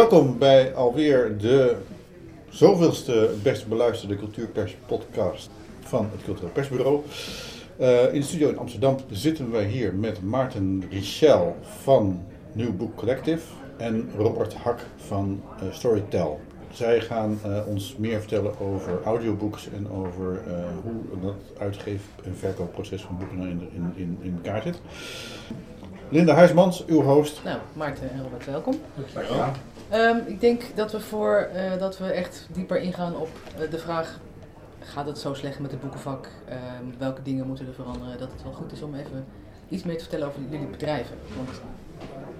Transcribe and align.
Welkom 0.00 0.38
bij 0.38 0.74
alweer 0.74 1.38
de 1.38 1.76
zoveelste 2.48 3.30
best 3.42 3.68
beluisterde 3.68 4.16
cultuurpers 4.16 4.76
podcast 4.86 5.50
van 5.80 6.08
het 6.12 6.24
Cultureel 6.24 6.50
Persbureau. 6.52 7.00
Uh, 7.80 8.14
in 8.14 8.20
de 8.20 8.26
studio 8.26 8.48
in 8.48 8.58
Amsterdam 8.58 8.96
zitten 9.10 9.50
wij 9.50 9.64
hier 9.64 9.94
met 9.94 10.22
Maarten 10.22 10.84
Richel 10.90 11.56
van 11.62 12.22
Nieuw 12.52 12.72
Boek 12.72 12.96
Collective 12.96 13.42
en 13.76 14.10
Robert 14.16 14.54
Hak 14.54 14.80
van 14.96 15.42
uh, 15.62 15.72
Storytel. 15.72 16.40
Zij 16.72 17.00
gaan 17.00 17.38
uh, 17.46 17.66
ons 17.66 17.96
meer 17.96 18.18
vertellen 18.18 18.60
over 18.60 19.02
audiobooks 19.04 19.68
en 19.76 19.90
over 19.90 20.42
hoe 20.82 21.20
dat 21.22 21.58
uitgeef- 21.58 22.08
en 22.24 22.36
verkoopproces 22.36 23.02
van 23.02 23.18
boeken 23.18 23.38
nou 23.38 23.50
in, 23.50 23.68
in, 23.72 23.92
in, 23.96 24.18
in 24.20 24.40
elkaar 24.42 24.62
zit. 24.62 24.80
Linda 26.08 26.34
Huismans, 26.34 26.84
uw 26.86 27.02
host. 27.02 27.40
Nou, 27.44 27.58
Maarten 27.72 28.10
en 28.10 28.22
Robert, 28.22 28.46
welkom. 28.46 28.74
Dankjewel. 29.14 29.44
Um, 29.92 30.22
ik 30.26 30.40
denk 30.40 30.62
dat 30.74 30.92
we 30.92 31.00
voor 31.00 31.48
uh, 31.54 31.78
dat 31.78 31.98
we 31.98 32.06
echt 32.06 32.46
dieper 32.52 32.76
ingaan 32.76 33.16
op 33.16 33.28
uh, 33.60 33.70
de 33.70 33.78
vraag: 33.78 34.18
gaat 34.80 35.06
het 35.06 35.18
zo 35.18 35.34
slecht 35.34 35.58
met 35.58 35.70
het 35.70 35.80
boekenvak? 35.80 36.28
Uh, 36.48 36.54
welke 36.98 37.22
dingen 37.22 37.46
moeten 37.46 37.66
er 37.66 37.74
veranderen? 37.74 38.18
Dat 38.18 38.32
het 38.32 38.42
wel 38.42 38.52
goed 38.52 38.72
is 38.72 38.82
om 38.82 38.94
even 38.94 39.24
iets 39.68 39.82
meer 39.82 39.94
te 39.94 40.00
vertellen 40.00 40.26
over 40.26 40.40
jullie 40.50 40.66
bedrijven. 40.66 41.16
Want 41.36 41.60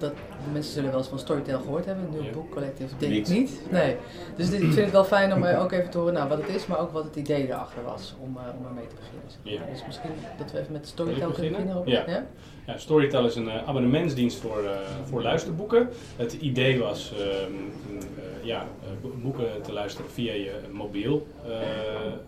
dat, 0.01 0.13
mensen 0.53 0.73
zullen 0.73 0.89
wel 0.89 0.99
eens 0.99 1.07
van 1.07 1.19
Storytel 1.19 1.59
gehoord 1.59 1.85
hebben, 1.85 2.05
een 2.05 2.11
nieuw 2.11 2.23
ja. 2.23 2.31
boek 2.31 2.51
collectief, 2.51 2.91
denk 2.97 3.13
ik 3.13 3.27
niet. 3.27 3.61
Nee. 3.69 3.95
Dus 4.35 4.49
dit, 4.49 4.61
ik 4.61 4.71
vind 4.71 4.85
het 4.85 4.91
wel 4.91 5.03
fijn 5.03 5.33
om 5.33 5.45
ook 5.45 5.71
even 5.71 5.89
te 5.89 5.97
horen 5.97 6.13
nou, 6.13 6.29
wat 6.29 6.37
het 6.37 6.55
is, 6.55 6.67
maar 6.67 6.79
ook 6.79 6.91
wat 6.91 7.03
het 7.03 7.15
idee 7.15 7.47
erachter 7.47 7.83
was 7.83 8.15
om, 8.19 8.37
uh, 8.37 8.41
om 8.59 8.65
ermee 8.65 8.87
te 8.87 8.95
beginnen. 8.95 9.21
Ja. 9.41 9.71
Dus 9.71 9.85
misschien 9.85 10.11
dat 10.37 10.51
we 10.51 10.59
even 10.59 10.71
met 10.71 10.87
Storytel 10.87 11.31
kunnen 11.31 11.51
beginnen. 11.51 11.81
Ja. 11.85 12.03
ja. 12.07 12.25
Ja, 12.65 12.77
Storytel 12.77 13.25
is 13.25 13.35
een 13.35 13.45
uh, 13.45 13.67
abonnementsdienst 13.67 14.39
voor, 14.39 14.63
uh, 14.63 14.69
voor 15.03 15.21
luisterboeken. 15.21 15.89
Het 16.15 16.33
idee 16.33 16.79
was 16.79 17.13
uh, 17.19 17.25
ja, 18.43 18.67
boeken 19.21 19.61
te 19.61 19.73
luisteren 19.73 20.11
via 20.11 20.33
je 20.33 20.53
mobiel. 20.71 21.27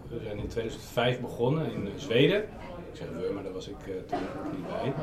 we 0.10 0.20
zijn 0.24 0.38
in 0.38 0.48
2005 0.48 1.20
begonnen 1.20 1.72
in 1.74 1.90
Zweden. 1.96 2.40
Ik 2.92 3.00
zeg 3.00 3.08
we, 3.08 3.32
maar 3.34 3.44
daar 3.44 3.54
was 3.54 3.68
ik 3.68 3.76
toen 4.08 4.20
nog 4.20 4.54
niet 4.54 4.68
bij. 4.68 4.94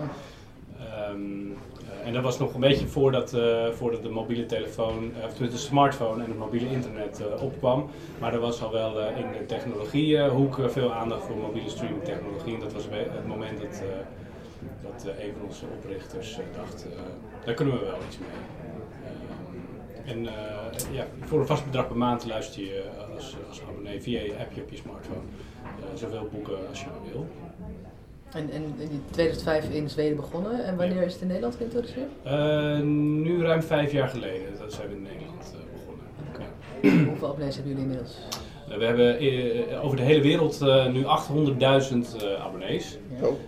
Um, 1.10 1.56
en 2.04 2.12
dat 2.12 2.22
was 2.22 2.38
nog 2.38 2.54
een 2.54 2.60
beetje 2.60 2.86
voordat, 2.86 3.36
voordat 3.72 4.02
de 4.02 4.08
mobiele 4.08 4.46
telefoon, 4.46 5.12
of 5.24 5.34
de 5.34 5.56
smartphone 5.56 6.22
en 6.22 6.28
het 6.28 6.38
mobiele 6.38 6.70
internet 6.70 7.22
opkwam. 7.40 7.90
Maar 8.18 8.32
er 8.34 8.40
was 8.40 8.62
al 8.62 8.72
wel 8.72 9.00
in 9.00 9.26
de 9.38 9.46
technologiehoek 9.46 10.60
veel 10.66 10.92
aandacht 10.92 11.24
voor 11.24 11.36
mobiele 11.36 11.70
streaming 11.70 12.04
technologie. 12.04 12.54
En 12.54 12.60
dat 12.60 12.72
was 12.72 12.84
het 12.90 13.26
moment 13.26 13.60
dat 13.60 13.82
dat 14.82 15.04
een 15.06 15.32
van 15.38 15.46
onze 15.46 15.64
oprichters 15.78 16.38
dacht, 16.56 16.86
daar 17.44 17.54
kunnen 17.54 17.78
we 17.78 17.84
wel 17.84 17.98
iets 18.06 18.18
mee. 18.18 18.28
en 20.04 20.22
ja, 20.92 21.06
voor 21.20 21.40
een 21.40 21.46
vast 21.46 21.64
bedrag 21.64 21.86
per 21.86 21.96
maand 21.96 22.26
luister 22.26 22.62
je 22.62 22.84
als, 23.14 23.36
als 23.48 23.62
abonnee 23.68 24.02
via 24.02 24.20
je 24.20 24.38
appje 24.38 24.62
op 24.62 24.70
je 24.70 24.76
smartphone 24.76 25.26
zoveel 25.94 26.28
boeken 26.32 26.68
als 26.68 26.80
je 26.80 26.86
maar 26.86 27.12
wil. 27.12 27.26
En, 28.32 28.50
en 28.50 28.74
in 28.78 29.02
2005 29.10 29.70
in 29.70 29.90
Zweden 29.90 30.16
begonnen 30.16 30.64
en 30.64 30.76
wanneer 30.76 30.96
ja. 30.96 31.02
is 31.02 31.12
het 31.12 31.22
in 31.22 31.26
Nederland 31.26 31.56
geïntroduceerd? 31.56 32.08
nu 33.24 33.42
ruim 33.42 33.62
vijf 33.62 33.92
jaar 33.92 34.08
geleden, 34.08 34.58
dat 34.58 34.72
zijn 34.72 34.88
we 34.88 34.94
in 34.94 35.02
Nederland 35.02 35.54
begonnen. 35.72 36.06
Okay. 36.28 36.46
Ja. 36.82 37.04
Hoeveel 37.10 37.28
abonnees 37.28 37.54
hebben 37.54 37.72
jullie 37.72 37.86
inmiddels? 37.86 38.16
we 38.78 38.84
hebben 38.84 39.82
over 39.82 39.96
de 39.96 40.02
hele 40.02 40.20
wereld 40.20 40.60
nu 40.92 41.04
800.000 41.04 42.38
abonnees. 42.38 42.98
Ja. 43.20 43.26
Oh 43.26 43.38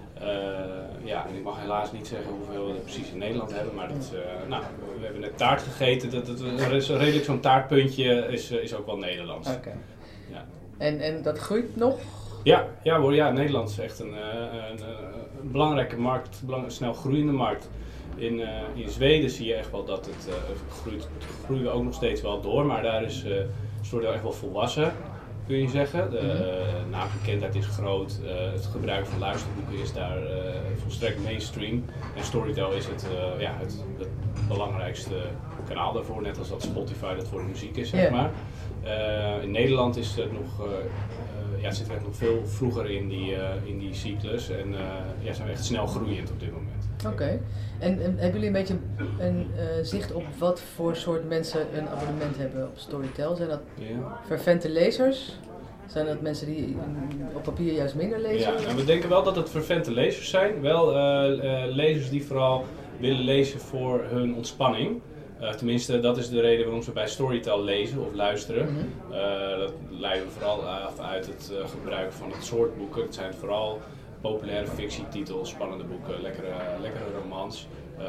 ja, 1.04 1.26
en 1.28 1.34
ik 1.34 1.42
mag 1.42 1.60
helaas 1.60 1.92
niet 1.92 2.06
zeggen 2.06 2.30
hoeveel 2.30 2.66
we 2.66 2.72
er 2.72 2.80
precies 2.80 3.10
in 3.10 3.18
Nederland 3.18 3.54
hebben, 3.54 3.74
maar 3.74 3.88
dat, 3.88 4.12
uh, 4.14 4.48
nou, 4.48 4.62
we 4.98 5.04
hebben 5.04 5.20
net 5.20 5.36
taart 5.36 5.62
gegeten. 5.62 6.10
Dat, 6.10 6.26
dat, 6.26 6.40
redelijk 6.88 7.24
zo'n 7.24 7.40
taartpuntje 7.40 8.26
is, 8.30 8.50
is 8.50 8.74
ook 8.74 8.86
wel 8.86 8.96
Nederlands. 8.96 9.48
Oké. 9.48 9.56
Okay. 9.56 9.72
Ja. 10.30 10.44
En, 10.78 11.00
en 11.00 11.22
dat 11.22 11.38
groeit 11.38 11.76
nog? 11.76 11.98
Ja, 12.42 12.66
ja, 12.82 12.98
hoor, 12.98 13.14
ja 13.14 13.30
Nederland 13.30 13.68
is 13.68 13.78
echt 13.78 13.98
een, 13.98 14.12
een, 14.12 14.80
een 15.40 15.50
belangrijke 15.50 15.96
markt, 15.96 16.42
belang, 16.44 16.72
snel 16.72 16.92
groeiende 16.92 17.32
markt. 17.32 17.68
In, 18.16 18.38
uh, 18.38 18.48
in 18.74 18.88
Zweden 18.88 19.30
zie 19.30 19.46
je 19.46 19.54
echt 19.54 19.70
wel 19.70 19.84
dat 19.84 20.06
het 20.06 20.28
uh, 20.28 20.34
groeit, 20.80 21.08
groeien 21.44 21.72
ook 21.72 21.82
nog 21.82 21.94
steeds 21.94 22.22
wel 22.22 22.40
door, 22.40 22.66
maar 22.66 22.82
daar 22.82 23.02
is 23.02 23.24
uh, 23.24 23.34
Storytel 23.80 24.12
echt 24.12 24.22
wel 24.22 24.32
volwassen 24.32 24.92
kun 25.46 25.60
je 25.60 25.68
zeggen. 25.68 26.10
De 26.10 26.20
mm-hmm. 27.26 27.52
is 27.52 27.66
groot, 27.66 28.20
het 28.52 28.66
gebruik 28.66 29.06
van 29.06 29.18
luisterboeken 29.18 29.78
is 29.78 29.92
daar 29.92 30.18
volstrekt 30.82 31.22
mainstream. 31.22 31.84
En 32.16 32.24
Storytel 32.24 32.72
is 32.72 32.86
het, 32.86 33.06
ja, 33.38 33.56
het, 33.58 33.84
het, 33.98 34.08
belangrijkste 34.48 35.14
kanaal 35.68 35.92
daarvoor, 35.92 36.22
net 36.22 36.38
als 36.38 36.48
dat 36.48 36.62
Spotify 36.62 37.14
dat 37.14 37.28
voor 37.28 37.40
de 37.40 37.46
muziek 37.46 37.76
is, 37.76 37.88
zeg 37.88 38.00
yeah. 38.00 38.12
maar. 38.12 38.30
in 39.42 39.50
Nederland 39.50 39.96
is 39.96 40.16
het 40.16 40.32
nog, 40.32 40.66
ja, 41.62 41.70
zitten 41.70 41.88
we 41.88 41.94
echt 41.94 42.06
nog 42.06 42.16
veel 42.16 42.46
vroeger 42.46 42.90
in 42.90 43.08
die, 43.08 43.34
in 43.64 43.78
die 43.78 43.94
cyclus 43.94 44.50
en 44.50 44.74
ja, 45.20 45.32
zijn 45.32 45.46
we 45.46 45.52
echt 45.52 45.64
snel 45.64 45.86
groeiend 45.86 46.30
op 46.30 46.40
dit 46.40 46.52
moment. 46.52 46.82
Oké. 47.06 47.12
Okay. 47.12 47.40
En, 47.78 48.02
en, 48.02 48.16
hebben 48.18 48.40
jullie 48.40 48.46
een 48.46 48.52
beetje 48.52 48.76
een 49.18 49.50
uh, 49.56 49.62
zicht 49.82 50.12
op 50.12 50.24
wat 50.38 50.60
voor 50.60 50.96
soort 50.96 51.28
mensen 51.28 51.78
een 51.78 51.88
abonnement 51.88 52.36
hebben 52.36 52.66
op 52.66 52.78
Storytel? 52.78 53.36
Zijn 53.36 53.48
dat 53.48 53.60
ja. 53.74 54.20
fervente 54.26 54.70
lezers? 54.70 55.38
Zijn 55.86 56.06
dat 56.06 56.20
mensen 56.20 56.46
die 56.46 56.76
op 57.34 57.42
papier 57.42 57.72
juist 57.72 57.94
minder 57.94 58.20
lezen? 58.20 58.52
Ja, 58.52 58.68
en 58.68 58.76
we 58.76 58.84
denken 58.84 59.08
wel 59.08 59.22
dat 59.22 59.36
het 59.36 59.48
fervente 59.48 59.92
lezers 59.92 60.30
zijn. 60.30 60.60
Wel 60.60 60.96
uh, 60.96 61.44
uh, 61.44 61.74
lezers 61.74 62.10
die 62.10 62.24
vooral 62.24 62.64
willen 62.98 63.24
lezen 63.24 63.60
voor 63.60 64.04
hun 64.04 64.34
ontspanning. 64.34 65.00
Tenminste, 65.50 66.00
dat 66.00 66.16
is 66.16 66.28
de 66.28 66.40
reden 66.40 66.64
waarom 66.64 66.82
ze 66.82 66.92
bij 66.92 67.08
Storytel 67.08 67.62
lezen 67.62 68.06
of 68.06 68.14
luisteren. 68.14 68.70
Mm 68.70 68.76
-hmm. 68.76 69.10
dat 69.58 69.72
leiden 69.90 70.26
we 70.26 70.32
vooral 70.32 70.66
af 70.66 70.98
uit 70.98 71.26
het 71.26 71.52
gebruik 71.70 72.12
van 72.12 72.32
het 72.32 72.44
soort 72.44 72.76
boeken. 72.76 73.02
Het 73.02 73.14
zijn 73.14 73.34
vooral 73.34 73.80
populaire 74.20 74.66
fictietitels, 74.66 75.50
spannende 75.50 75.84
boeken, 75.84 76.22
lekkere, 76.22 76.54
lekkere 76.80 77.04
romans. 77.22 77.66
Uh, 77.98 78.06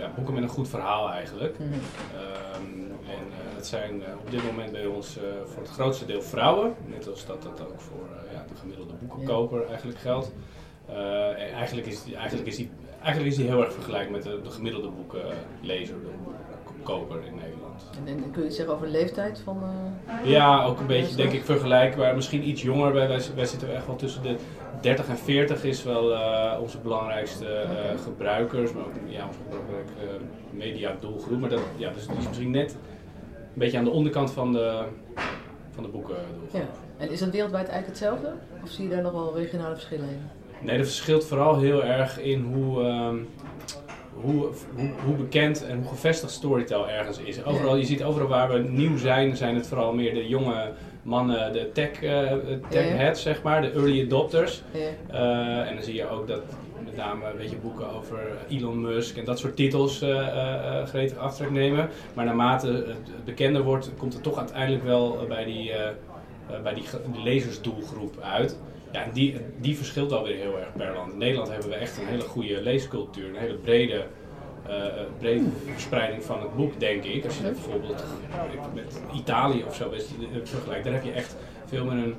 ja, 0.00 0.12
boeken 0.14 0.34
met 0.34 0.42
een 0.42 0.48
goed 0.48 0.68
verhaal 0.68 1.10
eigenlijk. 1.10 1.58
Mm 1.58 1.66
-hmm. 1.66 1.74
um, 1.74 2.90
en 2.90 3.26
uh, 3.28 3.56
het 3.56 3.66
zijn 3.66 3.96
uh, 3.96 4.06
op 4.24 4.30
dit 4.30 4.44
moment 4.44 4.72
bij 4.72 4.86
ons 4.86 5.18
voor 5.44 5.62
het 5.62 5.70
grootste 5.70 6.06
deel 6.06 6.22
vrouwen, 6.22 6.74
net 6.86 7.08
als 7.08 7.26
dat 7.26 7.42
dat 7.42 7.60
ook 7.60 7.80
voor 7.80 8.06
ja, 8.32 8.44
de 8.48 8.54
gemiddelde 8.60 8.92
boekenkoper 9.00 9.66
eigenlijk 9.66 9.98
geldt. 9.98 10.32
En 11.36 11.52
eigenlijk 11.52 11.86
is, 11.86 12.04
die, 12.04 12.16
eigenlijk, 12.16 12.48
is 12.48 12.56
die, 12.56 12.70
eigenlijk 13.02 13.32
is 13.32 13.36
die 13.36 13.46
heel 13.46 13.60
erg 13.60 13.72
vergelijkbaar 13.72 14.12
met 14.12 14.22
de, 14.22 14.40
de 14.42 14.50
gemiddelde 14.50 14.88
boekenlezer, 14.88 15.96
de 16.00 16.10
boekenkoper 16.64 17.16
in 17.26 17.34
Nederland. 17.34 17.90
En, 18.06 18.06
en, 18.06 18.30
kun 18.30 18.42
je 18.42 18.50
zeggen 18.50 18.74
over 18.74 18.86
de 18.86 18.92
leeftijd 18.92 19.40
van? 19.44 19.62
ja, 20.24 20.64
ook 20.64 20.80
een 20.80 20.86
beetje 20.86 21.16
denk 21.16 21.32
ik 21.32 21.44
vergelijkbaar. 21.44 22.14
Misschien 22.14 22.48
iets 22.48 22.62
jonger. 22.62 22.92
Wij, 22.92 23.08
wij, 23.34 23.46
zitten 23.46 23.74
echt 23.74 23.86
wel 23.86 23.96
tussen 23.96 24.22
de 24.22 24.36
30 24.80 25.08
en 25.08 25.18
40 25.18 25.64
is 25.64 25.82
wel 25.82 26.12
uh, 26.12 26.58
onze 26.60 26.78
belangrijkste 26.78 27.44
uh, 27.44 28.00
gebruikers, 28.02 28.72
maar 28.72 28.84
ook 28.84 28.92
ja, 29.06 29.26
onze 29.26 29.38
belangrijke 29.48 29.92
uh, 30.04 30.58
media 30.58 30.96
doelgroep. 31.00 31.40
Maar 31.40 31.50
dat, 31.50 31.60
ja, 31.76 31.90
dus 31.90 32.06
die 32.06 32.16
is 32.16 32.26
misschien 32.26 32.50
net 32.50 32.72
een 32.72 33.58
beetje 33.58 33.78
aan 33.78 33.84
de 33.84 33.90
onderkant 33.90 34.30
van 34.30 34.52
de, 34.52 34.84
van 35.70 35.82
de 35.82 35.88
boeken 35.88 36.16
doelgroep. 36.38 36.60
Ja. 36.60 36.66
En 36.98 37.10
is 37.10 37.20
dat 37.20 37.30
wereldwijd 37.30 37.68
eigenlijk 37.68 37.98
hetzelfde? 37.98 38.32
Of 38.62 38.70
zie 38.70 38.84
je 38.84 38.90
daar 38.90 39.02
nog 39.02 39.12
wel 39.12 39.36
regionale 39.36 39.74
verschillen 39.74 40.08
in? 40.08 40.41
Nee, 40.62 40.76
dat 40.76 40.86
verschilt 40.86 41.24
vooral 41.24 41.58
heel 41.58 41.84
erg 41.84 42.20
in 42.20 42.42
hoe, 42.42 42.82
um, 42.82 43.28
hoe, 44.14 44.48
hoe, 44.76 44.90
hoe, 45.04 45.14
bekend 45.14 45.66
en 45.66 45.78
hoe 45.78 45.88
gevestigd 45.88 46.32
Storytel 46.32 46.88
ergens 46.88 47.18
is. 47.18 47.44
Overal, 47.44 47.76
je 47.76 47.84
ziet 47.84 48.02
overal 48.02 48.28
waar 48.28 48.52
we 48.52 48.58
nieuw 48.58 48.96
zijn, 48.96 49.36
zijn 49.36 49.54
het 49.54 49.66
vooral 49.66 49.94
meer 49.94 50.14
de 50.14 50.28
jonge 50.28 50.72
mannen, 51.02 51.52
de 51.52 51.70
tech, 51.72 52.02
uh, 52.02 52.32
tech 52.68 52.84
yeah. 52.84 52.98
heads, 52.98 53.22
zeg 53.22 53.42
maar, 53.42 53.62
de 53.62 53.70
early 53.70 54.04
adopters. 54.04 54.62
Yeah. 54.72 54.92
Uh, 55.12 55.68
en 55.68 55.74
dan 55.74 55.84
zie 55.84 55.94
je 55.94 56.08
ook 56.08 56.28
dat 56.28 56.42
met 56.84 56.96
name 56.96 57.24
weet 57.36 57.50
je, 57.50 57.56
boeken 57.56 57.94
over 57.94 58.18
Elon 58.48 58.80
Musk 58.80 59.16
en 59.16 59.24
dat 59.24 59.38
soort 59.38 59.56
titels 59.56 60.02
uh, 60.02 60.84
gretig 60.84 61.18
aftrek 61.18 61.50
nemen. 61.50 61.88
Maar 62.14 62.24
naarmate 62.24 62.66
het 62.66 63.24
bekender 63.24 63.62
wordt, 63.62 63.90
komt 63.96 64.12
het 64.12 64.22
toch 64.22 64.38
uiteindelijk 64.38 64.84
wel 64.84 65.24
bij 65.28 65.44
die, 65.44 65.72
bij 66.62 66.74
die, 66.74 66.84
die 67.12 67.22
lezersdoelgroep 67.22 68.20
uit. 68.20 68.58
Ja, 68.92 69.04
en 69.04 69.12
die, 69.12 69.36
die 69.60 69.76
verschilt 69.76 70.12
alweer 70.12 70.36
heel 70.36 70.58
erg 70.58 70.72
per 70.76 70.94
land. 70.94 71.12
In 71.12 71.18
Nederland 71.18 71.48
hebben 71.48 71.68
we 71.68 71.74
echt 71.74 71.98
een 71.98 72.06
hele 72.06 72.22
goede 72.22 72.62
leescultuur, 72.62 73.28
een 73.28 73.36
hele 73.36 73.54
brede 73.54 74.06
uh, 74.68 74.86
brede 75.18 75.44
verspreiding 75.64 76.22
van 76.22 76.40
het 76.40 76.56
boek, 76.56 76.80
denk 76.80 77.04
ik. 77.04 77.24
Als 77.24 77.36
je 77.36 77.42
dat 77.42 77.52
bijvoorbeeld 77.52 78.04
met 78.74 79.00
Italië 79.14 79.64
of 79.64 79.74
zo 79.74 79.92
vergelijkt, 80.44 80.84
daar 80.84 80.92
heb 80.92 81.04
je 81.04 81.12
echt 81.12 81.36
veel 81.66 81.84
meer 81.84 82.04
een, 82.04 82.14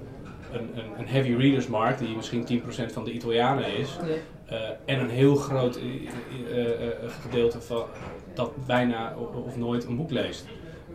een, 0.52 0.70
een 0.98 1.08
heavy 1.08 1.34
readers 1.34 1.68
markt, 1.68 2.00
die 2.00 2.16
misschien 2.16 2.62
10% 2.90 2.94
van 2.94 3.04
de 3.04 3.12
Italianen 3.12 3.78
is. 3.78 3.98
Uh, 4.52 4.60
en 4.86 5.00
een 5.00 5.10
heel 5.10 5.36
groot 5.36 5.78
uh, 5.78 6.10
gedeelte 7.22 7.62
van 7.62 7.84
dat 8.34 8.66
bijna 8.66 9.16
of 9.46 9.58
nooit 9.58 9.86
een 9.86 9.96
boek 9.96 10.12
leest. 10.12 10.48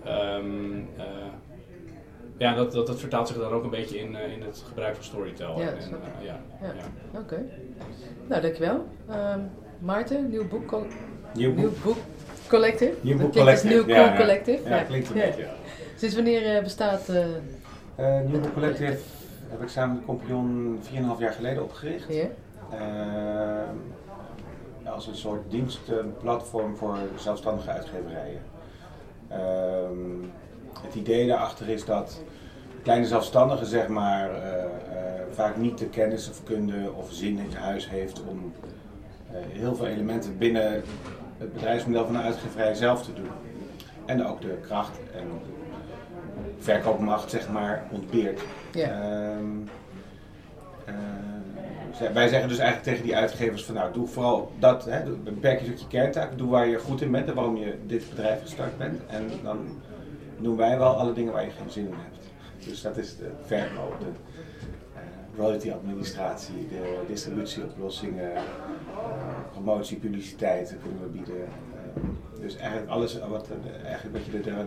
Um, 0.06 0.88
ja, 2.38 2.54
dat, 2.54 2.72
dat, 2.72 2.86
dat, 2.86 3.00
vertaalt 3.00 3.28
zich 3.28 3.36
dan 3.36 3.52
ook 3.52 3.64
een 3.64 3.70
beetje 3.70 3.98
in, 3.98 4.14
in 4.14 4.42
het 4.42 4.64
gebruik 4.68 4.94
van 4.94 5.04
Storytel. 5.04 5.60
Ja, 5.60 5.68
en, 5.68 5.76
ja, 6.22 6.40
ja. 6.60 6.66
ja. 6.66 7.18
Oké. 7.20 7.34
Okay. 7.34 7.44
Nou, 8.26 8.42
dankjewel. 8.42 8.86
Um, 9.10 9.50
Maarten, 9.78 10.30
nieuw 10.30 10.48
boek 10.48 10.70
Nieuw 11.34 11.54
boek. 11.54 11.56
Nieuw 11.56 11.72
boek. 11.84 11.96
Collective? 12.48 12.92
Nieuw 13.00 13.18
Boek 13.18 13.32
Collective, 13.32 13.74
Nieuw 13.74 13.86
ja. 13.86 14.16
Collective? 14.16 14.68
Ja, 14.68 14.82
klinkt 14.82 15.10
een 15.10 15.16
Ja. 15.16 15.24
beetje. 15.26 15.42
ja. 15.42 15.48
Sinds 15.96 16.14
wanneer 16.14 16.56
eh, 16.56 16.62
bestaat... 16.62 17.08
eh 17.08 17.24
Eh, 17.96 18.20
Nieuw 18.26 18.40
Boek 18.40 18.52
Collective 18.52 18.98
heb 19.48 19.62
ik 19.62 19.68
samen 19.68 19.94
met 19.96 20.04
Compagnon 20.04 20.78
4,5 20.82 21.18
jaar 21.18 21.32
geleden 21.32 21.62
opgericht. 21.62 22.06
ja? 22.08 22.26
Eh, 22.70 23.68
als 24.92 25.06
een 25.06 25.16
soort 25.16 25.50
dienstplatform 25.50 26.76
voor 26.76 26.96
zelfstandige 27.16 27.70
uitgeverijen. 27.70 28.40
Ehm, 29.28 30.24
het 30.82 30.94
idee 30.94 31.26
daarachter 31.26 31.68
is 31.68 31.84
dat 31.84 32.22
kleine 32.82 33.06
zelfstandigen 33.06 33.66
zeg 33.66 33.88
maar, 33.88 34.30
eh, 34.30 34.64
eh, 34.64 34.68
vaak 35.30 35.56
niet 35.56 35.78
de 35.78 35.88
kennis 35.88 36.30
of 36.30 36.44
kunde 36.44 36.92
of 36.96 37.12
zin 37.12 37.38
in 37.38 37.52
huis 37.56 37.88
heeft 37.88 38.22
om 38.24 38.52
eh, 39.32 39.38
heel 39.48 39.74
veel 39.74 39.86
elementen 39.86 40.38
binnen 40.38 40.82
het 41.38 41.52
bedrijfsmodel 41.52 42.04
van 42.04 42.12
de 42.12 42.20
uitgeverij 42.20 42.74
zelf 42.74 43.02
te 43.02 43.12
doen. 43.12 43.30
En 44.06 44.26
ook 44.26 44.40
de 44.40 44.58
kracht 44.62 44.98
en 45.14 45.26
verkoopmacht 46.58 47.30
zeg 47.30 47.48
maar 47.48 47.84
ontbeert. 47.90 48.40
Ehm, 48.72 49.56
eh, 50.84 52.12
wij 52.12 52.28
zeggen 52.28 52.48
dus 52.48 52.58
eigenlijk 52.58 52.88
tegen 52.88 53.04
die 53.04 53.16
uitgevers 53.16 53.64
van 53.64 53.74
nou 53.74 53.92
doe 53.92 54.06
vooral 54.06 54.52
dat, 54.58 54.84
hè, 54.84 55.02
beperk 55.10 55.60
je 55.60 55.70
tot 55.70 55.80
je 55.80 55.86
kerntaak, 55.86 56.38
doe 56.38 56.50
waar 56.50 56.68
je 56.68 56.78
goed 56.78 57.00
in 57.00 57.10
bent 57.10 57.28
en 57.28 57.34
waarom 57.34 57.56
je 57.56 57.78
dit 57.86 58.08
bedrijf 58.10 58.40
gestart 58.42 58.78
bent. 58.78 59.00
En 59.06 59.30
dan 59.42 59.58
doen 60.40 60.56
wij 60.56 60.78
wel 60.78 60.96
alle 60.96 61.12
dingen 61.12 61.32
waar 61.32 61.44
je 61.44 61.50
geen 61.50 61.70
zin 61.70 61.86
in 61.86 61.92
hebt. 61.92 62.18
Dus 62.66 62.82
dat 62.82 62.96
is 62.96 63.16
de 63.16 63.30
verkoop, 63.44 64.00
de 64.00 64.06
eh, 64.94 65.00
royalty 65.36 65.70
administratie, 65.70 66.68
de 66.68 67.00
distributieoplossingen, 67.06 68.34
eh, 68.34 68.42
promotie, 69.52 69.98
publiciteit 69.98 70.76
kunnen 70.82 71.02
we 71.02 71.08
bieden. 71.08 71.44
Eh, 71.44 72.02
dus 72.40 72.56
eigenlijk 72.56 72.90
alles 72.90 73.18
wat, 73.28 73.48
eigenlijk 73.84 74.16
wat 74.16 74.24
je 74.24 74.30
de, 74.30 74.40
de, 74.40 74.64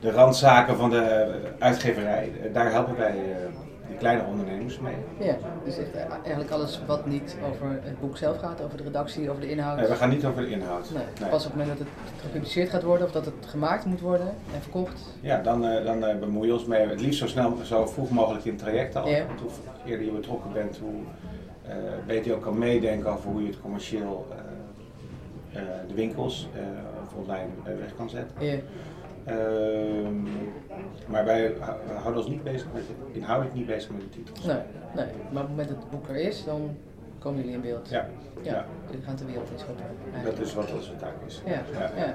de, 0.00 0.10
randzaken 0.10 0.76
van 0.76 0.90
de 0.90 1.28
uitgeverij, 1.58 2.32
daar 2.52 2.70
helpen 2.70 2.96
wij 2.96 3.14
kleine 3.98 4.24
ondernemers 4.24 4.78
mee. 4.78 4.94
Ja, 5.18 5.36
dus 5.64 5.78
eh, 5.78 5.84
eigenlijk 6.22 6.50
alles 6.50 6.80
wat 6.86 7.06
niet 7.06 7.36
over 7.52 7.80
het 7.82 8.00
boek 8.00 8.16
zelf 8.16 8.38
gaat, 8.38 8.62
over 8.62 8.76
de 8.76 8.82
redactie, 8.82 9.30
over 9.30 9.40
de 9.40 9.50
inhoud. 9.50 9.76
Nee, 9.76 9.88
we 9.88 9.94
gaan 9.94 10.08
niet 10.08 10.24
over 10.24 10.42
de 10.42 10.50
inhoud. 10.50 10.90
Nee, 10.94 11.02
Nee. 11.20 11.30
Pas 11.30 11.44
op 11.46 11.50
het 11.52 11.60
moment 11.60 11.78
dat 11.78 11.86
het 11.86 12.22
gepubliceerd 12.22 12.70
gaat 12.70 12.82
worden 12.82 13.06
of 13.06 13.12
dat 13.12 13.24
het 13.24 13.46
gemaakt 13.46 13.84
moet 13.84 14.00
worden 14.00 14.28
en 14.54 14.62
verkocht. 14.62 15.00
Ja, 15.20 15.42
dan, 15.42 15.66
eh, 15.66 15.84
dan 15.84 16.04
eh, 16.04 16.18
bemoeien 16.18 16.52
we 16.52 16.58
ons 16.58 16.66
mee. 16.66 16.88
Het 16.88 17.00
liefst 17.00 17.18
zo 17.18 17.26
snel, 17.26 17.56
zo 17.64 17.86
vroeg 17.86 18.10
mogelijk 18.10 18.44
in 18.44 18.52
het 18.52 18.60
traject 18.60 18.96
al. 18.96 19.08
Ja. 19.08 19.26
Want 19.26 19.40
hoe 19.40 19.50
eerder 19.84 20.06
je 20.06 20.12
betrokken 20.12 20.52
bent, 20.52 20.78
hoe 20.78 21.00
beter 22.06 22.26
je 22.26 22.34
ook 22.34 22.42
kan 22.42 22.58
meedenken 22.58 23.10
over 23.10 23.30
hoe 23.30 23.40
je 23.40 23.46
het 23.46 23.60
commercieel 23.60 24.26
de 25.88 25.94
winkels 25.94 26.48
of 27.02 27.14
online 27.14 27.48
weg 27.64 27.96
kan 27.96 28.10
zetten. 28.10 28.46
Ja. 28.46 28.56
Ehm, 29.26 30.22
maar 31.06 31.24
wij 31.24 31.54
houden 31.94 32.16
ons 32.22 32.28
niet 32.30 32.44
bezig 32.44 32.66
met, 32.72 32.82
inhoudelijk 33.12 33.54
niet 33.56 33.66
bezig 33.66 33.90
met 33.90 34.00
de 34.00 34.08
titels. 34.08 34.44
Nee, 34.44 34.56
nee, 34.94 35.04
maar 35.04 35.42
op 35.42 35.48
het 35.48 35.48
moment 35.48 35.68
dat 35.68 35.76
het 35.78 35.90
boek 35.90 36.08
er 36.08 36.16
is, 36.16 36.44
dan 36.44 36.76
komen 37.18 37.38
jullie 37.38 37.54
in 37.54 37.60
beeld. 37.60 37.88
Ja, 37.88 38.06
ja. 38.42 38.52
ja. 38.52 38.64
Jullie 38.90 39.04
gaan 39.04 39.16
ter 39.16 39.26
wereld 39.26 39.50
in 39.50 39.58
schoppen. 39.58 39.84
dat 40.24 40.38
is 40.38 40.54
wat 40.54 40.72
onze 40.72 40.96
taak 40.96 41.14
is. 41.26 41.42
Ja, 41.46 41.62
ja. 41.72 41.90
ja. 41.96 42.14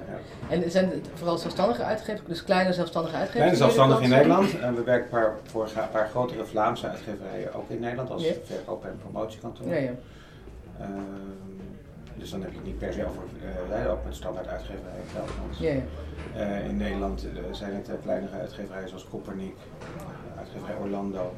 En 0.49 0.71
zijn 0.71 0.89
het 0.89 1.09
vooral 1.13 1.37
zelfstandige 1.37 1.83
uitgevers, 1.83 2.27
dus 2.27 2.43
kleine 2.43 2.73
zelfstandige 2.73 3.15
uitgevers? 3.15 3.39
Kleine 3.39 3.57
zelfstandig 3.57 4.01
in 4.01 4.09
Nederland. 4.09 4.59
En 4.59 4.75
we 4.75 4.83
werken 4.83 5.09
paar, 5.09 5.33
voor 5.43 5.63
een 5.63 5.89
paar 5.91 6.07
grotere 6.09 6.45
Vlaamse 6.45 6.87
uitgeverijen 6.87 7.53
ook 7.53 7.69
in 7.69 7.79
Nederland 7.79 8.09
als 8.11 8.23
Ja. 8.23 8.33
verkoop- 8.43 8.85
en 8.85 8.97
promotiekantoor. 9.01 9.67
Ja, 9.67 9.75
ja. 9.75 9.91
Ehm, 10.79 10.89
dus 12.15 12.31
dan 12.31 12.41
heb 12.41 12.49
je 12.51 12.57
het 12.57 12.65
niet 12.65 12.77
per 12.77 12.93
se 12.93 13.05
over, 13.05 13.23
eh, 13.83 13.91
ook 13.91 14.05
met 14.05 14.15
standaard 14.15 14.47
uitgeverijen 14.47 15.03
Gelderland. 15.13 15.57
ja, 15.57 15.69
ja. 15.71 15.81
Eh, 16.35 16.65
in 16.69 16.77
Nederland 16.77 17.25
eh, 17.25 17.43
zijn 17.51 17.73
het 17.75 17.89
eh, 17.89 17.95
kleinere 18.03 18.39
uitgeverijen 18.39 18.89
zoals 18.89 19.07
Koppernik, 19.07 19.55
uitgeverij 20.37 20.75
Orlando. 20.81 21.33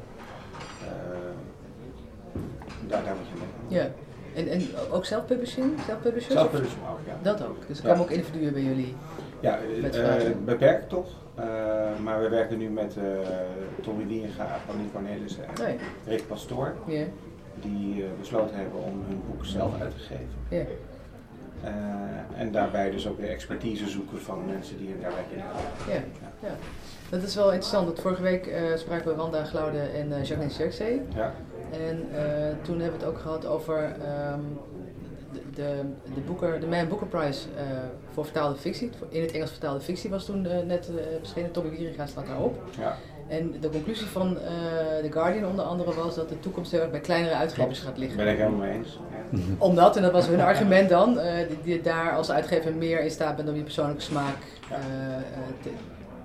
Daar, 2.88 3.04
daar 3.04 3.14
moet 3.16 3.26
je 3.28 3.34
mee. 3.68 3.78
ja. 3.80 3.88
En, 4.34 4.48
en 4.48 4.62
ook 4.92 5.04
zelfpublishing? 5.04 5.72
Zelfpublishers? 5.86 6.32
Zelfpublishing 6.34 6.82
ook, 6.90 6.98
ja. 7.06 7.14
Dat 7.22 7.42
ook. 7.46 7.66
Dus 7.66 7.78
er 7.78 7.84
Ja. 7.84 7.90
komen 7.90 8.04
ook 8.06 8.10
individuen 8.10 8.52
bij 8.52 8.62
jullie. 8.62 8.94
Ja, 9.40 9.58
beperkt 10.44 10.88
toch. 10.88 11.06
Maar 12.02 12.20
we 12.22 12.28
werken 12.28 12.58
nu 12.58 12.68
met 12.70 12.96
eh 12.96 13.02
Tommy 13.82 14.06
Wieringa, 14.06 14.58
Pauline 14.66 14.90
Cornelissen 14.92 15.44
en 15.44 15.62
Nee. 15.64 15.76
Rick 16.06 16.26
Pastoor. 16.26 16.74
Die 17.60 18.04
besloten 18.20 18.56
hebben 18.56 18.82
om 18.82 19.02
hun 19.08 19.22
boek 19.30 19.44
zelf 19.44 19.80
uit 19.80 19.90
te 19.90 20.02
geven. 20.02 20.76
Eh, 21.64 22.40
en 22.40 22.52
daarbij 22.52 22.90
dus 22.90 23.08
ook 23.08 23.18
weer 23.18 23.30
expertise 23.30 23.88
zoeken 23.88 24.20
van 24.20 24.46
mensen 24.46 24.78
die 24.78 25.00
daar 25.00 25.12
werken. 25.14 25.36
Ja, 25.88 26.48
ja. 26.48 26.54
Dat 27.10 27.22
is 27.22 27.34
wel 27.34 27.52
interessant, 27.52 27.86
want 27.86 28.00
vorige 28.00 28.22
week 28.22 28.46
eh, 28.46 28.62
spraken 28.76 29.08
we 29.08 29.14
Wanda 29.14 29.44
Glaude 29.44 29.78
en 29.78 30.12
eh, 30.12 30.18
Jacqueline 30.18 30.50
Sterkzee. 30.50 31.02
Ja. 31.14 31.34
En 31.70 32.08
toen 32.62 32.80
hebben 32.80 32.98
we 32.98 33.04
het 33.04 33.14
ook 33.14 33.20
gehad 33.20 33.46
over 33.46 33.82
ehm, 33.82 34.40
de, 35.32 35.40
de, 35.54 35.82
de, 36.14 36.20
Booker, 36.20 36.60
de 36.60 36.66
Man 36.66 36.88
Booker 36.88 37.06
Prize 37.06 37.48
voor 38.12 38.24
vertaalde 38.24 38.56
fictie. 38.58 38.90
In 39.08 39.22
het 39.22 39.32
Engels 39.32 39.50
vertaalde 39.50 39.80
fictie 39.80 40.10
was 40.10 40.24
toen 40.24 40.42
net 40.42 40.88
eh, 40.88 41.04
verschenen. 41.18 41.50
Tommy 41.50 41.70
Wieringa 41.70 42.06
staat 42.06 42.26
daarop. 42.26 42.62
ja. 42.78 42.96
En 43.38 43.54
de 43.60 43.68
conclusie 43.68 44.06
van 44.06 44.38
eh 44.38 45.02
The 45.02 45.12
Guardian 45.12 45.50
onder 45.50 45.64
andere 45.64 45.94
was 45.94 46.14
dat 46.14 46.28
de 46.28 46.40
toekomst 46.40 46.70
heel 46.70 46.80
erg 46.80 46.90
bij 46.90 47.00
kleinere 47.00 47.34
uitgevers 47.34 47.80
gaat 47.80 47.98
liggen. 47.98 48.16
Ben 48.16 48.28
ik 48.28 48.38
helemaal 48.38 48.58
mee 48.58 48.72
eens. 48.72 48.98
Ja. 49.30 49.38
Omdat, 49.58 49.96
en 49.96 50.02
dat 50.02 50.12
was 50.12 50.26
hun 50.26 50.40
argument 50.50 50.88
dan, 50.88 51.18
eh 51.18 51.48
die, 51.48 51.58
die 51.62 51.80
daar 51.80 52.16
als 52.16 52.30
uitgever 52.30 52.74
meer 52.74 53.00
in 53.00 53.10
staat 53.10 53.36
bent 53.36 53.48
om 53.48 53.54
je 53.54 53.62
persoonlijke 53.62 54.02
smaak 54.02 54.36
eh, 54.70 54.76
eh, 54.76 55.22
te, 55.62 55.70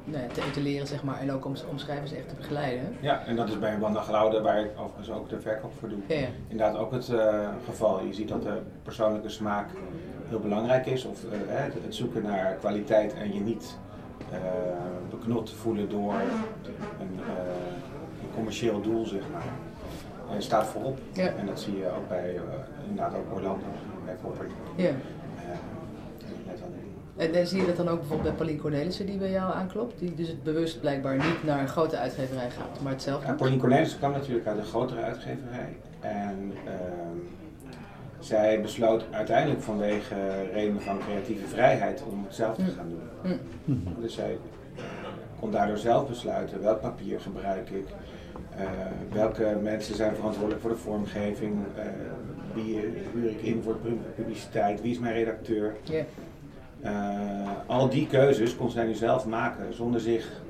nou 0.04 0.24
ja, 0.24 0.30
te 0.30 0.42
etaleren, 0.50 0.88
zeg 0.88 1.04
maar, 1.04 1.20
en 1.20 1.32
ook 1.32 1.46
om, 1.46 1.54
om 1.70 1.78
schrijvers 1.78 2.14
echt 2.14 2.30
te 2.30 2.36
begeleiden. 2.36 2.98
ja, 3.00 3.26
en 3.26 3.36
dat 3.36 3.48
is 3.48 3.60
bij 3.60 3.80
Wanda 3.80 4.02
Glaude, 4.02 4.42
waar 4.42 4.60
ik 4.60 4.72
overigens 4.78 5.12
ook 5.12 5.30
de 5.30 5.40
verkoop 5.40 5.72
voor 5.80 5.90
doe. 5.90 6.00
Ja. 6.08 6.28
Inderdaad 6.48 6.78
ook 6.78 6.92
het 6.92 7.10
eh, 7.10 7.48
geval. 7.66 8.04
Je 8.04 8.14
ziet 8.14 8.28
dat 8.28 8.44
de 8.44 8.62
persoonlijke 8.84 9.30
smaak 9.30 9.70
heel 10.28 10.40
belangrijk 10.40 10.86
is. 10.86 11.06
Of 11.06 11.24
eh, 11.24 11.30
het, 11.48 11.74
het 11.84 11.96
zoeken 11.96 12.24
naar 12.24 12.54
kwaliteit 12.60 13.14
en 13.14 13.34
je 13.34 13.40
niet 13.40 13.78
eh, 13.89 13.89
beknot 15.10 15.52
voelen 15.52 15.90
door 15.90 16.14
een, 16.14 17.20
eh, 17.20 17.44
een 18.22 18.34
commercieel 18.36 18.82
doel, 18.82 19.06
zeg 19.06 19.22
maar. 19.32 19.44
Eh, 20.30 20.36
staat 20.40 20.68
voorop. 20.68 21.00
Ja. 21.14 21.28
En 21.28 21.46
dat 21.46 21.60
zie 21.60 21.78
je 21.78 21.86
ook 21.86 22.08
bij 22.08 22.36
eh, 22.36 22.42
inderdaad 22.90 23.16
ook 23.16 23.36
Orlando, 23.36 23.66
bij 24.06 24.16
Popper. 24.22 24.48
ja. 24.76 24.88
Eh. 24.88 24.94
En, 27.16 27.34
en 27.34 27.48
zie 27.48 27.60
je 27.60 27.66
dat 27.66 27.76
dan 27.76 27.88
ook 27.88 28.00
bijvoorbeeld 28.00 28.28
bij 28.30 28.38
Pauline 28.38 28.60
Cornelissen 28.60 29.06
die 29.06 29.18
bij 29.18 29.32
jou 29.32 29.54
aanklopt? 29.54 30.00
Die 30.00 30.16
dus 30.16 30.28
het 30.28 30.44
bewust 30.44 30.80
blijkbaar 30.80 31.16
niet 31.16 31.44
naar 31.44 31.60
een 31.60 31.68
grote 31.68 31.98
uitgeverij 31.98 32.50
gaat, 32.50 32.82
maar 32.82 32.92
het 32.92 33.02
zelf 33.02 33.26
Ja? 33.26 33.34
Pauline 33.34 33.60
Cornelissen 33.60 33.98
kwam 33.98 34.12
natuurlijk 34.12 34.48
uit 34.48 34.58
een 34.58 34.66
grotere 34.66 35.02
uitgeverij. 35.02 35.78
En 36.00 36.54
ehm, 36.66 37.18
zij 38.20 38.62
besloot 38.62 39.04
uiteindelijk 39.12 39.62
vanwege 39.62 40.16
redenen 40.54 40.82
van 40.82 41.00
creatieve 41.00 41.48
vrijheid 41.48 42.04
om 42.12 42.24
het 42.24 42.36
zelf 42.36 42.56
te 42.56 42.62
Hm. 42.62 42.70
gaan 42.78 42.90
doen. 42.90 43.40
Hm. 43.66 44.02
Dus 44.02 44.14
zij 44.14 44.38
kon 45.40 45.52
daardoor 45.52 45.78
zelf 45.78 46.08
besluiten 46.08 46.62
welk 46.62 46.82
papier 46.82 47.20
gebruik 47.20 47.70
ik, 47.70 47.88
eh, 48.58 48.66
welke 49.12 49.58
mensen 49.62 49.96
zijn 49.96 50.16
verantwoordelijk 50.16 50.62
voor 50.62 50.72
de 50.72 50.78
vormgeving, 50.78 51.58
eh, 51.76 51.84
wie 52.54 52.78
eh, 52.78 52.84
huur 53.14 53.30
ik 53.30 53.42
in 53.42 53.62
voor 53.64 53.78
publiciteit, 54.16 54.82
wie 54.82 54.92
is 54.92 55.00
mijn 55.00 55.14
redacteur. 55.14 55.76
Al 57.66 57.90
die 57.90 58.08
keuzes 58.08 58.56
kon 58.56 58.70
zij 58.70 58.86
nu 58.86 58.94
zelf 58.94 59.26
maken 59.26 59.74
zonder 59.74 60.02
zich 60.02 60.42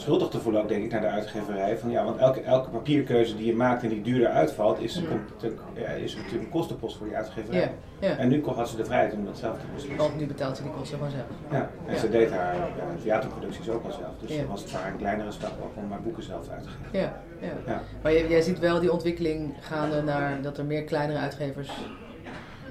schuldig 0.00 0.28
te 0.28 0.40
voelen, 0.40 0.62
ook 0.62 0.68
denk 0.68 0.84
ik, 0.84 0.90
naar 0.90 1.00
de 1.00 1.06
uitgeverij. 1.06 1.78
Van, 1.78 1.90
ja, 1.90 2.04
want 2.04 2.18
elke, 2.18 2.40
elke 2.40 2.68
papierkeuze 2.70 3.36
die 3.36 3.46
je 3.46 3.54
maakt 3.54 3.82
en 3.82 3.88
die 3.88 4.02
duurder 4.02 4.28
uitvalt, 4.28 4.80
is, 4.80 5.02
te- 5.36 5.54
ja, 5.74 5.86
is 5.88 6.16
natuurlijk 6.16 6.42
een 6.42 6.48
kostenpost 6.50 6.96
voor 6.96 7.06
die 7.06 7.16
uitgeverij. 7.16 7.60
Ja, 7.60 7.68
ja. 8.08 8.16
En 8.16 8.28
nu 8.28 8.44
had 8.44 8.68
ze 8.68 8.76
de 8.76 8.84
vrijheid 8.84 9.12
om 9.12 9.24
dat 9.24 9.38
zelf 9.38 9.58
te 9.58 9.64
beslissen. 9.74 9.98
Want 10.08 10.18
nu 10.20 10.26
betaalt 10.26 10.56
ze 10.56 10.62
die 10.62 10.72
kosten 10.72 10.96
gewoon 10.98 11.12
zelf. 11.12 11.26
Ja, 11.50 11.70
en 11.86 11.98
ze 11.98 12.08
deed 12.10 12.30
haar 12.30 12.54
ja, 12.56 12.66
theaterproducties 13.02 13.68
ook 13.68 13.84
al 13.84 13.90
zelf. 13.92 14.12
Dus 14.26 14.46
was 14.48 14.60
het 14.60 14.70
voor 14.70 14.80
haar 14.80 14.90
een 14.92 14.98
kleinere 14.98 15.30
stap 15.32 15.52
om 15.74 15.90
haar 15.90 16.02
boeken 16.02 16.22
zelf 16.22 16.48
uit 16.48 16.62
te 16.62 16.68
geven. 16.68 16.98
Ja, 17.00 17.20
ja. 17.40 17.72
Ja. 17.72 17.80
Maar 18.02 18.12
jij, 18.12 18.28
jij 18.28 18.40
ziet 18.42 18.58
wel 18.58 18.80
die 18.80 18.92
ontwikkeling 18.92 19.54
gaande 19.60 20.02
naar 20.02 20.42
dat 20.42 20.58
er 20.58 20.64
meer 20.64 20.84
kleinere 20.84 21.18
uitgevers. 21.18 21.70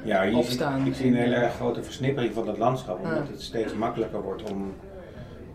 Ja, 0.03 0.21
je 0.21 0.29
ziet, 0.29 0.39
Opstaan 0.39 0.85
ik 0.85 0.95
zie 0.95 1.07
een 1.07 1.17
en- 1.17 1.31
hele 1.33 1.49
grote 1.49 1.83
versnippering 1.83 2.33
van 2.33 2.47
het 2.47 2.57
landschap, 2.57 2.99
omdat 2.99 3.17
Ah. 3.21 3.27
het 3.27 3.41
steeds 3.41 3.73
makkelijker 3.73 4.21
wordt 4.21 4.51
om 4.51 4.73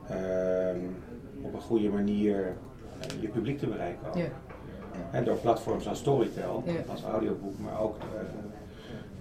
ehm, 0.08 0.76
op 1.44 1.54
een 1.54 1.60
goede 1.60 1.88
manier 1.88 2.56
eh, 3.00 3.20
je 3.20 3.28
publiek 3.28 3.58
te 3.58 3.66
bereiken. 3.66 4.08
ook. 4.08 4.14
Ja, 4.16 4.24
Hè, 5.10 5.22
door 5.24 5.36
platforms 5.36 5.88
als 5.88 5.98
Storytel, 5.98 6.62
Ja. 6.66 6.72
als 6.90 7.02
audioboek, 7.02 7.58
maar 7.58 7.80
ook, 7.80 7.96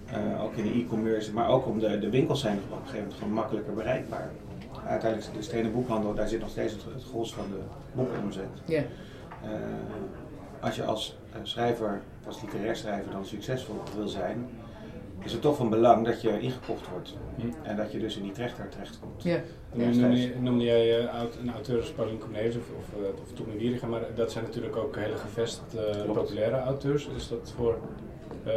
eh, 0.08 0.32
eh, 0.32 0.42
ook 0.44 0.54
in 0.54 0.64
de 0.64 0.70
e-commerce, 0.70 1.32
maar 1.32 1.48
ook 1.48 1.66
om 1.66 1.78
de, 1.78 1.98
de 1.98 2.10
winkels 2.10 2.40
zijn 2.40 2.56
op 2.56 2.70
een 2.70 2.76
gegeven 2.78 2.98
moment 2.98 3.14
gewoon 3.18 3.32
makkelijker 3.32 3.74
bereikbaar. 3.74 4.30
Uiteindelijk 4.86 5.32
de 5.34 5.42
stenen 5.42 5.72
boekhandel, 5.72 6.14
daar 6.14 6.28
zit 6.28 6.40
nog 6.40 6.48
steeds 6.48 6.72
het, 6.72 6.84
het 6.94 7.02
gros 7.04 7.34
van 7.34 7.44
de 7.50 7.58
boekenomzet. 7.92 8.48
ja, 8.64 8.82
Eh, 9.42 9.50
als 10.60 10.76
je 10.76 10.84
als 10.84 11.18
schrijver, 11.42 12.00
als 12.26 12.42
literair 12.42 12.76
schrijver 12.76 13.12
dan 13.12 13.24
succesvol 13.24 13.76
wil 13.96 14.08
zijn, 14.08 14.46
is 15.24 15.32
het 15.32 15.40
toch 15.42 15.56
van 15.56 15.70
belang 15.70 16.06
dat 16.06 16.22
je 16.22 16.40
ingekocht 16.40 16.88
wordt. 16.88 17.16
Hm. 17.36 17.46
En 17.62 17.76
dat 17.76 17.92
je 17.92 17.98
dus 17.98 18.16
in 18.16 18.22
die 18.22 18.32
trechter 18.32 18.68
terechtkomt. 18.68 19.22
Ja. 19.22 19.38
Noemde, 20.40 20.64
jij 20.64 20.98
eh, 20.98 21.22
een 21.42 21.52
auteur 21.52 21.80
als 21.80 21.90
Paulien 21.90 22.18
Cornelis 22.18 22.56
of, 22.56 22.62
of, 22.78 23.02
eh, 23.02 23.22
of 23.22 23.32
Tommy 23.32 23.80
maar 23.88 24.00
dat 24.14 24.32
zijn 24.32 24.44
natuurlijk 24.44 24.76
ook 24.76 24.96
hele 24.96 25.16
gevestigde, 25.16 25.80
eh, 25.86 26.12
populaire 26.12 26.58
auteurs. 26.58 27.08
Is 27.16 27.28
dat 27.28 27.52
voor 27.56 27.78
eh, 28.44 28.52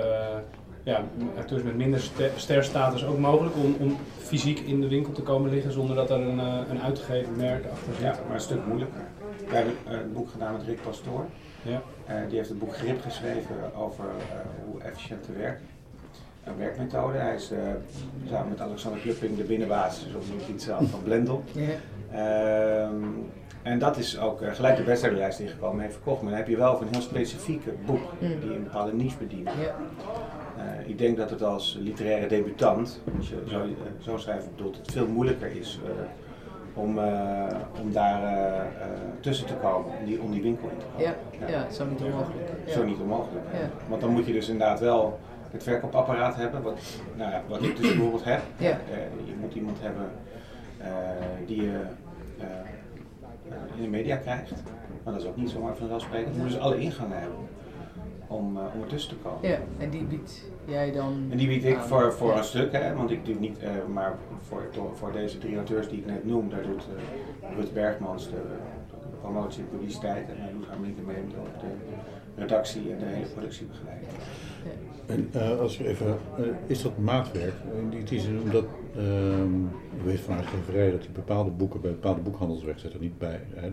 ja, 0.84 1.04
auteurs 1.36 1.64
met 1.64 1.76
minder 1.76 2.00
ster- 2.00 2.32
sterstatus 2.36 3.06
ook 3.06 3.18
mogelijk 3.18 3.56
om, 3.56 3.76
om 3.80 3.98
fysiek 4.18 4.60
in 4.60 4.82
de 4.82 4.88
winkel 4.88 5.14
te 5.14 5.22
komen 5.22 5.50
liggen 5.50 5.72
zonder 5.72 5.96
dat 5.96 6.10
er 6.10 6.20
een, 6.20 6.40
een 6.70 6.82
uitgegeven 6.82 7.36
merk 7.36 7.66
achter 7.72 7.94
zit? 7.94 8.04
Ja, 8.04 8.16
maar 8.26 8.36
een 8.36 8.42
stuk 8.42 8.66
moeilijker. 8.66 9.02
We 9.50 9.56
hebben 9.56 9.74
een 9.86 10.14
boek 10.14 10.30
gedaan 10.30 10.54
met 10.54 10.64
Rick 10.64 10.82
Pastoor. 10.82 11.26
Ja. 11.62 11.82
Eh, 12.06 12.16
die 12.28 12.38
heeft 12.38 12.50
het 12.50 12.60
boek 12.60 12.76
Grip 12.76 13.02
geschreven 13.02 13.76
over 13.76 14.06
eh, 14.06 14.38
hoe 14.66 14.82
efficiënt 14.82 15.24
te 15.24 15.32
werken. 15.32 15.66
Een 16.48 16.58
werkmethode. 16.58 17.18
Hij 17.18 17.36
is 17.36 17.52
eh, 17.52 17.58
samen 18.30 18.50
met 18.50 18.62
Alexander 18.62 19.02
Klupping 19.02 19.38
de 19.38 19.44
binnenbaas, 19.44 20.08
dus 20.14 20.48
iets 20.56 20.66
van 20.66 21.04
Blendel. 21.04 21.44
Ja. 21.52 21.64
Ehm, 22.12 23.04
en 23.64 23.80
dat 23.80 23.98
is 23.98 24.20
ook 24.20 24.42
eh, 24.42 24.54
gelijk 24.54 24.78
de 24.78 24.84
bestsellerlijst 24.84 25.40
ingekomen, 25.40 25.82
heeft 25.82 25.94
verkocht. 25.94 26.22
Maar 26.22 26.30
dan 26.30 26.40
heb 26.40 26.48
je 26.48 26.58
wel 26.58 26.78
van 26.78 26.88
een 26.88 26.94
heel 26.94 27.02
specifiek 27.02 27.86
boek 27.86 28.00
Mm. 28.20 28.40
die 28.40 28.56
een 28.56 28.64
bepaalde 28.64 28.94
niche 28.94 29.18
bedient. 29.18 29.50
Ja. 29.50 29.76
Eh, 30.64 30.90
ik 30.90 30.98
denk 30.98 31.18
dat 31.18 31.30
het 31.30 31.44
als 31.44 31.78
literaire 31.82 32.28
debutant, 32.28 33.02
als 33.18 33.30
je 33.30 33.44
zo, 33.48 33.62
zo 34.00 34.18
schrijft 34.18 34.56
bedoelt, 34.56 34.78
het 34.78 34.92
veel 34.92 35.08
moeilijker 35.08 35.56
is 35.56 35.80
om, 36.74 37.00
om 37.82 37.92
daar 37.92 38.22
tussen 39.20 39.48
te 39.48 39.54
komen, 39.54 39.88
om 40.00 40.06
die, 40.06 40.22
om 40.22 40.32
die 40.32 40.42
winkel 40.42 40.70
in 40.70 40.78
te 40.78 40.86
komen. 40.86 41.16
Ja. 41.40 41.48
ja, 41.48 41.72
zo 41.72 41.86
niet 41.86 42.02
onmogelijk. 42.02 42.50
Ja. 42.66 42.72
Zo 42.74 42.84
niet 42.84 43.00
onmogelijk. 43.00 43.46
Ja. 43.54 43.70
Want 43.90 44.02
dan 44.02 44.10
moet 44.12 44.26
je 44.26 44.34
dus 44.34 44.50
inderdaad 44.50 44.80
wel 44.80 45.20
het 45.58 45.66
verkoopapparaat 45.66 46.36
hebben, 46.36 46.62
wat, 46.62 46.80
nou 47.16 47.32
ja, 47.32 47.44
wat 47.48 47.62
ik 47.62 47.78
dus 47.78 47.88
bijvoorbeeld 47.88 48.24
heb. 48.24 48.42
Ja. 48.58 48.70
Eh, 48.70 48.78
je 49.26 49.36
moet 49.40 49.54
iemand 49.54 49.78
hebben 49.82 50.10
eh, 50.78 50.88
die 51.46 51.62
je 51.62 51.82
eh, 52.40 52.46
in 53.76 53.82
de 53.82 53.88
media 53.88 54.16
krijgt. 54.16 54.52
Maar 55.04 55.14
dat 55.14 55.22
is 55.22 55.28
ook 55.28 55.38
niet 55.38 55.50
zomaar 55.50 55.76
vanzelfsprekend. 55.76 56.36
Je 56.36 56.42
moet 56.42 56.50
dus 56.50 56.60
alle 56.60 56.80
ingangen 56.80 57.20
hebben 57.20 57.38
om, 58.28 58.58
om 58.58 58.82
ertussen 58.82 59.10
te 59.10 59.16
komen. 59.16 59.50
Ja, 59.50 59.58
en 59.78 59.90
die 59.90 60.04
biedt 60.04 60.44
jij 60.66 60.92
dan 60.92 61.28
En 61.30 61.38
die 61.38 61.48
bied 61.48 61.64
ik 61.64 61.78
voor, 61.78 62.14
voor 62.14 62.30
Ja. 62.30 62.38
een 62.38 62.44
stuk, 62.44 62.72
hè, 62.72 62.94
want 62.94 63.12
ik 63.12 63.26
doe 63.26 63.36
niet, 63.36 63.60
maar 63.94 64.16
voor, 64.48 64.70
voor 64.94 65.12
deze 65.12 65.38
drie 65.38 65.56
auteurs 65.56 65.90
die 65.90 66.00
ik 66.00 66.06
net 66.06 66.26
noem, 66.26 66.50
daar 66.50 66.62
doet 66.62 66.88
Rut 67.56 67.74
Bergmans 67.74 68.26
de, 68.26 68.42
de 68.90 69.18
promotie 69.22 69.64
en 69.64 69.70
publiciteit 69.70 70.30
en 70.30 70.36
hij 70.38 70.52
doet 70.52 70.68
Harmonique 70.68 71.02
Mendel 71.06 71.44
de 71.60 71.68
redactie 72.38 72.92
en 72.92 73.00
de 73.00 73.06
hele 73.06 73.26
productiebegeleiding. 73.28 74.10
En 75.06 75.30
eh, 75.32 75.60
als 75.60 75.78
je 75.78 75.88
even, 75.88 76.08
eh, 76.38 76.44
is 76.68 76.82
dat 76.82 76.98
maatwerk? 76.98 77.54
In 77.78 77.90
die, 77.90 78.04
die 78.04 78.20
zin 78.20 78.40
omdat, 78.42 78.66
ehm 78.96 79.64
ik 79.98 80.04
weet 80.04 80.20
van 80.20 80.36
uitgeverij 80.36 80.92
dat 80.92 81.02
die 81.02 81.10
bepaalde 81.12 81.50
boeken 81.52 81.82
bij 81.82 81.92
bepaalde 81.92 82.22
boekhandels 82.22 82.64
wegzetten, 82.64 83.00
niet 83.02 83.18
bij, 83.18 83.40
hè, 83.56 83.70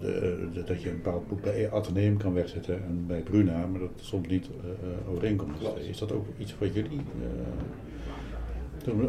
de, 0.00 0.48
de- 0.52 0.64
dat 0.64 0.82
je 0.82 0.90
een 0.90 0.96
bepaald 1.02 1.28
boek 1.28 1.42
bij 1.42 1.70
Atheneum 1.70 2.16
kan 2.16 2.32
wegzetten 2.34 2.74
en 2.74 3.04
bij 3.06 3.20
Bruna, 3.20 3.66
maar 3.66 3.80
dat 3.80 3.90
soms 3.96 4.28
niet 4.28 4.46
eh, 4.46 4.70
eh, 4.70 5.10
overeenkomt. 5.10 5.56
Is 5.88 5.98
dat 5.98 6.12
ook 6.12 6.26
iets 6.38 6.54
wat 6.58 6.74
jullie 6.74 7.00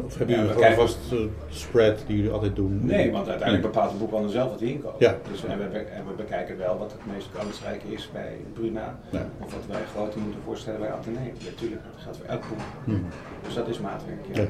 Of 0.04 0.18
hebben 0.18 0.36
jullie 0.36 0.54
kijken- 0.54 0.76
vast 0.76 0.98
eh, 1.12 1.18
spread 1.50 2.02
die 2.06 2.16
jullie 2.16 2.30
altijd 2.30 2.56
doen? 2.56 2.80
Nee, 2.86 3.12
want 3.12 3.28
uiteindelijk 3.28 3.72
bepaalt 3.72 3.90
de 3.92 3.96
boekhandel 3.96 4.30
zelf 4.30 4.50
wat 4.50 4.60
hij 4.60 4.68
inkoopt. 4.68 4.98
Ja. 5.00 5.16
Dus 5.30 5.44
en 5.44 5.58
we, 5.58 5.78
en 5.78 6.06
we 6.06 6.12
bekijken 6.16 6.58
wel 6.58 6.78
wat 6.78 6.92
het 6.92 7.14
meest 7.14 7.28
kansrijk 7.38 7.82
is 7.82 8.10
bij 8.12 8.36
Bruna, 8.52 8.98
Ja. 9.10 9.26
of 9.40 9.52
wat 9.54 9.62
wij 9.68 9.80
groter 9.94 10.20
moeten 10.20 10.40
voorstellen 10.44 10.80
bij 10.80 10.92
Atheneum. 10.92 11.32
Natuurlijk, 11.44 11.82
dat 11.92 12.02
geldt 12.02 12.18
voor 12.18 12.26
elk 12.26 12.42
boek. 12.48 12.58
Mhm. 12.94 13.02
Dus 13.44 13.54
dat 13.54 13.68
is 13.68 13.78
maatwerk. 13.80 14.18
Ja. 14.32 14.44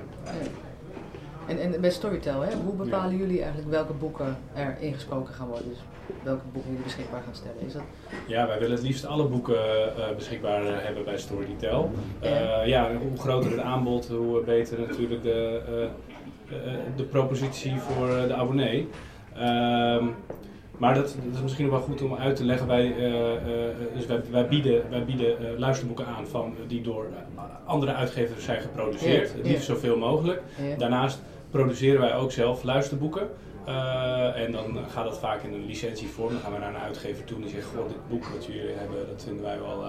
En, 1.46 1.58
en 1.58 1.80
bij 1.80 1.90
Storytel, 1.90 2.40
hè, 2.40 2.56
hoe 2.64 2.74
bepalen 2.74 3.16
jullie 3.16 3.40
eigenlijk 3.40 3.70
welke 3.70 3.92
boeken 3.92 4.36
er 4.54 4.76
ingesproken 4.80 5.34
gaan 5.34 5.48
worden? 5.48 5.68
Dus 5.68 5.78
welke 6.22 6.44
boeken 6.52 6.70
jullie 6.70 6.84
beschikbaar 6.84 7.22
gaan 7.24 7.34
stellen? 7.34 7.66
Is 7.66 7.72
dat, 7.72 7.82
Ja, 8.26 8.46
wij 8.46 8.58
willen 8.58 8.74
het 8.76 8.84
liefst 8.84 9.06
alle 9.06 9.24
boeken 9.24 9.96
eh, 9.96 10.14
beschikbaar 10.16 10.84
hebben 10.84 11.04
bij 11.04 11.18
Storytel. 11.18 11.90
Ja. 12.20 12.60
Eh 12.60 12.66
ja, 12.68 12.90
hoe 12.96 13.18
groter 13.18 13.50
het 13.50 13.60
aanbod, 13.60 14.08
hoe 14.08 14.44
beter 14.44 14.80
natuurlijk 14.80 15.22
de, 15.22 15.60
eh, 16.48 16.56
de 16.96 17.02
propositie 17.02 17.78
voor 17.78 18.06
de 18.06 18.34
abonnee. 18.34 18.88
Ehm, 19.34 20.06
maar 20.82 20.94
dat, 20.94 21.16
dat 21.24 21.34
is 21.34 21.42
misschien 21.42 21.70
wel 21.70 21.80
goed 21.80 22.02
om 22.02 22.14
uit 22.14 22.36
te 22.36 22.44
leggen. 22.44 22.66
Wij, 22.66 22.96
eh, 22.96 23.34
eh, 23.34 23.76
dus 23.94 24.06
wij, 24.06 24.20
wij 24.30 24.48
bieden, 24.48 24.90
wij 24.90 25.04
bieden 25.04 25.38
eh, 25.38 25.58
luisterboeken 25.58 26.06
aan 26.06 26.26
van, 26.26 26.54
die 26.66 26.82
door 26.82 27.06
andere 27.64 27.92
uitgevers 27.92 28.44
zijn 28.44 28.60
geproduceerd. 28.60 29.32
Het 29.32 29.46
liefst 29.46 29.64
zoveel 29.64 29.96
mogelijk. 29.96 30.42
Daarnaast 30.78 31.22
produceren 31.50 32.00
wij 32.00 32.14
ook 32.14 32.32
zelf 32.32 32.62
luisterboeken. 32.62 33.28
En 34.34 34.52
dan 34.52 34.78
gaat 34.88 35.04
dat 35.04 35.18
vaak 35.18 35.42
in 35.42 35.52
een 35.52 35.66
licentievorm. 35.66 36.32
Dan 36.32 36.40
gaan 36.40 36.52
we 36.52 36.58
naar 36.58 36.74
een 36.74 36.80
uitgever 36.80 37.24
toe 37.24 37.36
en 37.36 37.42
die 37.42 37.52
zegt: 37.52 37.66
Goh, 37.76 37.88
dit 37.88 38.08
boek 38.08 38.24
wat 38.26 38.44
jullie 38.44 38.74
hebben, 38.76 39.06
dat 39.08 39.22
vinden 39.24 39.44
wij 39.44 39.58
wel 39.60 39.84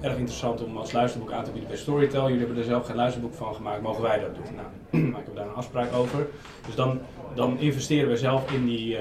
erg 0.00 0.16
interessant 0.16 0.64
om 0.64 0.76
als 0.76 0.92
luisterboek 0.92 1.32
aan 1.32 1.44
te 1.44 1.50
bieden 1.50 1.68
bij 1.68 1.78
Storytel. 1.78 2.22
Jullie 2.22 2.38
hebben 2.38 2.58
er 2.58 2.64
zelf 2.64 2.86
geen 2.86 2.96
luisterboek 2.96 3.34
van 3.34 3.54
gemaakt, 3.54 3.82
mogen 3.82 4.02
wij 4.02 4.20
dat 4.20 4.34
doen? 4.34 4.54
Nou, 4.54 5.04
maken 5.12 5.32
we 5.32 5.38
daar 5.38 5.48
een 5.48 5.54
afspraak 5.54 5.92
over. 5.94 6.26
Dus 6.66 6.74
dan, 6.74 7.00
dan 7.34 7.58
investeren 7.58 8.08
we 8.08 8.16
zelf 8.16 8.52
in 8.52 8.64
die, 8.64 8.96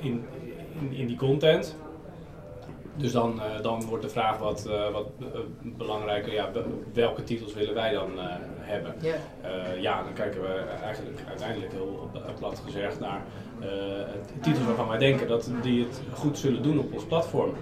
in, 0.00 0.24
in, 0.80 0.92
in 0.92 1.06
die 1.06 1.16
content. 1.16 1.76
Dus 2.96 3.12
dan, 3.12 3.40
eh, 3.40 3.62
dan 3.62 3.84
wordt 3.84 4.02
de 4.02 4.08
vraag 4.08 4.38
wat, 4.38 4.66
eh, 4.66 4.90
wat 4.90 5.06
eh, 5.20 5.26
belangrijker, 5.62 6.32
ja, 6.32 6.52
wel- 6.52 6.82
welke 6.92 7.24
titels 7.24 7.54
willen 7.54 7.74
wij 7.74 7.92
dan 7.92 8.10
hebben? 8.58 8.94
Ja. 9.00 9.14
Eh, 9.42 9.82
ja, 9.82 10.02
dan 10.02 10.12
kijken 10.12 10.40
we 10.40 10.64
eigenlijk 10.82 11.18
uiteindelijk 11.28 11.72
heel 11.72 12.10
plat 12.38 12.62
gezegd 12.64 13.00
naar 13.00 13.22
titels 14.40 14.64
waarvan 14.64 14.88
wij 14.88 14.98
denken 14.98 15.28
dat 15.28 15.50
die 15.62 15.84
het 15.84 16.00
goed 16.14 16.38
zullen 16.38 16.62
doen 16.62 16.78
op 16.78 16.92
ons 16.92 17.04
platform. 17.04 17.52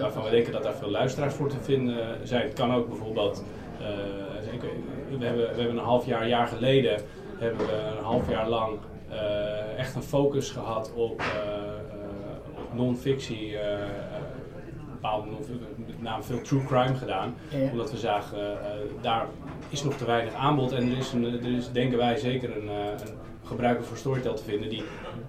Waarvan 0.00 0.22
wij 0.22 0.30
denken 0.30 0.52
dat 0.52 0.62
daar 0.62 0.74
veel 0.74 0.90
luisteraars 0.90 1.34
voor 1.34 1.48
te 1.48 1.60
vinden 1.60 2.18
zijn. 2.22 2.42
Het 2.42 2.52
kan 2.52 2.74
ook 2.74 2.88
bijvoorbeeld, 2.88 3.44
we, 5.18 5.24
hebben, 5.24 5.54
we 5.54 5.60
hebben 5.60 5.78
een 5.78 5.84
half 5.84 6.06
jaar, 6.06 6.28
jaar 6.28 6.46
geleden, 6.46 7.00
hebben 7.38 7.66
we 7.66 7.72
een 7.98 8.04
half 8.04 8.28
jaar 8.30 8.48
lang 8.48 8.78
echt 9.76 9.94
een 9.94 10.02
focus 10.02 10.50
gehad 10.50 10.92
op, 10.94 11.20
eh, 11.20 11.26
eh, 11.26 11.74
op 11.74 11.83
non-fictie. 12.74 13.56
eh, 13.58 13.82
eh, 13.82 13.88
bepaalde 14.92 15.30
non- 15.30 15.60
met 15.86 16.02
name 16.02 16.22
veel 16.22 16.40
true 16.40 16.64
crime 16.64 16.94
gedaan 16.94 17.34
Ja. 17.48 17.70
omdat 17.70 17.90
we 17.90 17.96
zagen, 17.96 18.38
eh, 18.60 18.66
daar 19.00 19.26
is 19.68 19.84
nog 19.84 19.94
te 19.94 20.04
weinig 20.04 20.34
aanbod 20.34 20.72
en 20.72 20.90
er 20.90 20.96
is, 20.98 21.12
een, 21.12 21.24
er 21.24 21.56
is 21.56 21.72
denken 21.72 21.98
wij 21.98 22.16
zeker 22.16 22.56
een, 22.56 22.68
een 22.68 22.98
gebruiker 23.44 23.84
voor 23.84 23.96
Storytel 23.96 24.34
te 24.34 24.42
vinden 24.44 24.68
die 24.68 24.82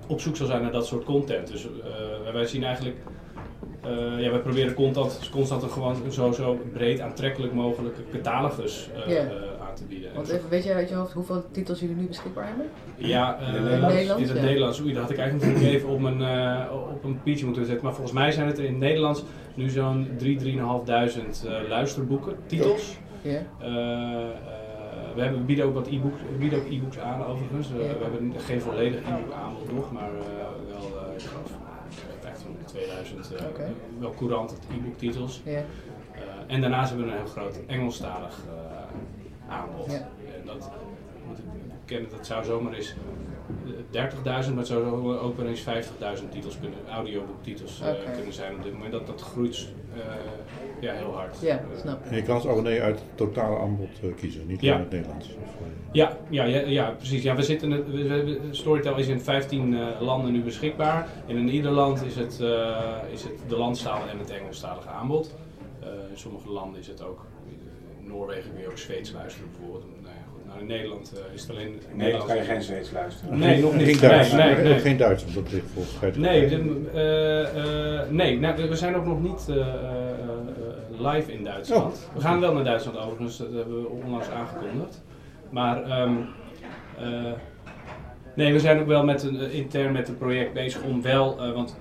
op 0.08 0.20
zoek 0.20 0.36
zal 0.36 0.48
zijn 0.48 0.62
naar 0.62 0.72
dat 0.72 0.88
soort 0.88 1.04
content. 1.04 1.48
Dus 1.48 1.68
wij 2.34 2.46
zien 2.46 2.64
eigenlijk, 2.64 2.96
ja, 4.18 4.30
wij 4.32 4.40
proberen 4.40 4.74
constant, 4.74 5.30
constant 5.32 5.64
een 5.64 5.70
gewoon 5.70 5.96
zo, 6.12 6.32
zo 6.32 6.60
breed 6.74 7.00
aantrekkelijk 7.00 7.54
mogelijke 7.54 8.02
catalogus 8.12 8.90
eh, 9.06 9.12
aan 9.76 9.88
te 9.88 9.94
bieden. 9.96 10.14
Want 10.14 10.30
even, 10.30 10.50
weet 10.50 10.64
jij 10.64 10.76
uit 10.76 10.90
je 10.90 10.96
hoofd 10.96 11.14
hoeveel 11.14 11.44
titels 11.52 11.80
jullie 11.80 11.96
nu 11.96 12.08
beschikbaar 12.08 12.48
hebben? 12.48 12.70
Ja, 12.96 13.40
eh, 13.40 13.48
In 13.48 13.54
het 13.54 13.82
Nederlands, 13.82 14.22
in 14.22 14.28
het 14.28 14.38
ja. 14.38 14.44
Nederlands. 14.44 14.82
Oei, 14.82 14.94
dat 14.94 15.02
had 15.02 15.12
ik 15.12 15.18
eigenlijk 15.18 15.52
natuurlijk 15.52 15.74
even 15.76 15.90
op 15.90 16.04
een, 16.04 16.22
eh, 16.22 16.72
op 16.94 17.04
een 17.04 17.16
papiertje 17.16 17.46
moeten 17.46 17.66
zetten. 17.66 17.84
Maar 17.86 17.94
volgens 17.94 18.16
mij 18.18 18.32
zijn 18.32 18.48
het 18.48 18.58
er 18.58 18.64
in 18.64 18.72
het 18.72 18.80
Nederlands 18.82 19.24
nu 19.56 19.70
zo'n 19.70 20.08
3.000, 20.18 20.42
3.500 20.42 21.46
uh, 21.46 21.70
luisterboeken, 21.70 22.36
titels. 22.46 22.98
Ja. 23.22 23.30
Eh, 23.32 23.40
eh, 23.60 24.28
we, 25.16 25.22
hebben, 25.22 25.40
we 25.40 25.46
bieden 25.46 25.66
ook 25.66 25.74
wat 25.74 25.88
e-books, 25.88 26.20
we 26.32 26.38
bieden 26.38 26.60
ook 26.60 26.66
e-books 26.70 27.00
aan 27.00 27.26
overigens. 27.26 27.72
Eh, 27.72 27.76
Ja. 27.88 27.94
We 27.98 28.04
hebben 28.04 28.34
geen 28.40 28.62
volledig 28.62 29.00
e-book 29.00 29.34
aanbod 29.44 29.74
nog, 29.74 29.92
maar 29.92 30.10
eh, 30.10 30.26
wel, 30.68 31.00
eh, 31.08 31.14
ik 31.18 31.22
geloof, 31.22 31.52
1500, 32.22 32.68
2000, 32.68 33.34
eh, 33.36 33.46
Oké. 33.48 33.74
wel 34.00 34.14
courante 34.18 34.54
e-book 34.78 34.98
titels. 34.98 35.42
Ja. 35.46 35.52
Eh, 35.52 35.64
en 36.48 36.62
daarnaast 36.62 36.90
hebben 36.90 37.08
we 37.08 37.14
een 37.14 37.18
heel 37.18 37.28
groot 37.32 37.60
Engelstalig 37.68 38.38
eh, 38.48 38.82
aanbod. 39.50 39.92
Ja. 39.92 39.98
En 40.40 40.46
dat 40.46 40.72
moet 41.28 41.38
ik 41.38 41.44
bekennen, 41.86 42.10
dat 42.12 42.26
zou 42.26 42.44
zomaar 42.46 42.74
eens 42.74 42.96
eh, 43.94 44.10
30.000, 44.12 44.24
maar 44.24 44.58
het 44.58 44.68
zou 44.68 44.84
zo 44.84 45.18
ook 45.18 45.38
wel 45.38 45.48
eens 45.48 45.64
50.000 45.64 46.30
titels 46.30 46.60
kunnen, 46.60 46.80
audioboektitels 46.92 47.82
eh, 47.82 47.94
kunnen 48.16 48.34
zijn 48.34 48.56
op 48.56 48.64
dit 48.64 48.74
moment. 48.74 48.92
Dat, 48.92 49.08
dat 49.08 49.22
groeit 49.22 49.68
eh, 49.96 50.00
ja, 50.80 50.94
heel 50.94 51.14
hard. 51.14 51.38
Ja, 51.42 51.58
Eh, 51.58 51.80
snap. 51.80 52.06
En 52.06 52.16
je 52.16 52.22
kan 52.24 52.36
als 52.36 52.48
abonnee 52.48 52.82
uit 52.82 53.00
het 53.00 53.18
totale 53.18 53.60
aanbod 53.60 53.90
eh, 54.04 54.16
kiezen, 54.16 54.48
niet 54.48 54.62
Ja. 54.62 54.72
alleen 54.72 54.84
het 54.84 54.92
Nederlands. 54.94 55.28
Of, 55.28 55.34
eh, 55.34 55.68
Ja, 55.92 56.18
ja, 56.30 56.44
ja, 56.44 56.60
ja, 56.60 56.90
precies. 56.90 57.24
Ja, 57.24 57.36
we 57.36 57.44
zitten, 57.44 57.72
het- 57.72 57.92
we, 57.92 58.04
we- 58.24 58.40
Storytel 58.52 58.98
is 58.98 59.08
in 59.08 59.22
15 59.22 59.74
eh, 59.78 60.02
landen 60.02 60.32
nu 60.32 60.42
beschikbaar. 60.44 61.08
En 61.28 61.36
in 61.38 61.50
ieder 61.50 61.72
land 61.72 62.06
is 62.06 62.16
het, 62.16 62.40
eh, 62.42 62.78
is 63.12 63.24
het 63.24 63.34
de 63.48 63.58
landstaal 63.58 64.08
en 64.12 64.20
het 64.20 64.30
Engelstalige 64.30 64.90
aanbod. 64.90 65.36
Eh, 65.80 65.88
in 66.12 66.18
sommige 66.18 66.50
landen 66.50 66.80
is 66.80 66.88
het 66.88 67.04
ook, 67.04 67.26
Noorwegen 68.08 68.52
kun 68.54 68.62
je 68.62 68.68
ook 68.70 68.78
Zweeds 68.78 69.12
luisteren 69.12 69.50
bijvoorbeeld. 69.52 69.86
Nou 70.02 70.14
ja, 70.16 70.22
goed, 70.34 70.46
Nou, 70.48 70.60
in 70.60 70.66
Nederland 70.68 71.14
eh, 71.14 71.34
is 71.34 71.42
het 71.42 71.50
alleen... 71.50 71.82
In 71.92 71.98
Nederland 71.98 72.26
kan 72.26 72.36
je 72.36 72.42
geen 72.44 72.62
Zweeds 72.64 72.92
luisteren. 72.92 73.40
Nee, 73.40 73.62
nog 73.62 73.76
niet. 73.76 73.88
Geen 73.88 74.10
Duits. 74.10 74.32
Nee, 74.32 74.54
nee, 74.54 74.64
nee. 74.64 74.74
Ook 74.74 74.80
geen 74.80 74.98
Duits 74.98 75.24
op 75.26 75.34
dat 75.34 75.52
ligt 75.52 75.66
volgens 75.74 76.00
mij. 76.00 76.12
Nee, 76.16 76.48
de, 76.50 76.90
eh, 76.94 78.00
eh, 78.02 78.10
nee 78.10 78.40
nou, 78.40 78.70
we 78.70 78.76
zijn 78.76 78.96
ook 78.96 79.06
nog 79.06 79.22
niet 79.22 79.46
eh, 79.50 79.56
eh, 79.58 79.66
eh, 79.66 81.14
live 81.14 81.32
in 81.34 81.44
Duitsland. 81.44 82.08
Oh. 82.10 82.16
We 82.16 82.22
gaan 82.22 82.40
wel 82.40 82.54
naar 82.54 82.64
Duitsland 82.64 82.98
overigens, 82.98 83.38
dat 83.38 83.52
hebben 83.54 83.82
we 83.82 83.88
onlangs 83.90 84.30
aangekondigd. 84.30 85.04
Maar 85.50 85.84
ehm, 85.84 86.14
eh, 87.00 87.32
nee, 88.36 88.54
we 88.54 88.60
zijn 88.60 88.80
ook 88.80 88.88
wel 88.88 89.04
met 89.04 89.24
een, 89.24 89.52
intern 89.52 89.92
met 89.92 90.08
het 90.08 90.18
project 90.18 90.54
bezig 90.54 90.84
om 90.84 91.02
wel, 91.02 91.40
eh, 91.42 91.52
want 91.54 91.78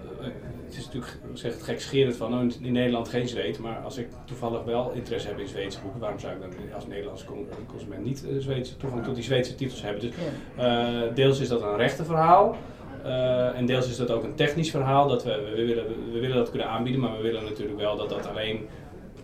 het 0.74 0.82
is 0.82 0.92
natuurlijk 0.92 1.38
zegt 1.38 1.54
het 1.54 1.62
gekscherend 1.62 2.16
van 2.16 2.34
oh, 2.34 2.40
in, 2.60 2.72
Nederland 2.72 3.08
geen 3.08 3.28
Zweed, 3.28 3.58
maar 3.58 3.78
als 3.78 3.96
ik 3.96 4.08
toevallig 4.24 4.64
wel 4.64 4.90
interesse 4.94 5.28
heb 5.28 5.38
in 5.38 5.48
Zweedse 5.48 5.80
boeken, 5.80 6.00
waarom 6.00 6.18
zou 6.18 6.34
ik 6.34 6.40
dan 6.40 6.50
als 6.74 6.86
Nederlandse 6.86 7.24
con- 7.24 7.46
consument 7.66 8.04
niet 8.04 8.26
eh, 8.28 8.36
Zweedse, 8.38 8.76
toegang 8.76 9.04
tot 9.04 9.14
die 9.14 9.24
Zweedse 9.24 9.54
titels 9.54 9.82
hebben? 9.82 10.00
Dus 10.00 10.12
eh, 10.56 11.14
deels 11.14 11.40
is 11.40 11.48
dat 11.48 11.62
een 11.62 11.76
rechtenverhaal. 11.76 12.56
eh 13.04 13.58
en 13.58 13.66
deels 13.66 13.88
is 13.88 13.96
dat 13.96 14.10
ook 14.10 14.22
een 14.22 14.34
technisch 14.34 14.70
verhaal. 14.70 15.08
Dat 15.08 15.24
we, 15.24 15.52
we, 15.56 15.64
willen, 15.64 16.12
we 16.12 16.20
willen 16.20 16.36
dat 16.36 16.50
kunnen 16.50 16.68
aanbieden, 16.68 17.00
maar 17.00 17.16
we 17.16 17.22
willen 17.22 17.44
natuurlijk 17.44 17.78
wel 17.78 17.96
dat 17.96 18.08
dat 18.08 18.26
alleen. 18.26 18.68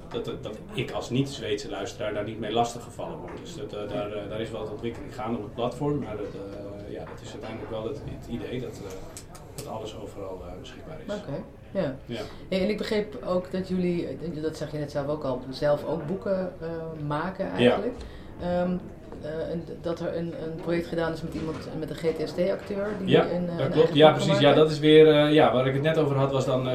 Dat, 0.08 0.24
dat, 0.24 0.42
dat 0.42 0.58
ik 0.72 0.90
als 0.90 1.10
niet-Zweedse 1.10 1.70
luisteraar 1.70 2.14
daar 2.14 2.24
niet 2.24 2.40
mee 2.40 2.52
lastig 2.52 2.82
gevallen 2.82 3.18
word. 3.18 3.32
Dus 3.42 3.56
dat, 3.56 3.72
eh, 3.72 3.88
daar, 3.88 4.12
eh, 4.12 4.28
daar 4.28 4.40
is 4.40 4.50
wel 4.50 4.60
wat 4.60 4.70
ontwikkeling 4.70 5.14
gaande 5.14 5.36
op 5.38 5.44
het 5.44 5.54
platform. 5.54 5.98
Maar 5.98 6.16
dat, 6.16 6.26
eh, 6.34 6.92
ja, 6.92 7.04
dat 7.04 7.20
is 7.22 7.32
uiteindelijk 7.32 7.70
wel 7.70 7.84
het, 7.84 8.02
het 8.04 8.26
idee 8.28 8.60
dat, 8.60 8.80
eh, 8.86 9.39
dat 9.56 9.66
alles 9.66 9.96
overal 9.96 10.42
eh, 10.46 10.60
beschikbaar 10.60 10.96
is. 11.06 11.14
Oké, 11.14 11.42
ja. 11.70 11.94
Ja. 12.06 12.20
En 12.48 12.68
ik 12.68 12.76
begreep 12.76 13.18
ook 13.26 13.52
dat 13.52 13.68
jullie, 13.68 14.06
eh, 14.06 14.42
dat 14.42 14.56
zeg 14.56 14.72
je 14.72 14.78
net 14.78 14.90
zelf 14.90 15.08
ook 15.08 15.24
al, 15.24 15.42
zelf 15.50 15.84
ook 15.84 16.06
boeken 16.06 16.52
eh, 16.60 16.68
maken 17.06 17.50
eigenlijk. 17.50 17.94
Ehm, 18.42 18.76
eh, 19.22 19.50
en 19.50 19.64
dat 19.80 20.00
er 20.00 20.16
een, 20.16 20.34
een 20.44 20.54
project 20.62 20.86
gedaan 20.86 21.12
is 21.12 21.22
met 21.22 21.34
iemand, 21.34 21.56
met 21.78 21.90
een 21.90 21.96
GTSD-acteur. 21.96 22.88
die 22.98 23.08
Ja, 23.08 23.24
een, 23.24 23.30
een 23.30 23.46
dat 23.46 23.56
eigen 23.56 23.72
klopt. 23.72 23.94
Ja, 23.94 24.12
precies. 24.12 24.38
Ja, 24.38 24.52
dat 24.52 24.70
is 24.70 24.78
weer, 24.78 25.30
ja, 25.30 25.52
waar 25.52 25.66
ik 25.66 25.74
het 25.74 25.82
net 25.82 25.98
over 25.98 26.16
had, 26.16 26.32
was 26.32 26.46
dan 26.46 26.68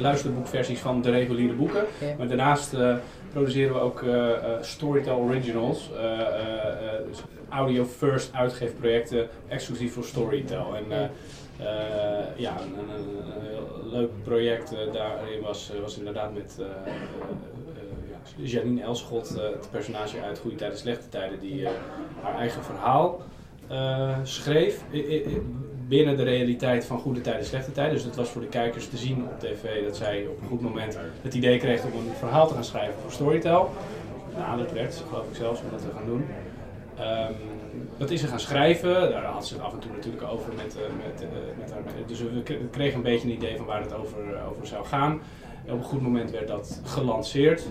luisterboekversies 0.00 0.80
van 0.80 1.02
de 1.02 1.10
reguliere 1.10 1.54
boeken. 1.54 1.84
Ja. 2.00 2.14
Maar 2.18 2.28
daarnaast 2.28 2.76
produceren 3.32 3.74
we 3.74 3.80
ook 3.80 4.02
eh, 4.02 4.30
eh, 4.30 4.62
Storytel 4.62 5.16
Originals, 5.18 5.90
eh, 5.96 6.20
eh, 6.20 6.94
eh, 6.94 7.06
dus 7.08 7.18
audio 7.48 7.84
first 7.84 8.32
uitgeefprojecten 8.34 9.28
exclusief 9.48 9.92
voor 9.92 10.04
Storytel. 10.04 10.74
En 10.76 11.10
ja, 12.36 12.56
een, 12.60 12.78
een, 12.78 12.90
een- 12.96 13.42
heel 13.42 13.90
leuk 13.90 14.10
project 14.22 14.74
daarin 14.92 15.40
was, 15.40 15.72
was 15.82 15.98
inderdaad 15.98 16.34
met 16.34 16.54
ja, 16.58 18.44
Janine 18.44 18.82
Elschot, 18.82 19.28
het 19.28 19.68
personage 19.70 20.20
uit 20.22 20.38
Goede 20.38 20.56
Tijden, 20.56 20.78
Slechte 20.78 21.08
Tijden, 21.08 21.40
die 21.40 21.66
haar 22.22 22.34
eigen 22.38 22.62
verhaal 22.64 23.20
schreef 24.22 24.84
binnen 25.90 26.16
de 26.16 26.22
realiteit 26.22 26.84
van 26.84 26.98
goede 26.98 27.20
tijden, 27.20 27.44
slechte 27.44 27.72
tijden. 27.72 27.94
Dus 27.94 28.04
het 28.04 28.16
was 28.16 28.28
voor 28.28 28.40
de 28.40 28.48
kijkers 28.48 28.88
te 28.88 28.96
zien 28.96 29.24
op 29.24 29.40
tv 29.40 29.84
dat 29.84 29.96
zij 29.96 30.26
op 30.26 30.40
een 30.40 30.48
goed 30.48 30.60
moment 30.60 30.98
het 31.22 31.34
idee 31.34 31.58
kreeg 31.58 31.84
om 31.84 31.92
een 31.92 32.14
verhaal 32.18 32.48
te 32.48 32.54
gaan 32.54 32.64
schrijven 32.64 33.00
voor 33.02 33.12
Storytel. 33.12 33.70
Nou, 34.36 34.58
dat 34.58 34.72
werd, 34.72 35.02
geloof 35.08 35.28
ik 35.28 35.36
zelfs, 35.36 35.60
om 35.60 35.66
dat 35.70 35.80
te 35.80 35.90
gaan 35.96 36.06
doen. 36.06 36.24
Ehm, 36.98 37.32
dat 37.98 38.10
is 38.10 38.20
ze 38.20 38.26
gaan 38.26 38.40
schrijven, 38.40 39.10
daar 39.10 39.24
had 39.24 39.46
ze 39.46 39.54
het 39.54 39.62
af 39.62 39.72
en 39.72 39.78
toe 39.78 39.90
natuurlijk 39.92 40.22
over 40.22 40.52
met, 40.56 40.76
eh, 40.76 40.82
met, 41.06 41.22
eh, 41.22 41.58
met 41.58 41.70
haar. 41.72 41.82
Dus 42.06 42.20
we 42.20 42.68
kregen 42.70 42.96
een 42.96 43.02
beetje 43.02 43.28
een 43.28 43.34
idee 43.34 43.56
van 43.56 43.66
waar 43.66 43.80
het 43.80 43.94
over, 43.94 44.34
eh, 44.34 44.50
over 44.50 44.66
zou 44.66 44.86
gaan. 44.86 45.20
En 45.66 45.72
op 45.72 45.78
een 45.78 45.84
goed 45.84 46.02
moment 46.02 46.30
werd 46.30 46.48
dat 46.48 46.80
gelanceerd. 46.84 47.66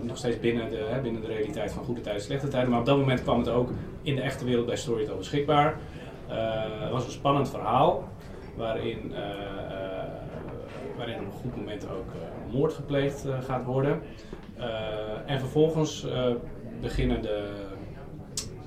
Nog 0.00 0.16
steeds 0.16 0.40
binnen 0.40 0.70
de, 0.70 0.98
binnen 1.02 1.20
de 1.20 1.26
realiteit 1.26 1.72
van 1.72 1.84
goede 1.84 2.00
tijden, 2.00 2.22
slechte 2.22 2.48
tijden. 2.48 2.70
Maar 2.70 2.78
op 2.78 2.86
dat 2.86 2.98
moment 2.98 3.22
kwam 3.22 3.38
het 3.38 3.48
ook 3.48 3.70
in 4.02 4.16
de 4.16 4.22
echte 4.22 4.44
wereld 4.44 4.66
bij 4.66 4.76
Storytel 4.76 5.16
beschikbaar. 5.16 5.78
Eh, 6.30 6.80
het 6.80 6.90
was 6.90 7.04
een 7.04 7.10
spannend 7.10 7.50
verhaal 7.50 8.08
waarin, 8.56 9.12
eh, 9.14 9.20
eh, 9.20 10.08
waarin 10.96 11.14
op 11.14 11.24
een 11.24 11.40
goed 11.40 11.56
moment 11.56 11.86
ook 11.90 12.12
moord 12.52 12.72
gepleegd 12.72 13.26
gaat 13.40 13.64
worden. 13.64 14.02
En 15.26 15.38
vervolgens 15.38 16.06
beginnen 16.80 17.22
de, 17.22 17.50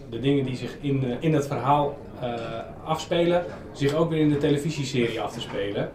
de 0.10 0.20
dingen 0.20 0.46
die 0.46 0.56
zich 0.56 0.78
in, 0.82 1.18
in 1.20 1.34
het 1.34 1.48
verhaal 1.48 1.98
afspelen, 2.84 3.44
zich 3.72 3.94
ook 3.94 4.10
weer 4.10 4.20
in 4.20 4.30
de 4.30 4.38
televisieserie 4.38 5.22
af 5.22 5.34
te 5.34 5.42
spelen. 5.42 5.92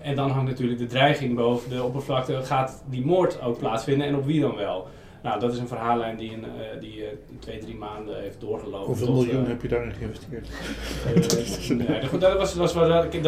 En 0.00 0.14
dan 0.14 0.30
hangt 0.30 0.48
natuurlijk 0.48 0.78
de 0.78 0.86
dreiging 0.86 1.34
boven 1.34 1.70
de 1.70 1.82
oppervlakte. 1.82 2.42
Gaat 2.42 2.84
die 2.86 3.04
moord 3.04 3.42
ook 3.42 3.58
plaatsvinden 3.58 4.06
en 4.06 4.16
op 4.16 4.24
wie 4.24 4.40
dan 4.40 4.56
wel? 4.56 4.86
Nou, 5.22 5.40
dat 5.40 5.52
is 5.52 5.58
een 5.58 5.68
verhaallijn 5.68 6.16
die 6.16 6.30
in, 6.30 6.44
eh, 6.44 6.80
die, 6.80 7.04
eh, 7.04 7.08
twee, 7.38 7.58
drie 7.58 7.74
maanden 7.76 8.20
heeft 8.20 8.40
doorgelopen. 8.40 8.86
Hoeveel 8.86 9.06
tot, 9.06 9.14
miljoen 9.14 9.42
eh, 9.42 9.48
heb 9.48 9.62
je 9.62 9.68
daarin 9.68 9.92
geïnvesteerd? 9.92 10.48
nee, 11.88 12.00
dat 12.18 12.36
was, 12.38 12.54
dat 12.54 12.72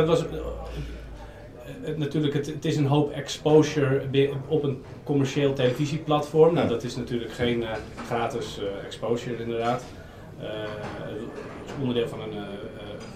was 0.06 0.20
het- 0.20 1.98
natuurlijk, 1.98 2.34
het, 2.34 2.46
het 2.46 2.64
is 2.64 2.76
een 2.76 2.86
hoop 2.86 3.10
exposure 3.10 4.02
op 4.48 4.62
een 4.62 4.82
commercieel 5.04 5.52
televisieplatform. 5.52 6.54
Nou, 6.54 6.68
dat 6.68 6.82
is 6.82 6.96
natuurlijk 6.96 7.32
geen 7.32 7.64
gratis 8.06 8.60
exposure 8.84 9.42
inderdaad. 9.42 9.84
Eh, 10.40 10.46
het 11.02 11.20
is 11.66 11.72
onderdeel 11.80 12.08
van 12.08 12.20
een, 12.20 12.32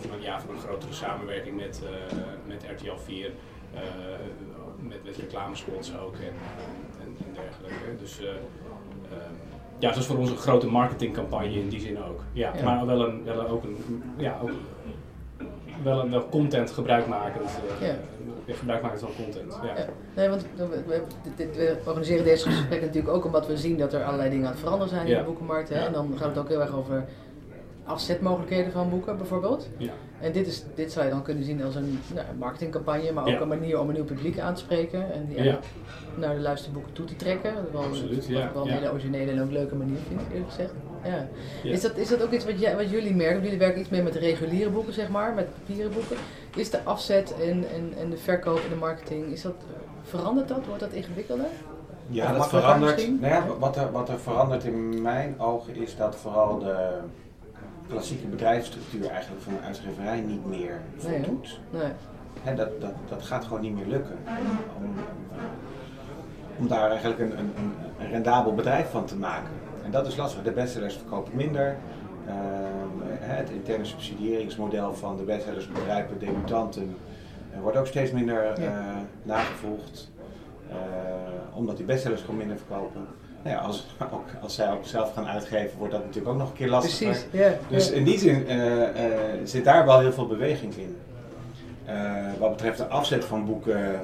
van, 0.01 0.11
een, 0.17 0.23
ja, 0.23 0.41
van 0.41 0.55
een 0.55 0.61
grotere 0.61 0.93
samenwerking 0.93 1.57
met, 1.57 1.83
met 2.47 2.65
RTL 2.77 2.97
4. 3.05 3.31
eh, 3.75 3.81
met, 4.81 5.05
met 5.05 5.17
reclamespots 5.17 5.93
ook 5.99 6.15
en 6.15 6.33
dergelijke. 7.35 7.97
Dus 8.01 8.21
eh, 8.21 8.27
ehm, 8.27 9.33
ja, 9.79 9.87
het 9.89 9.97
was 9.97 10.07
voor 10.07 10.17
ons 10.19 10.31
een 10.31 10.37
grote 10.37 10.67
marketingcampagne 10.67 11.53
in 11.61 11.69
die 11.69 11.81
zin 11.81 12.03
ook. 12.03 12.21
Ja, 12.33 12.53
Ja. 12.57 12.65
maar 12.65 12.87
wel, 12.87 13.09
een, 13.09 13.25
wel 13.25 13.49
ook 13.49 13.65
een, 13.65 14.03
ja, 14.17 14.39
ook 14.43 14.51
wel 15.83 16.01
een 16.01 16.11
wel 16.11 16.29
content 16.29 16.71
gebruikmakend. 16.71 17.51
eh, 17.81 17.87
Ja. 17.89 17.95
gebruikmakend 18.55 19.01
van 19.01 19.11
content. 19.25 19.59
Ja. 19.63 19.77
Ja. 19.77 19.87
Nee, 20.17 20.29
want 20.29 20.47
we, 20.57 21.77
organiseren 21.87 22.25
deze 22.25 22.51
gesprekken 22.51 22.87
natuurlijk 22.87 23.15
ook 23.15 23.25
omdat 23.25 23.47
we 23.47 23.57
zien 23.57 23.79
dat 23.79 23.93
er 23.93 24.05
allerlei 24.05 24.31
dingen 24.31 24.47
aan 24.47 24.51
het 24.53 24.61
veranderen 24.61 24.89
zijn 24.95 25.07
in 25.07 25.19
de 25.19 25.25
boekenmarkt. 25.25 25.69
Hè? 25.69 25.75
En 25.87 25.93
dan 25.93 26.15
gaat 26.17 26.29
het 26.29 26.39
ook 26.39 26.49
heel 26.49 26.61
erg 26.61 26.75
over 26.77 27.05
afzetmogelijkheden 27.85 28.73
van 28.73 28.91
boeken 28.91 29.17
bijvoorbeeld. 29.17 29.69
Ja. 29.77 29.93
En 30.21 30.33
dit, 30.33 30.47
is, 30.47 30.65
dit 30.75 30.93
zou 30.93 31.05
je 31.05 31.11
dan 31.11 31.23
kunnen 31.23 31.45
zien 31.45 31.63
als 31.65 31.75
een 31.75 31.99
nou, 32.15 32.27
marketingcampagne, 32.39 33.13
maar 33.13 33.23
ook 33.25 33.29
Ja. 33.31 33.41
een 33.41 33.49
manier 33.49 33.81
om 33.81 33.89
een 33.89 33.95
nieuw 33.95 34.05
publiek 34.05 34.39
aan 34.39 34.55
te 34.55 34.61
spreken 34.61 35.13
en 35.13 35.27
die 35.29 35.43
Ja. 35.43 35.59
naar 36.17 36.35
de 36.35 36.41
luisterboeken 36.41 36.93
toe 36.93 37.05
te 37.05 37.17
trekken. 37.17 37.55
Dat 37.55 37.65
is 37.67 37.73
wel, 37.73 37.83
Absoluut, 37.83 38.17
wat 38.17 38.27
ja. 38.27 38.45
ik 38.47 38.53
wel 38.53 38.63
een 38.63 38.69
Ja. 38.69 38.75
hele 38.75 38.91
originele 38.91 39.31
en 39.31 39.43
ook 39.43 39.51
leuke 39.51 39.75
manier 39.75 39.99
vind, 40.09 40.21
eerlijk 40.33 40.51
gezegd. 40.51 40.73
Ja. 41.05 41.29
Ja. 41.63 41.73
Is, 41.73 41.81
dat, 41.81 41.97
is 41.97 42.09
dat 42.09 42.23
ook 42.23 42.31
iets 42.33 42.45
wat, 42.45 42.61
jij, 42.61 42.77
wat 42.77 42.91
jullie 42.91 43.15
merken? 43.15 43.43
Jullie 43.43 43.59
werken 43.59 43.81
iets 43.81 43.89
meer 43.91 44.03
met 44.03 44.15
reguliere 44.15 44.71
boeken, 44.71 44.93
zeg 44.93 45.09
maar, 45.09 45.35
met 45.35 45.47
papieren 45.55 45.93
boeken. 45.93 46.17
Is 46.57 46.71
de 46.71 46.83
afzet 46.85 47.35
en, 47.43 47.65
en, 47.75 47.93
en 47.99 48.11
de 48.11 48.17
verkoop 48.17 48.57
en 48.65 48.69
de 48.71 48.77
marketing, 48.77 49.27
is 49.33 49.43
dat, 49.43 49.55
verandert 50.03 50.49
dat? 50.49 50.67
Wordt 50.67 50.81
dat 50.81 50.93
ingewikkelder? 50.93 51.47
Ja, 52.09 52.31
Of 52.31 52.37
dat 52.37 52.49
verandert. 52.49 53.21
Nou 53.21 53.33
ja, 53.33 53.47
wat, 53.59 53.77
er, 53.77 53.93
wat 53.93 54.09
er 54.09 54.19
verandert 54.19 54.65
in 54.65 55.03
mijn 55.03 55.41
ogen 55.41 55.77
is 55.77 55.97
dat 55.97 56.17
vooral 56.17 56.59
de 56.59 56.99
klassieke 57.89 58.27
bedrijfsstructuur 58.27 59.09
eigenlijk 59.09 59.43
van 59.43 59.53
een 59.53 59.63
uitgeverij 59.63 60.21
niet 60.21 60.47
meer 60.47 60.81
voldoet. 60.97 61.61
Nee. 61.71 62.55
Dat, 62.55 62.81
dat, 62.81 62.93
dat 63.09 63.23
gaat 63.23 63.45
gewoon 63.45 63.61
niet 63.61 63.75
meer 63.75 63.87
lukken. 63.87 64.17
Om, 64.79 64.95
om 66.59 66.69
daar 66.69 66.91
eigenlijk 66.91 67.21
een, 67.21 67.39
een, 67.39 67.53
een, 67.99 68.11
rendabel 68.11 68.55
bedrijf 68.55 68.91
van 68.91 69.05
te 69.05 69.17
maken. 69.17 69.51
En 69.85 69.91
dat 69.91 70.07
is 70.07 70.17
lastig. 70.17 70.43
De 70.43 70.51
bestsellers 70.51 70.97
verkopen 70.97 71.37
minder. 71.37 71.77
Ehm, 72.27 73.19
het 73.19 73.51
interne 73.51 73.85
subsidiëringsmodel 73.85 74.95
van 74.95 75.17
de 75.17 75.23
bestsellers, 75.23 75.69
bedrijven, 75.69 76.19
debutanten 76.19 76.97
eh, 77.53 77.61
wordt 77.61 77.77
ook 77.77 77.87
steeds 77.87 78.11
minder 78.11 78.61
Ja. 78.61 79.03
nagevolgd. 79.23 80.13
Eh, 80.71 80.77
omdat 81.57 81.77
die 81.77 81.87
bestsellers 81.87 82.21
gewoon 82.21 82.37
minder 82.37 82.57
verkopen. 82.57 83.07
Nou 83.45 83.57
ja, 83.57 83.63
als, 83.63 83.87
ook, 84.13 84.25
als 84.43 84.55
zij 84.55 84.71
ook 84.73 84.85
zelf 84.87 85.13
gaan 85.13 85.27
uitgeven, 85.27 85.79
wordt 85.79 85.93
dat 85.93 86.03
natuurlijk 86.05 86.33
ook 86.33 86.39
nog 86.39 86.49
een 86.51 86.57
keer 86.57 86.69
lastiger. 86.69 87.07
Precies. 87.31 87.57
Dus 87.69 87.91
in 87.91 88.05
die 88.05 88.19
zin 88.19 88.47
eh, 88.49 88.83
eh, 89.05 89.41
zit 89.45 89.65
daar 89.65 89.85
wel 89.87 90.01
heel 90.01 90.13
veel 90.13 90.27
beweging 90.27 90.75
in. 90.77 90.97
Eh, 91.85 91.95
wat 92.39 92.51
betreft 92.51 92.79
de 92.79 92.87
afzet 92.87 93.25
van 93.25 93.45
boeken 93.47 94.01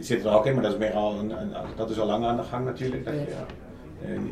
zit 0.00 0.24
er 0.24 0.32
ook 0.32 0.46
in, 0.46 0.54
maar 0.54 0.62
dat 0.62 0.72
is, 0.72 0.78
meer 0.78 0.92
al 0.92 1.18
een, 1.18 1.30
een- 1.40 1.52
dat 1.76 1.90
is 1.90 2.00
al 2.00 2.06
lang 2.06 2.24
aan 2.24 2.36
de 2.36 2.42
gang 2.42 2.64
natuurlijk. 2.64 3.04
Dat 3.04 3.14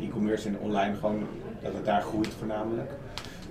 e-commerce 0.01 0.47
en 0.47 0.57
online 0.59 0.95
gewoon, 0.95 1.27
dat 1.61 1.73
het 1.73 1.85
daar 1.85 2.01
groeit 2.01 2.33
voornamelijk. 2.37 2.91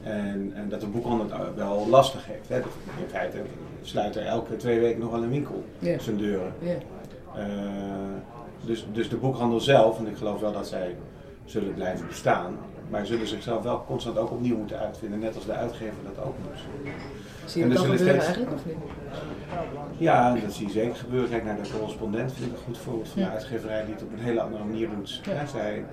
En, 0.02 0.52
en 0.54 0.68
dat 0.68 0.80
de 0.80 0.86
boekhandel 0.86 1.38
het 1.38 1.54
wel 1.56 1.86
lastig 1.90 2.26
heeft. 2.26 2.48
Hè. 2.48 2.56
In 2.58 3.08
feite 3.10 3.36
sluit 3.82 4.16
er 4.16 4.26
elke 4.26 4.56
twee 4.56 4.80
weken 4.80 5.00
nog 5.00 5.10
wel 5.10 5.22
een 5.22 5.30
winkel 5.30 5.64
Ja. 5.78 5.98
zijn 5.98 6.16
deuren. 6.16 6.52
Dus, 8.66 8.86
dus 8.92 9.08
de 9.08 9.16
boekhandel 9.16 9.60
zelf, 9.60 9.98
en 9.98 10.06
ik 10.06 10.16
geloof 10.16 10.40
wel 10.40 10.52
dat 10.52 10.66
zij 10.68 10.96
zullen 11.44 11.74
blijven 11.74 12.06
bestaan, 12.06 12.56
maar 12.90 13.06
zullen 13.06 13.26
zichzelf 13.26 13.62
wel 13.62 13.84
constant 13.86 14.18
ook 14.18 14.30
opnieuw 14.30 14.56
moeten 14.56 14.78
uitvinden, 14.78 15.18
net 15.18 15.34
als 15.34 15.44
de 15.46 15.52
uitgever 15.52 15.96
dat 16.14 16.24
ook 16.24 16.34
moet. 16.38 16.58
Zie 17.44 17.66
je 17.66 17.76
zullen 17.76 17.76
gebeuren 17.90 17.98
steeds- 18.22 18.24
eigenlijk 18.24 18.52
of 18.54 18.66
niet? 18.66 18.76
Ja, 19.98 20.34
dat 20.34 20.52
zie 20.52 20.66
je 20.66 20.72
zeker 20.72 20.96
gebeuren. 20.96 21.30
Kijk 21.30 21.44
naar 21.44 21.62
de 21.62 21.70
correspondent, 21.78 22.32
vind 22.32 22.50
ik 22.50 22.56
een 22.56 22.64
goed 22.64 22.78
voorbeeld 22.78 23.08
van 23.08 23.20
Ja. 23.22 23.26
een 23.26 23.32
uitgeverij 23.32 23.84
die 23.84 23.94
het 23.94 24.02
op 24.02 24.12
een 24.12 24.18
hele 24.18 24.40
andere 24.40 24.64
manier 24.64 24.88
doet. 24.96 25.20
Ja. 25.24 25.32
Ja, 25.32 25.46
zij 25.46 25.84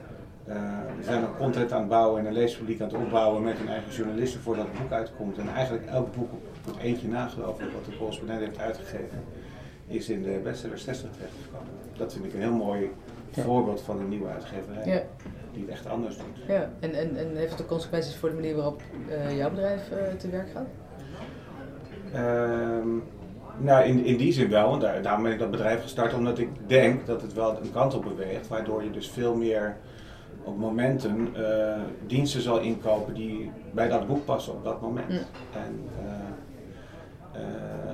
Eh, 0.45 0.57
zijn 1.01 1.23
ook 1.23 1.37
content 1.37 1.71
aan 1.71 1.79
het 1.79 1.89
bouwen 1.89 2.19
en 2.19 2.25
een 2.25 2.33
leespubliek 2.33 2.81
aan 2.81 2.87
het 2.87 2.95
opbouwen 2.97 3.43
met 3.43 3.59
een 3.59 3.67
eigen 3.67 3.91
journalisten 3.91 4.41
voordat 4.41 4.65
het 4.71 4.79
boek 4.81 4.91
uitkomt. 4.91 5.37
En 5.37 5.47
eigenlijk 5.55 5.85
elk 5.85 6.15
boek 6.15 6.31
op 6.33 6.41
het 6.65 6.77
eentje 6.77 7.07
na 7.07 7.27
geloof 7.27 7.59
ik 7.61 7.67
wat 7.73 7.85
de 7.85 7.97
correspondent 7.97 8.39
heeft 8.39 8.59
uitgegeven, 8.59 9.23
is 9.91 10.09
in 10.09 10.23
de 10.23 10.39
bestseller 10.43 10.77
60 10.77 11.09
terechtgekomen. 11.11 11.67
Dat 11.97 12.13
vind 12.13 12.25
ik 12.25 12.33
een 12.33 12.39
heel 12.41 12.53
mooi 12.53 12.89
Ja. 13.33 13.43
voorbeeld 13.43 13.81
van 13.81 13.99
een 13.99 14.09
nieuwe 14.09 14.27
uitgeverij 14.27 14.85
Ja, 14.93 15.01
die 15.53 15.61
het 15.61 15.71
echt 15.71 15.87
anders 15.87 16.17
doet. 16.17 16.45
ja. 16.47 16.69
En, 16.79 16.93
en, 16.93 17.17
en 17.17 17.35
heeft 17.35 17.51
het 17.51 17.61
ook 17.61 17.67
consequenties 17.67 18.15
voor 18.15 18.29
de 18.29 18.35
manier 18.35 18.55
waarop 18.55 18.81
eh, 19.09 19.37
jouw 19.37 19.49
bedrijf 19.49 19.89
eh, 19.91 20.13
te 20.17 20.29
werk 20.29 20.49
gaat? 20.53 20.67
Ehm, 22.13 22.87
nou, 23.57 23.83
in, 23.85 24.05
in 24.05 24.17
die 24.17 24.33
zin 24.33 24.49
wel. 24.49 24.73
En 24.73 24.79
daar, 24.79 25.01
daarom 25.01 25.23
ben 25.23 25.31
ik 25.31 25.39
dat 25.39 25.51
bedrijf 25.51 25.81
gestart, 25.81 26.13
omdat 26.13 26.37
ik 26.39 26.49
denk 26.67 27.05
dat 27.05 27.21
het 27.21 27.33
wel 27.33 27.57
een 27.61 27.71
kant 27.71 27.93
op 27.93 28.03
beweegt, 28.03 28.47
waardoor 28.47 28.83
je 28.83 28.91
dus 28.91 29.09
veel 29.09 29.35
meer 29.35 29.77
op 30.43 30.57
momenten 30.57 31.29
eh, 31.35 31.79
diensten 32.07 32.41
zal 32.41 32.59
inkopen 32.59 33.13
die 33.13 33.51
bij 33.73 33.87
dat 33.87 34.07
boek 34.07 34.25
passen 34.25 34.53
op 34.53 34.63
dat 34.63 34.81
moment. 34.81 35.09
Mm. 35.09 35.17
En 35.53 35.79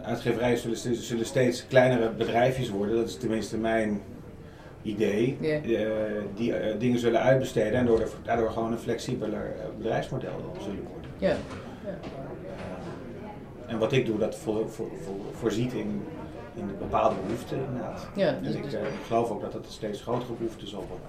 uitgeverijen 0.03 0.57
zullen, 0.57 0.77
steeds- 0.77 1.07
zullen 1.07 1.25
steeds 1.25 1.67
kleinere 1.67 2.09
bedrijfjes 2.09 2.69
worden, 2.69 2.95
dat 2.95 3.07
is 3.07 3.17
tenminste 3.17 3.57
mijn 3.57 4.01
idee, 4.81 5.37
eh, 5.41 5.87
die 6.35 6.53
eh, 6.53 6.79
dingen 6.79 6.99
zullen 6.99 7.21
uitbesteden 7.21 7.79
en 7.79 7.85
door- 7.85 8.09
daardoor 8.23 8.51
gewoon 8.51 8.71
een 8.71 8.77
flexibeler 8.77 9.55
eh, 9.59 9.65
bedrijfsmodel 9.77 10.53
zullen 10.61 10.83
worden. 10.91 11.11
Ja. 11.17 11.35
En 13.67 13.77
wat 13.79 13.91
ik 13.91 14.05
doe, 14.05 14.17
dat 14.17 14.35
voor, 14.35 14.69
voor, 14.69 14.87
voor, 15.03 15.15
voorziet 15.33 15.73
in, 15.73 16.03
in 16.55 16.71
bepaalde 16.79 17.15
behoeften 17.25 17.57
inderdaad. 17.57 18.07
Ja, 18.15 18.27
en 18.27 18.43
dus- 18.43 18.55
ik, 18.55 18.63
dus- 18.63 18.73
eh, 18.73 18.81
ik 18.81 19.05
geloof 19.07 19.29
ook 19.31 19.41
dat 19.41 19.51
dat 19.51 19.65
een 19.65 19.71
steeds 19.71 20.01
grotere 20.01 20.33
behoefte 20.33 20.67
zal 20.67 20.85
worden. 20.89 21.07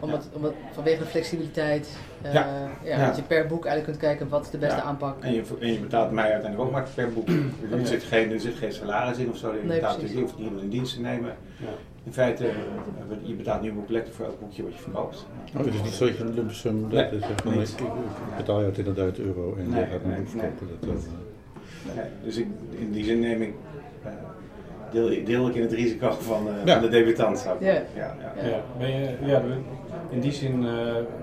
Omdat, 0.00 0.28
omdat 0.32 0.52
vanwege 0.72 0.98
de 0.98 1.04
flexibiliteit, 1.04 1.88
eh, 2.22 2.32
Ja. 2.32 2.46
ja, 2.84 2.98
Ja. 2.98 3.06
dat 3.06 3.16
je 3.16 3.22
per 3.22 3.46
boek 3.46 3.64
eigenlijk 3.64 3.84
kunt 3.98 4.10
kijken 4.10 4.28
wat 4.28 4.44
is 4.44 4.50
de 4.50 4.58
beste 4.58 4.76
Ja. 4.76 4.82
aanpak. 4.82 5.22
En 5.22 5.32
je, 5.34 5.42
en 5.60 5.72
je 5.72 5.78
betaalt 5.78 6.10
mij 6.10 6.32
uiteindelijk 6.32 6.60
ook 6.62 6.70
maar 6.70 6.86
per 6.94 7.12
boek. 7.12 7.28
Er 7.72 7.86
zit 7.86 8.02
geen, 8.02 8.32
er 8.32 8.40
zit 8.40 8.54
geen 8.54 8.72
salaris 8.72 9.18
in 9.18 9.30
of 9.30 9.36
zo. 9.36 9.52
Je 9.52 9.58
Nee, 9.64 9.76
betaalt 9.78 9.98
precies. 9.98 10.14
je 10.16 10.20
hoeft 10.22 10.38
niemand 10.38 10.62
in 10.62 10.68
dienst 10.68 10.94
te 10.94 11.00
nemen. 11.00 11.34
Ja. 11.56 11.66
In 12.04 12.12
feite, 12.12 12.46
eh, 12.46 12.54
je 13.22 13.34
betaalt 13.34 13.62
nu 13.62 13.68
een 13.70 13.84
collector 13.86 14.14
voor 14.14 14.24
elk 14.24 14.40
boekje 14.40 14.62
wat 14.62 14.72
je 14.74 14.78
verkoopt. 14.80 15.26
Oh, 15.56 15.64
het 15.64 15.74
is 15.74 15.82
niet 15.82 15.92
zo 15.92 16.06
dat 16.06 16.16
je 16.16 16.22
een 16.24 16.34
lump 16.34 16.50
sum 16.50 16.86
Nee, 16.88 17.08
van, 17.44 17.52
ik, 17.62 17.68
betaal 18.36 18.58
je 18.60 18.64
uit 18.64 18.74
20.000 18.74 19.24
euro 19.26 19.56
en 19.58 19.68
Nee, 19.70 19.80
je 19.80 19.86
gaat 19.86 20.00
een 20.04 20.08
nee, 20.10 20.18
boek 20.18 20.28
verkopen. 20.28 20.66
Dat, 20.80 20.80
nee. 20.88 20.94
dat, 20.94 21.06
Nee, 21.96 22.04
dus 22.24 22.36
ik, 22.36 22.46
in 22.78 22.92
die 22.92 23.04
zin 23.04 23.20
neem 23.20 23.42
ik, 23.42 23.54
eh, 24.04 24.10
deel, 24.90 25.24
deel 25.24 25.48
ik 25.48 25.54
in 25.54 25.62
het 25.62 25.72
risico 25.72 26.10
van, 26.10 26.48
eh, 26.48 26.54
Ja. 26.64 26.72
van 26.72 26.82
de 26.82 26.88
debutant. 26.88 27.38
Zou 27.38 27.56
ik 27.56 27.62
ja, 27.62 27.72
ja. 27.96 28.14
Ja, 28.48 28.60
ben 28.78 28.88
je, 29.00 29.16
ja, 29.24 29.42
in 30.10 30.20
die 30.20 30.32
zin 30.32 30.66
eh, 30.66 30.70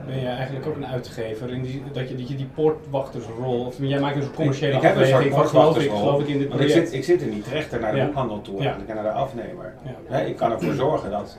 ben 0.06 0.20
je 0.20 0.28
eigenlijk 0.28 0.66
ook 0.68 0.76
een 0.76 0.86
uitgever. 0.88 1.50
In 1.50 1.62
die, 1.62 1.84
dat, 1.94 2.10
je, 2.10 2.16
dat 2.16 2.28
je 2.28 2.36
die 2.36 2.46
poortwachtersrol, 2.56 3.66
of 3.66 3.76
jij 3.80 4.00
maakt 4.00 4.16
dus 4.16 4.26
een 4.26 4.34
commerciële 4.34 4.74
ik, 4.76 4.82
ik 4.82 4.90
soort 4.90 5.02
afweging 5.02 5.34
geloof 5.48 5.78
ik, 5.80 5.90
geloof 5.92 6.22
ik 6.22 6.28
in 6.28 6.38
dit 6.40 6.48
Want 6.48 6.62
ik 6.62 6.68
project. 6.68 6.88
zit, 6.90 6.98
ik 6.98 7.04
zit 7.04 7.22
er 7.22 7.28
niet 7.28 7.48
rechter 7.48 7.80
naar 7.80 7.92
de 7.92 7.98
Ja. 7.98 8.06
boekhandel 8.06 8.42
toe 8.42 8.62
Ja. 8.62 8.78
en 8.88 8.96
naar 8.96 9.04
de 9.04 9.12
afnemer. 9.12 9.74
Ja. 9.84 10.16
Hè, 10.16 10.26
ik 10.26 10.36
kan 10.36 10.52
ervoor 10.52 10.74
zorgen 10.74 11.10
dat, 11.12 11.38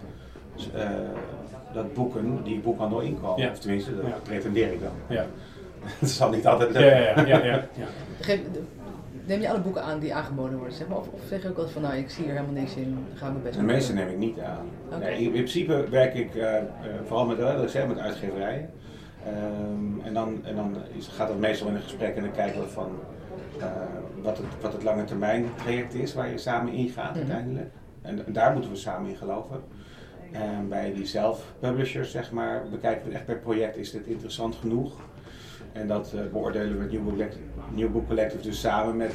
eh, 0.74 0.88
dat 1.72 1.94
boeken 1.94 2.40
die 2.44 2.58
boekhandel 2.58 3.00
inkomen. 3.00 3.42
Ja. 3.44 3.50
Of 3.50 3.58
tenminste, 3.58 3.96
dat 3.96 4.04
Ja. 4.06 4.16
pretendeer 4.22 4.72
ik 4.72 4.80
dan. 4.80 5.16
Ja. 5.16 5.24
Dat 6.00 6.10
zal 6.10 6.30
niet 6.30 6.46
altijd 6.46 6.70
lukken. 6.72 6.96
ja, 6.96 6.98
ja, 6.98 7.26
ja, 7.26 7.44
ja, 7.44 7.52
ja. 7.74 7.86
Geef, 8.20 8.40
neem 9.26 9.40
je 9.40 9.48
alle 9.50 9.60
boeken 9.60 9.82
aan 9.82 9.98
die 9.98 10.14
aangeboden 10.14 10.58
worden, 10.58 10.76
zeg 10.76 10.88
maar? 10.88 10.98
Of, 10.98 11.08
of 11.08 11.20
zeg 11.28 11.42
je 11.42 11.48
ook 11.48 11.58
eens 11.58 11.70
van, 11.70 11.82
nou, 11.82 11.94
ik 11.96 12.10
zie 12.10 12.24
hier 12.24 12.32
helemaal 12.32 12.54
niks 12.54 12.76
in, 12.76 13.06
gaan 13.14 13.34
we 13.34 13.40
best 13.40 13.56
De 13.58 13.62
meeste 13.62 13.92
neem 13.92 14.08
ik 14.08 14.16
niet 14.18 14.40
aan. 14.40 14.66
Nee, 15.00 15.14
in, 15.18 15.24
in 15.24 15.30
principe 15.30 15.86
werk 15.90 16.14
ik 16.14 16.34
eh, 16.34 16.56
eh, 16.56 16.64
vooral 17.06 17.26
met, 17.26 17.38
uh, 17.38 17.64
zeg, 17.64 17.86
met 17.86 17.98
uitgeverijen. 17.98 18.70
Ehm, 19.26 20.00
en 20.06 20.14
dan, 20.14 20.44
en 20.44 20.56
dan 20.56 20.76
is, 20.96 21.06
gaat 21.06 21.28
het 21.28 21.38
meestal 21.38 21.68
in 21.68 21.74
een 21.74 21.82
gesprek 21.82 22.16
en 22.16 22.22
dan 22.22 22.32
kijken 22.32 22.60
we 22.60 22.68
van 22.68 22.90
eh, 23.60 23.66
wat, 24.22 24.36
het, 24.36 24.46
wat 24.60 24.72
het 24.72 24.82
lange 24.82 25.04
termijn 25.04 25.44
traject 25.56 25.94
is 25.94 26.14
waar 26.14 26.30
je 26.30 26.38
samen 26.38 26.72
ingaat 26.72 27.08
Mhm. 27.10 27.18
uiteindelijk. 27.18 27.70
En, 28.02 28.26
en 28.26 28.32
daar 28.32 28.52
moeten 28.52 28.70
we 28.70 28.76
samen 28.76 29.10
in 29.10 29.16
geloven. 29.16 29.62
En 30.32 30.68
bij 30.68 30.92
die 30.92 31.06
self-publishers, 31.06 32.10
zeg 32.10 32.32
maar, 32.32 32.62
bekijken 32.70 33.08
we 33.08 33.14
echt 33.14 33.24
per 33.24 33.38
project, 33.38 33.76
is 33.76 33.90
dit 33.90 34.06
interessant 34.06 34.54
genoeg? 34.54 34.92
En 35.80 35.86
dat 35.88 36.12
eh, 36.14 36.20
beoordelen 36.32 36.76
we 36.76 36.82
het 36.82 36.92
New 36.92 37.00
Book, 37.02 37.12
Collect- 37.12 37.36
New 37.74 37.90
Book 37.90 38.06
Collective 38.06 38.42
dus 38.42 38.60
samen 38.60 38.96
met 38.96 39.12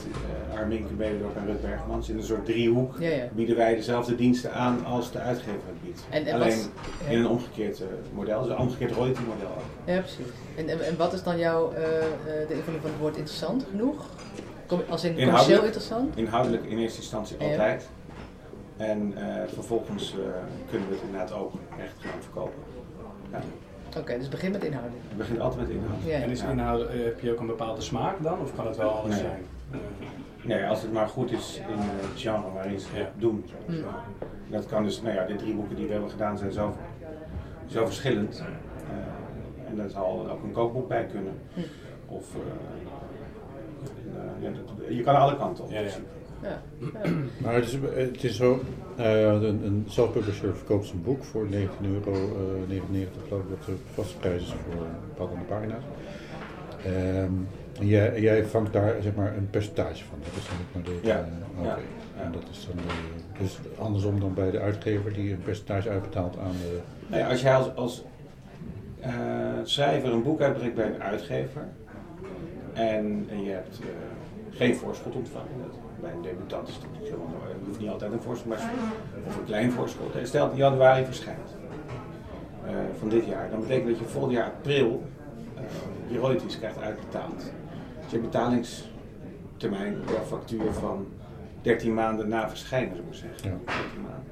uh, 0.53 0.59
Arminke 0.59 0.93
Bedendorp 0.93 1.35
en 1.37 1.45
Rut 1.45 1.61
Bergmans. 1.61 2.09
In 2.09 2.17
een 2.17 2.23
soort 2.23 2.45
driehoek 2.45 2.95
Ja, 2.99 3.09
ja. 3.09 3.23
bieden 3.33 3.55
wij 3.55 3.75
dezelfde 3.75 4.15
diensten 4.15 4.53
aan 4.53 4.85
als 4.85 5.11
de 5.11 5.19
uitgever 5.19 5.59
het 5.67 5.81
biedt. 5.83 6.01
En- 6.09 6.25
en 6.25 6.33
Alleen 6.35 6.59
in 7.09 7.19
een 7.19 7.27
omgekeerd 7.27 7.79
eh, 7.81 7.87
model, 8.13 8.41
dus 8.41 8.51
een 8.51 8.57
omgekeerd 8.57 8.91
royalty 8.91 9.21
model 9.21 9.47
ook. 9.47 9.63
Ja, 9.93 9.99
precies. 9.99 10.25
En, 10.55 10.69
en, 10.69 10.85
en 10.85 10.97
wat 10.97 11.13
is 11.13 11.23
dan 11.23 11.37
jouw, 11.37 11.71
eh, 11.71 11.83
eh, 11.97 12.03
de 12.47 12.53
invulling 12.53 12.81
van 12.81 12.91
het 12.91 12.99
woord 12.99 13.17
interessant 13.17 13.65
genoeg? 13.69 14.05
Kom, 14.65 14.81
als 14.89 15.03
in 15.03 15.09
commercieel 15.13 15.27
Inhoudelijk? 15.27 15.63
interessant? 15.63 16.17
Inhoudelijk 16.17 16.65
in 16.65 16.77
eerste 16.77 16.99
instantie 16.99 17.37
altijd. 17.39 17.89
En 18.77 19.13
eh, 19.15 19.23
vervolgens 19.53 20.11
eh, 20.13 20.17
kunnen 20.69 20.87
we 20.87 20.93
het 20.93 21.03
inderdaad 21.03 21.33
ook 21.33 21.53
echt 21.79 21.93
gaan 21.99 22.21
verkopen. 22.21 22.59
Ja. 23.31 23.41
Oké, 23.97 24.17
dus 24.17 24.29
begin 24.29 24.51
met 24.51 24.63
inhoudelijk. 24.63 25.01
Het 25.07 25.17
begint 25.17 25.39
altijd 25.39 25.61
met 25.61 25.69
inhoud. 25.69 26.03
Ja. 26.05 26.11
En 26.19 26.29
is 26.29 26.41
Ja. 26.41 26.49
inhoud, 26.49 26.81
eh, 26.87 27.03
heb 27.03 27.19
je 27.19 27.31
ook 27.31 27.39
een 27.39 27.47
bepaalde 27.47 27.81
smaak 27.81 28.23
dan? 28.23 28.39
Of 28.39 28.55
kan 28.55 28.67
het 28.67 28.77
wel 28.77 28.89
alles 28.89 29.09
Nee. 29.09 29.19
zijn? 29.19 29.41
Eh, 29.71 29.77
Nee, 30.43 30.65
als 30.65 30.81
het 30.81 30.93
maar 30.93 31.07
goed 31.07 31.31
is 31.31 31.57
in 31.69 31.73
eh, 31.77 31.85
het 31.85 32.19
genre 32.21 32.51
waarin 32.53 32.79
ze 32.79 32.87
het 32.91 33.07
doen. 33.15 33.45
Mm. 33.67 33.83
Dat 34.49 34.65
kan 34.65 34.83
dus, 34.83 35.01
nou 35.01 35.15
ja, 35.15 35.25
de 35.25 35.35
drie 35.35 35.53
boeken 35.55 35.75
die 35.75 35.85
we 35.85 35.91
hebben 35.91 36.09
gedaan 36.09 36.37
zijn 36.37 36.51
zo, 36.51 36.75
zo 37.67 37.85
verschillend. 37.85 38.43
Eh, 38.89 39.69
en 39.69 39.75
daar 39.75 39.89
zal 39.89 40.29
ook 40.31 40.43
een 40.43 40.51
kookboek 40.51 40.87
bij 40.87 41.05
kunnen. 41.05 41.33
Hm. 41.53 41.59
Of, 42.07 42.35
eh, 42.35 42.41
en, 44.15 44.43
eh, 44.43 44.43
ja, 44.43 44.49
dat- 44.57 44.95
je 44.95 45.01
kan 45.03 45.15
alle 45.15 45.37
kanten 45.37 45.63
op. 45.63 45.71
Ja, 45.71 45.79
ja. 45.79 45.87
Ja. 46.41 46.61
ja. 47.03 47.09
Maar 47.43 47.53
het 47.53 47.65
is, 47.65 47.77
het 47.93 48.23
is 48.23 48.35
zo, 48.35 48.59
eh, 49.01 49.41
een, 49.41 49.65
een 49.65 49.85
self-publisher 49.87 50.55
verkoopt 50.55 50.85
zijn 50.85 51.03
boek 51.03 51.23
voor 51.23 51.47
19 51.49 51.85
euro, 51.85 52.13
eh 52.13 52.67
99 52.67 53.21
geloof 53.27 53.43
ik 53.43 53.49
dat 53.49 53.65
de 53.65 53.75
vaste 53.93 54.17
prijs 54.17 54.41
is 54.41 54.53
voor 54.63 54.81
een 54.81 54.91
bepaald 55.07 55.29
aantal 55.29 55.45
pagina's. 55.57 55.83
Ehm, 56.85 57.31
en 57.79 57.87
jij, 57.87 58.21
jij 58.21 58.45
vangt 58.45 58.73
daar 58.73 58.95
zeg 59.01 59.15
maar 59.15 59.37
een 59.37 59.49
percentage 59.49 60.03
van. 60.03 60.17
Dat 60.19 60.41
is 60.41 60.47
dan 60.47 60.57
ook 60.61 60.73
maar 60.73 60.83
de, 60.83 61.07
Ja, 61.07 61.25
oké. 61.59 61.67
ja. 61.67 61.77
En 62.23 62.31
dat 62.31 62.43
is 62.51 62.67
dan 62.67 62.75
dus 63.39 63.59
andersom 63.77 64.19
dan 64.19 64.33
bij 64.33 64.51
de 64.51 64.59
uitgever 64.59 65.13
die 65.13 65.31
een 65.31 65.41
percentage 65.41 65.89
uitbetaalt 65.89 66.37
aan 66.37 66.51
de. 66.51 66.79
Nou 67.07 67.21
ja, 67.21 67.29
als 67.29 67.41
jij 67.41 67.55
als, 67.55 67.75
als 67.75 68.03
schrijver 69.63 70.11
een 70.11 70.23
boek 70.23 70.41
uitbrengt 70.41 70.75
bij 70.75 70.85
een 70.85 71.01
uitgever 71.01 71.67
en, 72.73 73.27
en 73.29 73.43
je 73.43 73.51
hebt 73.51 73.79
geen 74.49 74.75
voorschot 74.75 75.15
ontvangen, 75.15 75.47
bij 76.01 76.11
een 76.11 76.21
debutant 76.21 76.67
is 76.67 76.73
het 76.73 76.83
mooi, 77.17 77.53
je 77.59 77.65
hoeft 77.65 77.79
niet 77.79 77.89
altijd 77.89 78.11
een 78.11 78.21
voorschot, 78.21 78.47
maar 78.47 78.71
of 79.27 79.37
een 79.37 79.45
klein 79.45 79.71
voorschot. 79.71 80.15
En 80.15 80.27
stel 80.27 80.43
dat 80.43 80.51
in 80.51 80.57
januari 80.57 81.05
verschijnt 81.05 81.55
eh, 82.65 82.73
van 82.99 83.09
dit 83.09 83.25
jaar, 83.25 83.49
dan 83.49 83.59
betekent 83.59 83.87
dat 83.87 83.99
je 83.99 84.05
volgend 84.05 84.33
jaar 84.33 84.45
april 84.45 85.03
eh, 85.55 85.63
je 86.07 86.17
royalties 86.17 86.57
krijgt 86.57 86.81
uitbetaald. 86.81 87.51
Dus 88.01 88.11
je 88.11 88.19
betalingstermijn 88.19 90.01
per 90.05 90.21
factuur 90.27 90.73
van 90.73 91.07
13 91.61 91.93
maanden 91.93 92.27
na 92.27 92.49
verschijnen, 92.49 92.95
zou 92.95 93.07
ik 93.07 93.13
zeggen. 93.13 93.61
Ja. 93.65 93.73
13 93.73 94.01
maanden. 94.01 94.31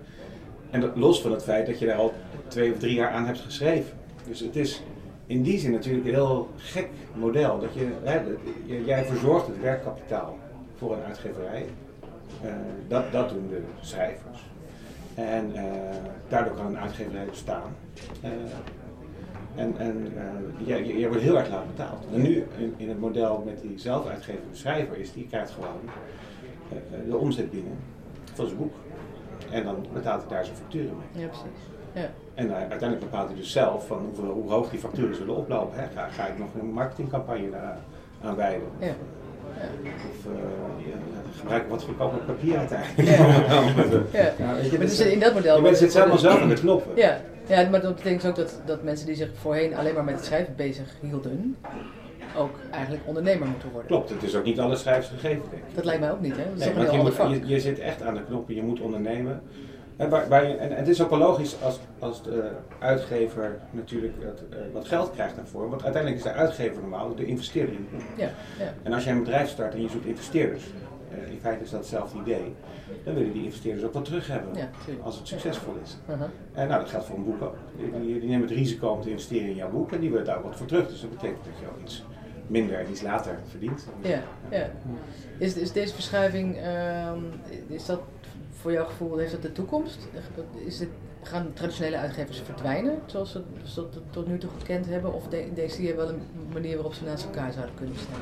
En 0.69 0.81
dat 0.81 0.97
los 0.97 1.21
van 1.21 1.31
het 1.31 1.43
feit 1.43 1.65
dat 1.65 1.79
je 1.79 1.85
daar 1.85 1.97
al 1.97 2.13
twee 2.47 2.71
of 2.71 2.77
drie 2.77 2.93
jaar 2.93 3.11
aan 3.11 3.25
hebt 3.25 3.39
geschreven. 3.39 3.97
Dus 4.27 4.39
het 4.39 4.55
is 4.55 4.83
in 5.25 5.41
die 5.41 5.59
zin 5.59 5.71
natuurlijk 5.71 6.05
een 6.05 6.13
heel 6.13 6.49
gek 6.55 6.89
model. 7.15 7.59
Dat 7.59 7.73
je, 7.73 7.87
hè, 8.03 8.21
jij 8.85 9.05
verzorgt 9.05 9.47
het 9.47 9.61
werkkapitaal 9.61 10.37
voor 10.79 10.93
een 10.93 11.03
uitgeverij. 11.03 11.65
Eh, 12.43 12.51
dat, 12.87 13.11
dat 13.11 13.29
doen 13.29 13.47
de 13.49 13.61
schrijvers. 13.81 14.45
En 15.15 15.55
eh, 15.55 15.63
daardoor 16.27 16.53
kan 16.53 16.65
een 16.65 16.77
uitgeverij 16.77 17.25
bestaan. 17.25 17.75
Eh, 18.21 18.31
en 19.55 19.77
en 19.77 20.13
jij, 20.57 20.85
jij 20.85 21.07
wordt 21.07 21.23
heel 21.23 21.37
erg 21.37 21.49
laat 21.49 21.67
betaald. 21.67 22.05
En 22.13 22.21
nu 22.21 22.45
in, 22.57 22.73
in 22.77 22.89
het 22.89 22.99
model 22.99 23.43
met 23.45 23.61
die 23.61 23.79
zelfuitgevende 23.79 24.55
schrijver 24.55 24.97
is, 24.97 25.13
die 25.13 25.27
krijgt 25.27 25.51
gewoon 25.51 25.79
de 27.07 27.17
omzet 27.17 27.51
binnen 27.51 27.77
van 28.33 28.45
zijn 28.45 28.57
boek. 28.57 28.73
En 29.51 29.63
dan 29.63 29.85
betaalt 29.93 30.21
hij 30.21 30.29
daar 30.29 30.45
zijn 30.45 30.57
facturen 30.57 30.97
mee. 30.97 31.23
ja, 31.23 31.27
precies. 31.27 31.69
Ja. 31.93 32.09
En 32.33 32.45
uh, 32.45 32.53
uiteindelijk 32.53 32.99
bepaalt 32.99 33.27
hij 33.27 33.37
dus 33.37 33.51
zelf 33.51 33.87
van 33.87 33.97
hoeveel, 34.05 34.31
hoe 34.31 34.51
hoog 34.51 34.69
die 34.69 34.79
facturen 34.79 35.15
zullen 35.15 35.35
oplopen. 35.35 35.79
Hè. 35.79 35.87
Ga, 35.87 36.07
ga 36.07 36.27
ik 36.27 36.37
nog 36.37 36.47
een 36.59 36.71
marketingcampagne 36.71 37.49
daar 37.49 37.77
aan 38.21 38.35
wijden? 38.35 38.67
Ja. 38.79 38.93
Of 40.09 40.31
uh, 40.31 40.37
ja, 40.87 40.95
gebruik 41.39 41.63
ik 41.63 41.69
wat 41.69 41.83
goedkoper 41.83 42.17
papier 42.19 42.57
uiteindelijk? 42.57 43.07
Ja. 43.17 43.25
ja. 44.21 44.33
Ja. 44.37 44.53
weet 44.55 44.71
je, 44.71 44.77
Maar 44.77 44.87
dus, 44.87 44.97
dus 44.97 45.07
in 45.07 45.19
dat 45.19 45.33
model... 45.33 45.55
je 45.55 45.61
bent 45.61 45.77
zit 45.77 45.93
helemaal 45.93 46.17
zelf 46.17 46.41
aan 46.41 46.49
de 46.49 46.53
knoppen. 46.55 46.91
Ja. 46.95 47.21
ja, 47.47 47.69
maar 47.69 47.81
dat 47.81 47.95
betekent 47.95 48.25
ook 48.27 48.35
dat, 48.35 48.61
dat 48.65 48.83
mensen 48.83 49.05
die 49.05 49.15
zich 49.15 49.29
voorheen 49.41 49.75
alleen 49.75 49.93
maar 49.93 50.03
met 50.03 50.15
het 50.15 50.25
schrijven 50.25 50.53
bezig 50.55 50.95
hielden, 51.01 51.57
ook 52.37 52.55
eigenlijk 52.71 53.03
ondernemer 53.05 53.47
moeten 53.47 53.69
worden. 53.71 53.87
Klopt, 53.87 54.09
het 54.09 54.23
is 54.23 54.35
ook 54.35 54.43
niet 54.43 54.59
alle 54.59 54.75
schrijvers 54.75 55.07
gegeven, 55.07 55.41
denk 55.51 55.63
ik. 55.63 55.75
Dat 55.75 55.85
lijkt 55.85 55.99
mij 56.01 56.11
ook 56.11 56.21
niet, 56.21 56.35
hè? 56.35 56.43
Dat 56.43 56.53
is 56.53 56.59
Nee, 56.59 56.67
toch 56.67 56.67
een 56.67 56.75
want 56.75 56.89
heel 56.91 57.01
je, 57.05 57.09
ander 57.09 57.25
moet- 57.27 57.37
vak. 57.39 57.47
je, 57.49 57.53
je 57.53 57.59
zit 57.59 57.79
echt 57.79 58.01
aan 58.01 58.13
de 58.13 58.23
knoppen, 58.23 58.55
je 58.55 58.63
moet 58.63 58.79
ondernemen. 58.79 59.41
En, 59.99 60.09
waar, 60.09 60.27
waar 60.29 60.47
je- 60.47 60.55
en 60.55 60.75
het 60.75 60.87
is 60.87 61.01
ook 61.03 61.09
wel 61.09 61.19
logisch 61.19 61.55
als, 61.63 61.79
als 61.99 62.23
de 62.23 62.51
uitgever 62.79 63.59
natuurlijk 63.71 64.13
het, 64.23 64.43
eh, 64.49 64.57
wat 64.73 64.87
geld 64.87 65.11
krijgt 65.11 65.35
daarvoor. 65.35 65.69
Want 65.69 65.83
uiteindelijk 65.83 66.23
is 66.25 66.31
de 66.31 66.37
uitgever 66.37 66.81
normaal 66.81 67.15
de 67.15 67.25
investeerder 67.25 67.73
in 67.75 67.87
het 67.89 67.91
boek. 67.91 68.17
Ja, 68.17 68.29
ja. 68.59 68.73
En 68.83 68.93
als 68.93 69.03
jij 69.03 69.13
een 69.13 69.19
bedrijf 69.23 69.49
start 69.49 69.73
en 69.73 69.81
je 69.81 69.89
zoekt 69.89 70.05
investeerders, 70.05 70.63
eh, 71.11 71.31
in 71.31 71.39
feite 71.41 71.63
is 71.63 71.69
dat 71.69 71.79
hetzelfde 71.79 72.19
idee, 72.19 72.55
dan 73.03 73.13
willen 73.13 73.31
die 73.33 73.43
investeerders 73.43 73.85
ook 73.85 73.93
wat 73.93 74.05
terug 74.05 74.27
hebben 74.27 74.55
Ja, 74.55 74.69
als 75.01 75.17
het 75.17 75.27
succesvol 75.27 75.73
is. 75.83 75.97
Uh-huh. 76.09 76.27
En 76.53 76.67
nou, 76.67 76.79
dat 76.81 76.89
geldt 76.89 77.05
voor 77.05 77.15
een 77.17 77.25
boek 77.25 77.41
ook. 77.41 77.55
Die, 77.77 77.91
die, 78.01 78.19
die 78.19 78.29
nemen 78.29 78.47
het 78.47 78.57
risico 78.57 78.87
om 78.89 79.01
te 79.01 79.09
investeren 79.09 79.47
in 79.49 79.55
jouw 79.55 79.69
boek 79.69 79.91
en 79.91 79.99
die 79.99 80.09
willen 80.09 80.25
daar 80.25 80.37
ook 80.37 80.43
wat 80.43 80.55
voor 80.55 80.67
terug. 80.67 80.87
Dus 80.87 81.01
dat 81.01 81.09
betekent 81.09 81.43
dat 81.45 81.53
je 81.59 81.65
ook 81.67 81.81
iets 81.81 82.03
minder 82.47 82.79
en 82.79 82.89
iets 82.89 83.01
later 83.01 83.39
verdient. 83.49 83.87
Ja, 84.01 84.19
ja. 84.49 84.69
Is, 85.37 85.53
is 85.55 85.71
deze 85.71 85.93
verschuiving, 85.93 86.57
ehm, 86.57 87.19
is 87.67 87.85
dat 87.85 88.01
voor 88.61 88.71
jouw 88.71 88.85
gevoel, 88.85 89.17
heeft 89.17 89.31
dat 89.31 89.41
de 89.41 89.51
toekomst? 89.51 90.07
Is 90.65 90.79
het, 90.79 90.89
gaan 91.23 91.53
traditionele 91.53 91.97
uitgevers 91.97 92.39
verdwijnen, 92.39 92.99
zoals 93.05 93.31
ze 93.31 93.41
dat 93.75 94.01
tot 94.09 94.27
nu 94.27 94.37
toe 94.37 94.49
gekend 94.59 94.85
hebben? 94.85 95.13
Of 95.13 95.27
de, 95.27 95.45
de, 95.55 95.69
zie 95.69 95.87
je 95.87 95.95
wel 95.95 96.09
een 96.09 96.21
manier 96.53 96.75
waarop 96.75 96.93
ze 96.93 97.03
naast 97.03 97.25
elkaar 97.25 97.51
zouden 97.51 97.75
kunnen 97.75 97.95
staan? 97.95 98.21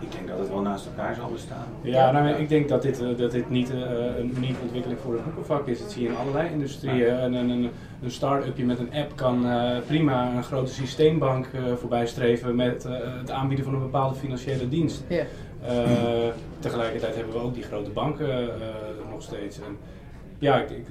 Ik 0.00 0.12
denk 0.12 0.28
dat 0.28 0.38
het 0.38 0.48
wel 0.48 0.60
naast 0.60 0.86
elkaar 0.86 1.14
zal 1.14 1.30
bestaan. 1.30 1.66
Ja, 1.80 2.10
nou, 2.10 2.28
ik 2.28 2.48
denk 2.48 2.68
dat 2.68 2.82
dit, 2.82 3.00
eh, 3.00 3.16
dat 3.16 3.30
dit 3.30 3.50
niet 3.50 3.70
eh, 3.70 3.78
een 4.18 4.32
unieke 4.36 4.60
ontwikkeling 4.62 5.00
voor 5.00 5.12
het 5.12 5.24
boekenvak 5.24 5.66
is. 5.66 5.78
Dat 5.80 5.92
zie 5.92 6.02
je 6.02 6.08
in 6.08 6.16
allerlei 6.16 6.50
industrieën. 6.50 7.22
Een, 7.22 7.32
een, 7.32 7.48
een, 7.48 7.70
een 8.02 8.10
start-upje 8.10 8.64
met 8.64 8.78
een 8.78 8.92
app 8.92 9.16
kan 9.16 9.46
eh, 9.46 9.78
prima 9.86 10.34
een 10.36 10.42
grote 10.42 10.72
systeembank 10.72 11.46
eh 11.46 11.74
voorbij 11.74 12.06
streven 12.06 12.56
met 12.56 12.84
eh, 12.84 12.92
het 13.18 13.30
aanbieden 13.30 13.64
van 13.64 13.74
een 13.74 13.80
bepaalde 13.80 14.14
financiële 14.14 14.68
dienst. 14.68 15.02
Ja, 15.08 15.24
tegelijkertijd 16.58 17.14
hebben 17.16 17.34
we 17.34 17.40
ook 17.40 17.54
die 17.54 17.62
grote 17.62 17.90
banken 17.90 18.28
eh, 18.60 18.66
nog 19.10 19.22
steeds. 19.22 19.60
En 19.60 19.78
ja, 20.38 20.60
ik, 20.60 20.86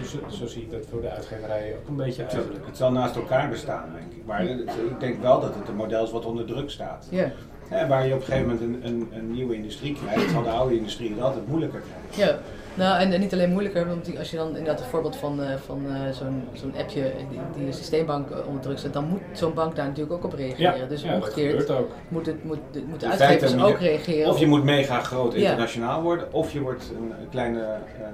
dus, 0.00 0.10
zo, 0.10 0.18
zo 0.28 0.46
zie 0.46 0.62
ik 0.62 0.70
dat 0.70 0.86
voor 0.90 1.00
de 1.00 1.10
uitgeverij 1.10 1.76
ook 1.80 1.88
een 1.88 1.96
beetje 1.96 2.22
uit. 2.22 2.32
Het, 2.32 2.44
het 2.66 2.76
zal 2.76 2.92
naast 2.92 3.16
elkaar 3.16 3.48
bestaan, 3.48 3.88
denk 3.92 4.12
ik. 4.12 4.24
Maar 4.26 4.40
het- 4.40 4.60
ik 4.90 5.00
denk 5.00 5.20
wel 5.22 5.40
dat 5.40 5.54
het 5.54 5.68
een 5.68 5.76
model 5.76 6.04
is 6.04 6.10
wat 6.10 6.24
onder 6.24 6.44
druk 6.46 6.70
staat. 6.70 7.06
ja, 7.10 7.30
Hè, 7.72 7.86
waar 7.86 8.06
je 8.06 8.14
op 8.14 8.20
een 8.20 8.26
gegeven 8.26 8.48
moment 8.48 8.84
een, 8.84 8.90
een, 8.92 9.08
een 9.18 9.32
nieuwe 9.32 9.54
industrie 9.54 9.96
krijgt, 10.04 10.30
zal 10.30 10.42
de 10.42 10.48
oude 10.50 10.76
industrie 10.76 11.10
het 11.10 11.20
altijd 11.20 11.46
moeilijker 11.48 11.80
krijgen. 11.80 12.34
ja. 12.34 12.40
Nou, 12.74 13.00
en, 13.00 13.12
en 13.12 13.20
niet 13.20 13.32
alleen 13.32 13.50
moeilijker, 13.50 13.86
want 13.86 14.04
die- 14.04 14.18
als 14.18 14.30
je 14.30 14.36
dan 14.36 14.48
inderdaad 14.48 14.80
een 14.80 14.86
voorbeeld 14.86 15.16
van, 15.16 15.42
eh, 15.42 15.54
van 15.66 15.82
eh, 15.88 16.10
zo'n 16.12 16.42
zo'n 16.52 16.74
appje 16.78 17.12
die, 17.30 17.38
die 17.56 17.66
een 17.66 17.72
systeembank 17.72 18.30
eh, 18.30 18.46
onder 18.46 18.62
druk 18.62 18.78
zet, 18.78 18.92
dan 18.92 19.04
moet 19.08 19.20
zo'n 19.32 19.54
bank 19.54 19.76
daar 19.76 19.86
natuurlijk 19.86 20.12
ook 20.12 20.24
op 20.24 20.32
reageren. 20.32 20.76
Ja, 20.78 20.86
dus 20.86 21.02
ja, 21.02 21.12
dat 21.12 21.22
omgekeerd 21.22 21.60
gebeurt 21.60 21.70
ook. 21.80 21.90
moet, 22.08 22.26
het, 22.26 22.44
moet, 22.44 22.58
de- 22.70 23.06
uitgevers 23.08 23.52
moet 23.54 23.60
je- 23.66 23.72
ook 23.74 23.78
reageren. 23.80 24.30
Of 24.30 24.38
je 24.38 24.46
moet 24.46 24.64
mega 24.64 24.98
groot 25.00 25.32
Ja. 25.34 25.38
internationaal 25.40 26.02
worden, 26.02 26.32
of 26.32 26.52
je 26.52 26.60
wordt 26.60 26.92
een, 26.96 27.28
kleine 27.30 27.60
eh, 27.60 28.06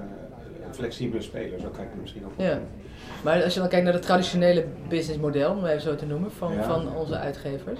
flexibele 0.71 1.21
speler. 1.21 1.59
Zo 1.59 1.67
kan 1.67 1.83
ik 1.83 1.89
het 1.91 2.01
misschien 2.01 2.25
ook 2.25 2.31
Ja. 2.37 2.59
Maar 3.23 3.43
als 3.43 3.53
je 3.53 3.59
dan 3.59 3.69
kijkt 3.69 3.85
naar 3.85 3.93
het 3.93 4.01
traditionele 4.03 4.65
businessmodel, 4.89 5.51
om 5.51 5.57
het 5.63 5.69
even 5.69 5.81
zo 5.81 5.95
te 5.95 6.05
noemen, 6.05 6.31
van, 6.31 6.53
Ja. 6.53 6.63
van 6.63 6.95
onze 6.95 7.17
uitgevers, 7.17 7.79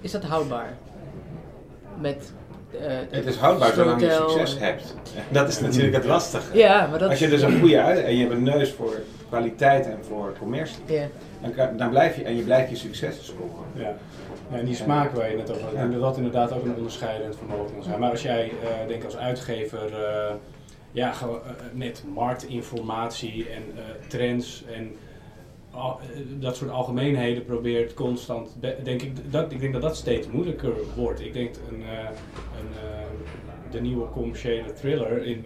is 0.00 0.10
dat 0.10 0.22
houdbaar? 0.24 0.76
Met, 2.00 2.32
eh, 2.70 2.78
Het 3.10 3.26
is 3.26 3.36
houdbaar 3.36 3.72
zolang 3.72 4.00
je 4.00 4.10
succes 4.28 4.56
en- 4.56 4.62
hebt. 4.64 4.94
Dat 5.30 5.48
is 5.48 5.60
natuurlijk 5.60 5.94
het 5.94 6.04
lastige. 6.04 6.58
Ja, 6.58 6.86
maar 6.86 6.98
dat... 6.98 7.10
Als 7.10 7.18
je 7.18 7.28
dus 7.28 7.42
een 7.42 7.58
goede 7.60 7.80
uit 7.82 8.04
en 8.04 8.12
je 8.14 8.20
hebt 8.20 8.32
een 8.32 8.42
neus 8.42 8.72
voor 8.72 9.00
kwaliteit 9.28 9.86
en 9.86 9.98
voor 10.08 10.34
commercie, 10.38 10.82
Ja, 10.86 11.06
dan, 11.42 11.54
kan- 11.54 11.76
dan 11.76 11.90
blijf 11.90 12.16
je 12.16 12.24
en 12.24 12.36
je 12.36 12.42
blijft 12.42 12.70
je 12.70 12.76
successen 12.76 13.24
scoren. 13.24 13.64
Ja. 13.74 13.94
Ja, 14.50 14.56
en 14.58 14.64
die 14.64 14.74
smaak 14.74 15.12
waar 15.12 15.30
je 15.30 15.36
net 15.36 15.50
over 15.50 15.62
had, 15.62 15.72
denk 15.74 16.00
dat 16.00 16.16
inderdaad 16.16 16.52
ook 16.52 16.64
een 16.64 16.74
onderscheidend 16.76 17.36
vermogen 17.36 17.74
kan 17.74 17.82
zijn. 17.82 18.00
Maar 18.00 18.10
als 18.10 18.22
jij, 18.22 18.50
eh 18.62 18.88
denk 18.88 19.04
als 19.04 19.16
uitgever, 19.16 20.04
eh, 20.04 20.34
ja, 20.92 21.12
met 21.72 22.04
marktinformatie 22.14 23.48
en 23.50 23.62
eh, 23.76 23.82
trends 24.08 24.64
en 24.76 24.96
al- 25.70 26.00
eh, 26.00 26.20
dat 26.40 26.56
soort 26.56 26.70
algemeenheden 26.70 27.44
probeert 27.44 27.94
constant, 27.94 28.56
denk 28.82 29.02
ik, 29.02 29.32
dat, 29.32 29.52
ik 29.52 29.60
denk 29.60 29.72
dat 29.72 29.82
dat 29.82 29.96
steeds 29.96 30.26
moeilijker 30.28 30.72
wordt. 30.96 31.20
Ik 31.20 31.32
denk 31.32 31.54
een, 31.70 31.82
eh, 31.82 31.98
een, 32.58 32.72
eh, 32.82 33.70
de 33.70 33.80
nieuwe 33.80 34.08
commerciële 34.10 34.72
thriller 34.72 35.24
in, 35.24 35.44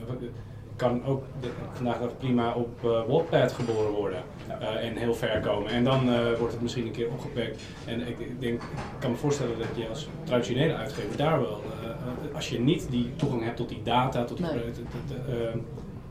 kan 0.76 1.04
ook 1.04 1.24
de- 1.40 1.50
vandaag 1.72 1.98
dag 1.98 2.16
prima 2.18 2.52
op 2.54 2.84
eh 2.84 3.02
Wattpad 3.08 3.52
geboren 3.52 3.90
worden 3.92 4.22
en 4.80 4.96
heel 4.96 5.14
ver 5.14 5.40
komen. 5.40 5.70
En 5.70 5.84
dan 5.84 6.00
wordt 6.38 6.52
het 6.52 6.62
misschien 6.62 6.86
een 6.86 6.92
keer 6.92 7.10
opgepakt. 7.10 7.62
En 7.86 8.00
ik, 8.08 8.18
ik 8.18 8.40
denk, 8.40 8.62
ik 8.62 8.68
kan 8.98 9.10
me 9.10 9.16
voorstellen 9.16 9.58
dat 9.58 9.66
je 9.76 9.88
als 9.88 10.08
traditionele 10.24 10.74
uitgever 10.74 11.16
daar 11.16 11.40
wel, 11.40 11.60
als 12.34 12.48
je 12.48 12.60
niet 12.60 12.90
die 12.90 13.10
toegang 13.16 13.44
hebt 13.44 13.56
tot 13.56 13.68
die 13.68 13.82
data, 13.82 14.24
tot 14.24 14.36
die, 14.36 14.46
Nee. 14.46 14.54
dat- 14.54 14.74
dat- 15.06 15.54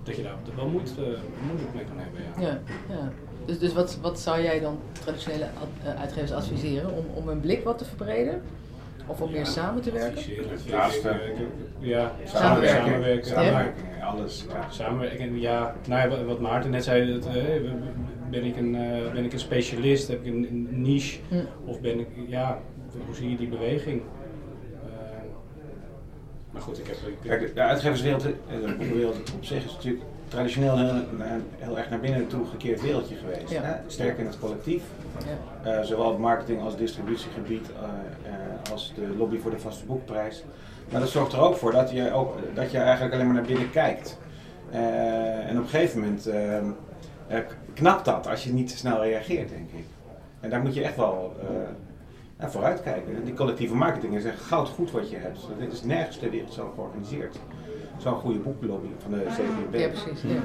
dat 0.04 0.16
je 0.16 0.24
daar 0.24 0.36
wel 0.56 0.68
moet, 0.68 0.94
eh, 0.98 1.04
moeilijk 1.48 1.74
mee 1.74 1.84
kan 1.84 1.98
hebben. 1.98 2.22
Ja. 2.40 2.48
ja, 2.48 2.62
ja. 2.96 3.12
Dus, 3.46 3.60
dus 3.60 3.74
wat, 3.74 3.98
wat 4.02 4.20
zou 4.20 4.42
jij 4.42 4.60
dan 4.60 4.78
traditionele 5.04 5.46
ad- 5.46 5.94
eh, 5.96 6.02
uitgevers 6.02 6.32
adviseren? 6.32 6.94
Om, 6.94 7.06
om 7.14 7.28
hun 7.28 7.40
blik 7.40 7.64
wat 7.64 7.78
te 7.78 7.86
verbreden? 7.86 8.42
Of 9.08 9.22
om 9.22 9.32
meer 9.32 9.46
samen 9.46 9.82
te 9.82 9.92
werken? 9.92 10.24
Ja, 11.80 12.12
Samenwerken. 12.26 13.26
samenwerken. 13.26 13.84
Alles. 14.04 14.46
Ja. 14.50 14.68
Samenwerken, 14.72 15.40
ja. 15.40 15.76
Nou 15.88 16.10
ja, 16.12 16.24
wat- 16.26 16.40
Maarten 16.40 16.72
net 16.72 16.84
zei, 16.84 17.14
dat, 17.14 17.26
eh, 17.26 17.44
ben, 18.30 18.44
ik 18.44 18.58
een, 18.58 18.76
eh, 18.76 19.12
ben 19.14 19.26
ik 19.26 19.34
een 19.34 19.40
specialist, 19.40 20.08
heb 20.08 20.26
ik 20.26 20.34
een, 20.34 20.48
een 20.50 20.82
niche, 20.82 21.20
Hm. 21.30 21.36
of 21.66 21.82
ben 21.82 22.00
ik, 22.00 22.08
ja, 22.28 22.60
hoe 23.06 23.16
zie 23.16 23.30
je 23.30 23.38
die 23.38 23.48
beweging? 23.48 24.02
Eh, 24.02 24.90
maar 26.52 26.62
goed, 26.62 26.80
ik 26.80 26.88
heb... 26.88 26.96
Ik, 26.96 27.18
Kijk, 27.22 27.48
de- 27.48 27.54
de 27.54 27.62
uitgeverswereld, 27.62 28.22
de 28.22 28.34
boekenwereld 28.78 29.34
op 29.36 29.44
zich 29.46 29.66
is 29.66 29.74
natuurlijk 29.74 30.04
traditioneel 30.34 30.78
heel, 31.58 31.78
erg 31.78 31.90
naar 31.90 32.00
binnen 32.00 32.28
toe 32.28 32.46
gekeerd 32.46 32.82
wereldje 32.82 33.16
geweest. 33.16 33.50
Ja. 33.50 33.62
Hè? 33.62 33.74
Sterk 33.88 34.18
in 34.18 34.26
het 34.26 34.40
collectief, 34.40 34.84
Ja. 35.64 35.72
eh, 35.72 35.84
zowel 35.84 36.12
op 36.12 36.20
marketing 36.20 36.62
als 36.62 36.78
distributiegebied, 36.78 37.70
eh, 37.70 38.32
eh, 38.32 38.72
als 38.72 38.94
de 38.96 39.16
lobby 39.18 39.38
voor 39.38 39.52
de 39.52 39.60
vaste 39.60 39.86
boekprijs. 39.86 40.44
Maar 40.92 41.00
dat 41.00 41.10
zorgt 41.10 41.34
er 41.34 41.40
ook 41.40 41.56
voor 41.56 41.72
dat 41.72 41.92
je, 41.92 42.12
ook, 42.12 42.38
dat 42.54 42.72
je 42.72 42.78
eigenlijk 42.78 43.14
alleen 43.14 43.26
maar 43.26 43.36
naar 43.36 43.46
binnen 43.46 43.72
kijkt. 43.72 44.18
En 44.72 45.58
op 45.58 45.64
een 45.64 45.70
gegeven 45.70 46.00
moment 46.00 46.30
knapt 47.74 48.06
dat 48.06 48.28
als 48.28 48.44
je 48.44 48.54
niet 48.54 48.68
te 48.68 48.78
snel 48.78 49.04
reageert, 49.04 49.50
denk 49.50 49.70
ik. 49.72 49.86
En 50.40 50.50
daar 50.50 50.62
moet 50.62 50.74
je 50.74 50.84
echt 50.84 50.96
wel 50.96 51.36
vooruit 52.40 52.82
kijken. 52.82 53.26
Die 53.26 53.34
collectieve 53.34 53.76
marketing 53.76 54.16
is 54.16 54.26
echt 54.26 54.42
goud 54.42 54.70
goed 54.70 54.92
wat 54.92 55.10
je 55.10 55.18
hebt. 55.18 55.40
Dit 55.60 55.72
is 55.74 55.84
nergens 55.84 56.18
ter 56.18 56.30
wereld 56.30 56.54
zo 56.54 56.72
georganiseerd. 56.76 57.40
Zo'n 58.04 58.16
goede 58.16 58.40
boeklobby 58.40 58.88
van 58.98 59.12
de 59.12 59.26
CPB. 59.30 59.76
Ja, 59.80 59.88
precies. 59.88 60.22
Ja. 60.22 60.40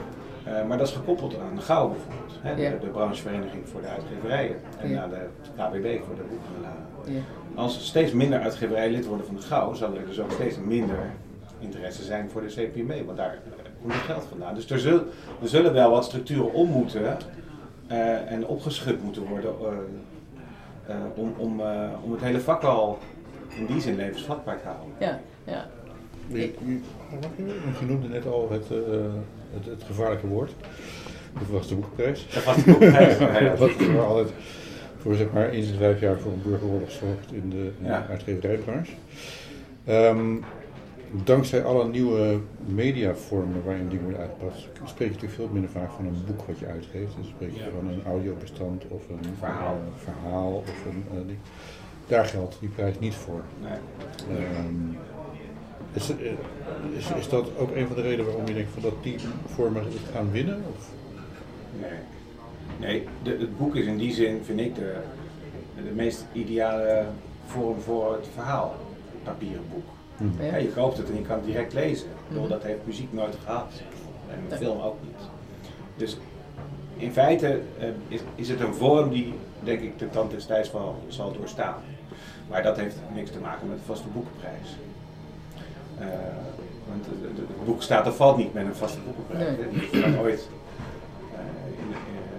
Eh, 0.58 0.66
maar 0.66 0.78
dat 0.78 0.86
is 0.88 0.94
gekoppeld 0.94 1.38
aan 1.38 1.60
Gauw 1.62 1.88
bijvoorbeeld. 1.88 2.32
Hè, 2.42 2.54
de, 2.54 2.62
Ja. 2.62 2.70
de 2.70 2.86
branchevereniging 2.86 3.68
voor 3.68 3.80
de 3.80 3.86
uitgeverijen. 3.86 4.56
En 4.80 4.88
Ja. 4.88 5.02
aan 5.02 5.10
de 5.10 5.26
KBB 5.56 6.04
voor 6.06 6.14
de 6.14 6.22
boekhandelaren. 6.30 7.24
Als 7.54 7.76
er 7.76 7.82
steeds 7.82 8.12
minder 8.12 8.40
uitgeverijen 8.40 8.90
lid 8.92 9.06
worden 9.06 9.26
van 9.26 9.34
de 9.34 9.40
Gauw, 9.42 9.74
zal 9.74 9.94
er 9.94 10.06
dus 10.06 10.20
ook 10.20 10.30
steeds 10.30 10.56
minder 10.58 11.10
interesse 11.58 12.02
zijn 12.02 12.30
voor 12.30 12.40
de 12.40 12.46
CPB. 12.46 13.04
Want 13.06 13.16
daar 13.16 13.32
eh, 13.32 13.64
komt 13.80 13.92
het 13.92 14.02
geld 14.02 14.24
vandaan. 14.28 14.54
Dus 14.54 14.70
er, 14.70 14.78
zul, 14.78 15.00
er 15.42 15.48
zullen 15.48 15.72
wel 15.72 15.90
wat 15.90 16.04
structuren 16.04 16.52
om 16.52 16.68
moeten 16.68 17.16
eh, 17.86 18.30
en 18.32 18.46
opgeschud 18.46 19.02
moeten 19.02 19.22
worden. 19.26 19.50
eh, 19.60 20.94
eh, 20.94 21.00
om, 21.14 21.34
om, 21.36 21.60
eh, 21.60 21.88
om 22.02 22.12
het 22.12 22.20
hele 22.20 22.40
vak 22.40 22.62
al 22.62 22.98
in 23.56 23.66
die 23.66 23.80
zin 23.80 23.96
levensvatbaar 23.96 24.60
te 24.60 24.66
houden. 24.66 24.88
Ja, 24.98 25.18
ja. 25.44 25.66
Je, 26.32 27.84
noemde 27.86 28.08
net 28.08 28.26
al 28.26 28.48
het, 28.50 28.70
eh, 28.70 28.76
het, 29.54 29.64
het 29.66 29.82
gevaarlijke 29.82 30.26
woord. 30.26 30.52
Dat 31.38 31.48
was 31.48 31.68
de 31.68 31.74
boekprijs. 31.74 32.26
Dat 32.34 32.44
was 32.44 32.56
de 32.56 32.64
boekprijs. 32.70 33.18
Ja, 33.18 33.40
ja. 33.40 34.00
Altijd 34.00 34.28
voor 35.00 35.14
zeg 35.14 35.32
maar 35.32 35.48
eens 35.48 35.68
in 35.70 35.78
vijf 35.78 36.00
jaar 36.00 36.18
voor 36.18 36.32
een 36.32 36.42
burgeroorlog 36.42 36.90
zorgt 36.90 37.32
in 37.32 37.50
de, 37.50 37.56
in 37.56 37.72
de 37.82 37.88
Ja. 37.88 38.06
uitgeverijbranche. 38.10 38.92
Ehm, 39.84 40.36
dankzij 41.24 41.64
alle 41.64 41.88
nieuwe 41.88 42.38
mediavormen 42.66 43.64
waarin 43.64 43.88
dingen 43.88 44.02
worden 44.04 44.20
uitgepast, 44.20 44.68
spreek 44.84 45.08
je 45.08 45.14
natuurlijk 45.14 45.32
veel 45.40 45.48
minder 45.52 45.70
vaak 45.70 45.90
van 45.90 46.06
een 46.06 46.16
boek 46.26 46.42
wat 46.46 46.58
je 46.58 46.66
uitgeeft. 46.66 47.14
Dan 47.14 47.24
spreek 47.24 47.50
je 47.54 47.62
van 47.78 47.88
een 47.88 48.02
audiobestand 48.06 48.84
of 48.88 49.08
een 49.08 49.18
Verhaal. 49.38 49.74
eh, 49.74 50.02
verhaal 50.12 50.52
of 50.52 50.84
een 51.16 51.26
ding. 51.26 51.38
Daar 52.06 52.24
geldt 52.24 52.56
die 52.60 52.68
prijs 52.68 52.98
niet 52.98 53.14
voor. 53.14 53.40
Nee. 53.62 53.78
Ehm, 54.38 54.74
is, 55.98 56.10
is, 56.96 57.10
is 57.18 57.28
dat 57.28 57.48
ook 57.58 57.76
een 57.76 57.86
van 57.86 57.96
de 57.96 58.02
redenen 58.02 58.24
waarom 58.26 58.46
je 58.46 58.54
denkt 58.54 58.70
van 58.72 58.82
dat 58.82 59.02
die 59.02 59.16
vormen 59.46 59.84
het 59.84 59.92
gaan 60.12 60.30
winnen? 60.30 60.64
Of? 60.76 60.88
Nee, 61.80 61.98
nee 62.78 63.08
de, 63.22 63.30
het 63.30 63.58
boek 63.58 63.74
is 63.76 63.86
in 63.86 63.96
die 63.96 64.14
zin, 64.14 64.40
vind 64.44 64.60
ik, 64.60 64.74
de, 64.74 64.96
de 65.76 65.92
meest 65.94 66.24
ideale 66.32 67.04
vorm 67.46 67.80
voor 67.80 68.12
het 68.12 68.26
verhaal. 68.34 68.74
Papieren 69.22 69.62
boek. 69.72 69.88
Hm. 70.16 70.44
Ja, 70.44 70.56
je 70.56 70.68
koopt 70.68 70.96
het 70.96 71.08
en 71.10 71.16
je 71.16 71.22
kan 71.22 71.36
het 71.36 71.46
direct 71.46 71.72
lezen. 71.72 72.08
Mhm. 72.28 72.48
Dat 72.48 72.62
heeft 72.62 72.78
muziek 72.84 73.12
nooit 73.12 73.36
gehad. 73.44 73.72
En 74.30 74.38
Nee. 74.48 74.58
film 74.58 74.80
ook 74.80 74.96
niet. 75.02 75.20
Dus 75.96 76.16
in 76.96 77.12
feite 77.12 77.60
eh, 77.78 77.88
is, 78.08 78.20
is 78.34 78.48
het 78.48 78.60
een 78.60 78.74
vorm 78.74 79.10
die, 79.10 79.34
denk 79.62 79.80
ik, 79.80 79.98
de 79.98 80.10
tand 80.10 80.30
des 80.30 80.46
tijds 80.46 80.70
zal 81.08 81.32
doorstaan. 81.32 81.74
Maar 82.48 82.62
dat 82.62 82.76
heeft 82.76 82.96
niks 83.14 83.30
te 83.30 83.38
maken 83.38 83.68
met 83.68 83.78
de 83.78 83.84
vaste 83.84 84.08
boekenprijs. 84.08 84.76
Eh, 86.00 86.06
Want 86.88 87.06
het- 87.06 87.28
het 87.28 87.38
het 87.38 87.64
boek 87.64 87.82
staat 87.82 88.06
of 88.06 88.16
valt 88.16 88.36
niet 88.36 88.54
met 88.54 88.64
een 88.66 88.74
vaste 88.74 88.98
boekenprijs. 89.04 89.56
Nee. 89.56 89.66
hè. 89.66 89.78
Die 89.78 89.88
is 89.90 90.00
dan 90.12 90.18
ooit 90.20 90.48
eh, 91.32 91.82
in- 91.82 91.92
eh, 91.92 91.98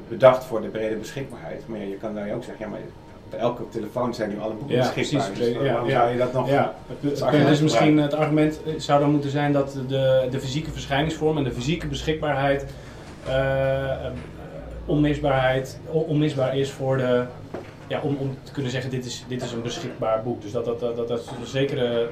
bedacht 0.09 0.43
voor 0.43 0.61
de 0.61 0.67
brede 0.67 0.95
beschikbaarheid. 0.95 1.67
Maar 1.67 1.79
ja, 1.79 1.85
je 1.85 1.95
kan 1.95 2.15
dan 2.15 2.31
ook 2.31 2.43
zeggen, 2.43 2.65
ja, 2.65 2.71
maar 2.71 2.79
op 3.25 3.39
elke 3.39 3.69
telefoon 3.69 4.13
zijn 4.13 4.29
nu 4.29 4.39
alle 4.39 4.53
boeken 4.53 4.75
Ja, 4.75 4.91
beschikbaar. 4.93 5.29
precies. 5.31 5.53
Dus 5.53 5.63
Ja, 5.63 5.71
waarom 5.71 5.89
ja. 5.89 5.99
zou 5.99 6.11
je 6.11 6.17
dat 6.17 6.33
nog... 6.33 6.49
Ja, 6.49 6.73
het, 7.01 7.47
is 7.49 7.61
misschien 7.61 7.97
het 7.97 8.13
argument 8.13 8.59
zou 8.77 8.99
dan 8.99 9.11
moeten 9.11 9.29
zijn 9.29 9.51
dat 9.53 9.77
de, 9.87 10.27
de 10.31 10.39
fysieke 10.39 10.71
verschijningsvorm 10.71 11.37
en 11.37 11.43
de 11.43 11.51
fysieke 11.51 11.87
beschikbaarheid 11.87 12.65
onmisbaarheid, 14.85 15.79
on- 15.85 16.03
onmisbaar 16.03 16.57
is 16.57 16.71
voor 16.71 16.97
de, 16.97 17.23
ja, 17.87 17.99
om, 18.01 18.15
om 18.19 18.37
te 18.43 18.51
kunnen 18.51 18.71
zeggen 18.71 18.89
dit 18.91 19.05
is, 19.05 19.25
dit 19.27 19.41
is 19.41 19.51
een 19.51 19.61
beschikbaar 19.61 20.23
boek. 20.23 20.41
Dus 20.41 20.51
dat 20.51 20.65
dat, 20.65 20.79
dat, 20.79 20.95
dat, 20.95 21.07
dat 21.07 21.19
een 21.39 21.45
zekere, 21.45 22.07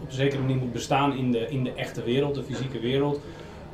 op 0.00 0.06
een 0.08 0.12
zekere 0.14 0.40
manier 0.40 0.56
moet 0.56 0.72
bestaan 0.72 1.16
in 1.16 1.32
de, 1.32 1.46
in 1.48 1.64
de 1.64 1.72
echte 1.72 2.02
wereld, 2.02 2.34
de 2.34 2.42
fysieke 2.42 2.80
wereld. 2.80 3.20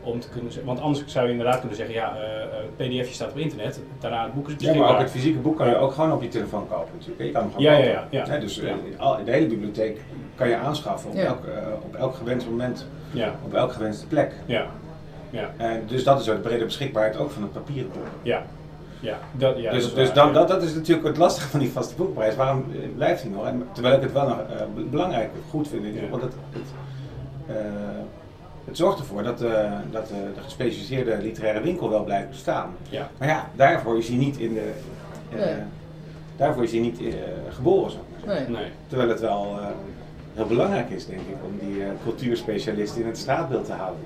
Om 0.00 0.20
te 0.20 0.28
kunnen, 0.28 0.52
want 0.64 0.80
anders 0.80 1.02
zou 1.06 1.24
je 1.26 1.30
inderdaad 1.32 1.58
kunnen 1.58 1.76
zeggen, 1.76 1.94
ja, 1.94 2.16
eh, 2.16 2.42
eh, 2.42 2.48
pdfje 2.76 3.14
staat 3.14 3.30
op 3.30 3.38
internet, 3.38 3.80
daarna 4.00 4.24
het 4.24 4.34
boek 4.34 4.46
is 4.46 4.50
Ja, 4.52 4.56
beschikbaar. 4.58 4.84
maar 4.86 4.94
ook 4.94 5.00
het 5.02 5.10
fysieke 5.10 5.38
boek 5.38 5.56
kan 5.56 5.68
je 5.68 5.76
ook 5.76 5.92
gewoon 5.92 6.12
op 6.12 6.22
je 6.22 6.28
telefoon 6.28 6.68
kopen 6.68 6.88
natuurlijk. 6.98 7.22
Je 7.22 7.30
kan 7.30 7.40
hem 7.42 7.50
gewoon 7.52 7.64
Ja, 7.72 7.78
ja, 7.78 7.84
kopen. 7.94 8.08
ja, 8.10 8.24
ja. 8.24 8.30
Hè, 8.32 8.38
Dus 8.40 8.60
eh, 8.60 8.68
Ja. 8.98 9.20
de 9.24 9.30
hele 9.30 9.46
bibliotheek 9.46 10.00
kan 10.34 10.48
je 10.48 10.56
aanschaffen 10.56 11.10
op, 11.10 11.16
Ja. 11.16 11.24
elk, 11.24 11.44
eh, 11.44 11.66
op 11.82 11.94
elk 11.94 12.14
gewenst 12.14 12.48
moment, 12.48 12.86
Ja, 13.10 13.34
op 13.44 13.54
elk 13.54 13.72
gewenste 13.72 14.06
plek. 14.06 14.32
ja, 14.46 14.66
ja, 15.30 15.50
En 15.56 15.82
dus 15.86 16.04
dat 16.04 16.20
is 16.20 16.28
ook 16.28 16.36
de 16.36 16.42
brede 16.48 16.64
beschikbaarheid 16.64 17.16
ook 17.16 17.30
van 17.30 17.42
het 17.42 17.52
papieren 17.52 17.90
boek. 17.92 18.06
ja. 18.22 18.42
Ja, 19.04 19.18
dat, 19.32 19.56
ja, 19.56 19.62
dat 19.62 19.72
dus 19.72 19.84
is 19.88 19.94
dus 19.94 20.06
waar, 20.06 20.14
dan, 20.14 20.26
ja. 20.26 20.32
dat, 20.32 20.48
dat 20.48 20.62
is 20.62 20.74
natuurlijk 20.74 21.06
het 21.06 21.16
lastige 21.16 21.48
van 21.48 21.60
die 21.60 21.70
vaste 21.70 21.94
boekprijs. 21.94 22.36
Waarom 22.36 22.64
eh, 22.72 22.78
blijft 22.96 23.22
die 23.22 23.30
nog? 23.30 23.46
En, 23.46 23.66
terwijl 23.72 23.94
ik 23.96 24.02
het 24.02 24.12
wel 24.12 24.28
nog 24.28 24.38
eh, 24.38 24.56
be- 24.74 24.80
belangrijk 24.82 25.30
goed 25.50 25.68
vind. 25.68 25.84
Ja. 25.94 26.08
Want 26.10 26.22
het, 26.22 26.32
het, 26.50 26.62
eh, 27.46 27.62
het 28.64 28.76
zorgt 28.76 28.98
ervoor 28.98 29.22
dat, 29.22 29.42
eh, 29.42 29.72
dat 29.90 30.08
de 30.08 30.14
gespecialiseerde 30.44 31.18
literaire 31.22 31.60
winkel 31.60 31.90
wel 31.90 32.04
blijft 32.04 32.28
bestaan. 32.28 32.70
Ja. 32.88 33.10
Maar 33.18 33.28
ja, 33.28 33.50
daarvoor 33.56 33.98
is 33.98 34.08
hij 34.08 34.16
niet 34.16 34.36
in 34.38 34.54
de... 34.54 34.72
eh, 35.30 35.38
Nee. 35.44 35.54
Daarvoor 36.36 36.62
is 36.62 36.70
hij 36.72 36.80
niet 36.80 37.00
eh, 37.00 37.12
geboren, 37.50 37.90
zou 37.90 38.02
ik 38.02 38.10
maar 38.26 38.34
zeggen. 38.36 38.52
Nee. 38.52 38.62
Nee. 38.62 38.70
Terwijl 38.88 39.08
het 39.08 39.20
wel 39.20 39.56
eh, 39.60 39.66
heel 40.34 40.46
belangrijk 40.46 40.90
is, 40.90 41.06
denk 41.06 41.20
ik, 41.20 41.36
om 41.44 41.68
die 41.68 41.82
eh, 41.82 41.88
cultuurspecialist 42.04 42.96
in 42.96 43.06
het 43.06 43.18
straatbeeld 43.18 43.64
te 43.64 43.72
houden. 43.72 44.00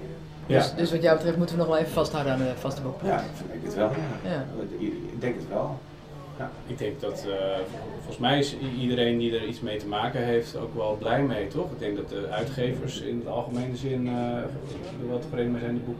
Ja. 0.49 0.59
Dus, 0.59 0.75
dus 0.75 0.91
wat 0.91 1.03
jou 1.03 1.17
betreft 1.17 1.37
moeten 1.37 1.57
we 1.57 1.63
nog 1.63 1.71
wel 1.71 1.81
even 1.81 1.93
vasthouden 1.93 2.33
aan 2.33 2.39
de 2.39 2.53
vaste 2.59 2.81
boek. 2.81 3.01
Ja, 3.05 3.19
ik 3.19 3.51
denk 3.53 3.65
het 3.65 3.75
wel. 3.75 3.91
Ja. 4.25 4.45
Ik 4.79 5.21
denk 5.21 5.35
het 5.35 5.49
wel. 5.49 5.79
Ik 6.67 6.79
denk 6.79 7.01
dat, 7.01 7.27
eh, 7.29 7.57
volgens 7.97 8.19
mij 8.19 8.39
is 8.39 8.57
iedereen 8.81 9.19
die 9.19 9.39
er 9.39 9.45
iets 9.47 9.61
mee 9.61 9.77
te 9.79 9.87
maken 9.87 10.25
heeft 10.25 10.57
ook 10.57 10.75
wel 10.75 10.97
blij 10.99 11.23
mee, 11.23 11.47
toch? 11.47 11.71
Ik 11.73 11.79
denk 11.79 11.97
dat 11.97 12.09
de 12.09 12.27
uitgevers 12.31 13.01
in 13.01 13.19
het 13.19 13.29
algemene 13.29 13.77
zin 13.77 14.07
uh, 14.07 14.13
er 14.13 15.09
wel 15.09 15.19
tevreden 15.19 15.51
mee 15.53 15.61
zijn. 15.61 15.75
De, 15.75 15.81
boek, 15.81 15.97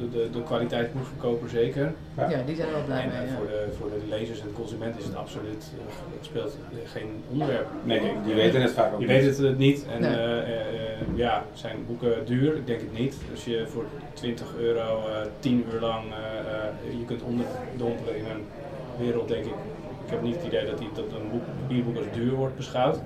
de, 0.00 0.18
de, 0.18 0.30
de 0.30 0.42
kwaliteitsboekverkoper 0.42 1.48
zeker. 1.48 1.92
Ja, 2.16 2.42
die 2.46 2.56
zijn 2.56 2.68
er 2.68 2.74
wel 2.74 2.84
blij 2.84 3.02
en 3.02 3.08
mee. 3.08 3.18
eh, 3.18 3.26
Ja. 3.30 3.36
voor, 3.36 3.46
de, 3.46 3.66
voor 3.78 3.88
de 3.90 4.00
lezers 4.08 4.40
en 4.40 4.46
de 4.46 4.52
consument 4.52 4.98
is 4.98 5.04
het 5.04 5.14
absoluut, 5.16 5.72
eh, 5.78 5.84
het 6.16 6.24
speelt 6.26 6.56
geen 6.84 7.22
onderwerp. 7.30 7.66
Nee, 7.84 8.00
die 8.24 8.34
weten 8.34 8.62
het 8.62 8.70
vaak 8.70 8.92
ook 8.94 9.00
Je 9.00 9.06
niet. 9.06 9.16
weet 9.16 9.36
het 9.36 9.44
eh, 9.44 9.56
niet. 9.56 9.86
En 9.94 10.00
Nee. 10.00 10.10
eh, 10.16 10.38
eh, 10.38 10.60
eh, 10.60 10.66
ja, 11.14 11.44
zijn 11.54 11.76
boeken 11.86 12.26
duur? 12.26 12.56
Ik 12.56 12.66
denk 12.66 12.80
het 12.80 12.98
niet. 12.98 13.16
Als 13.30 13.44
je 13.44 13.66
voor 13.66 13.84
20 14.12 14.54
euro 14.58 14.80
eh 15.08 15.26
10 15.38 15.64
uur 15.72 15.80
lang 15.80 16.04
je 16.98 17.04
kunt 17.04 17.22
onderdompelen 17.22 18.16
in 18.16 18.24
een 18.24 18.44
wereld, 18.98 19.28
denk 19.28 19.44
ik. 19.44 19.52
Ik 20.08 20.14
heb 20.14 20.22
niet 20.22 20.36
het 20.36 20.44
idee 20.44 20.66
dat, 20.66 20.78
die, 20.78 20.88
dat 20.94 21.04
een 21.04 21.30
boek, 21.30 21.42
papierboek 21.60 21.96
als 21.96 22.06
duur 22.12 22.34
wordt 22.34 22.56
beschouwd. 22.56 22.98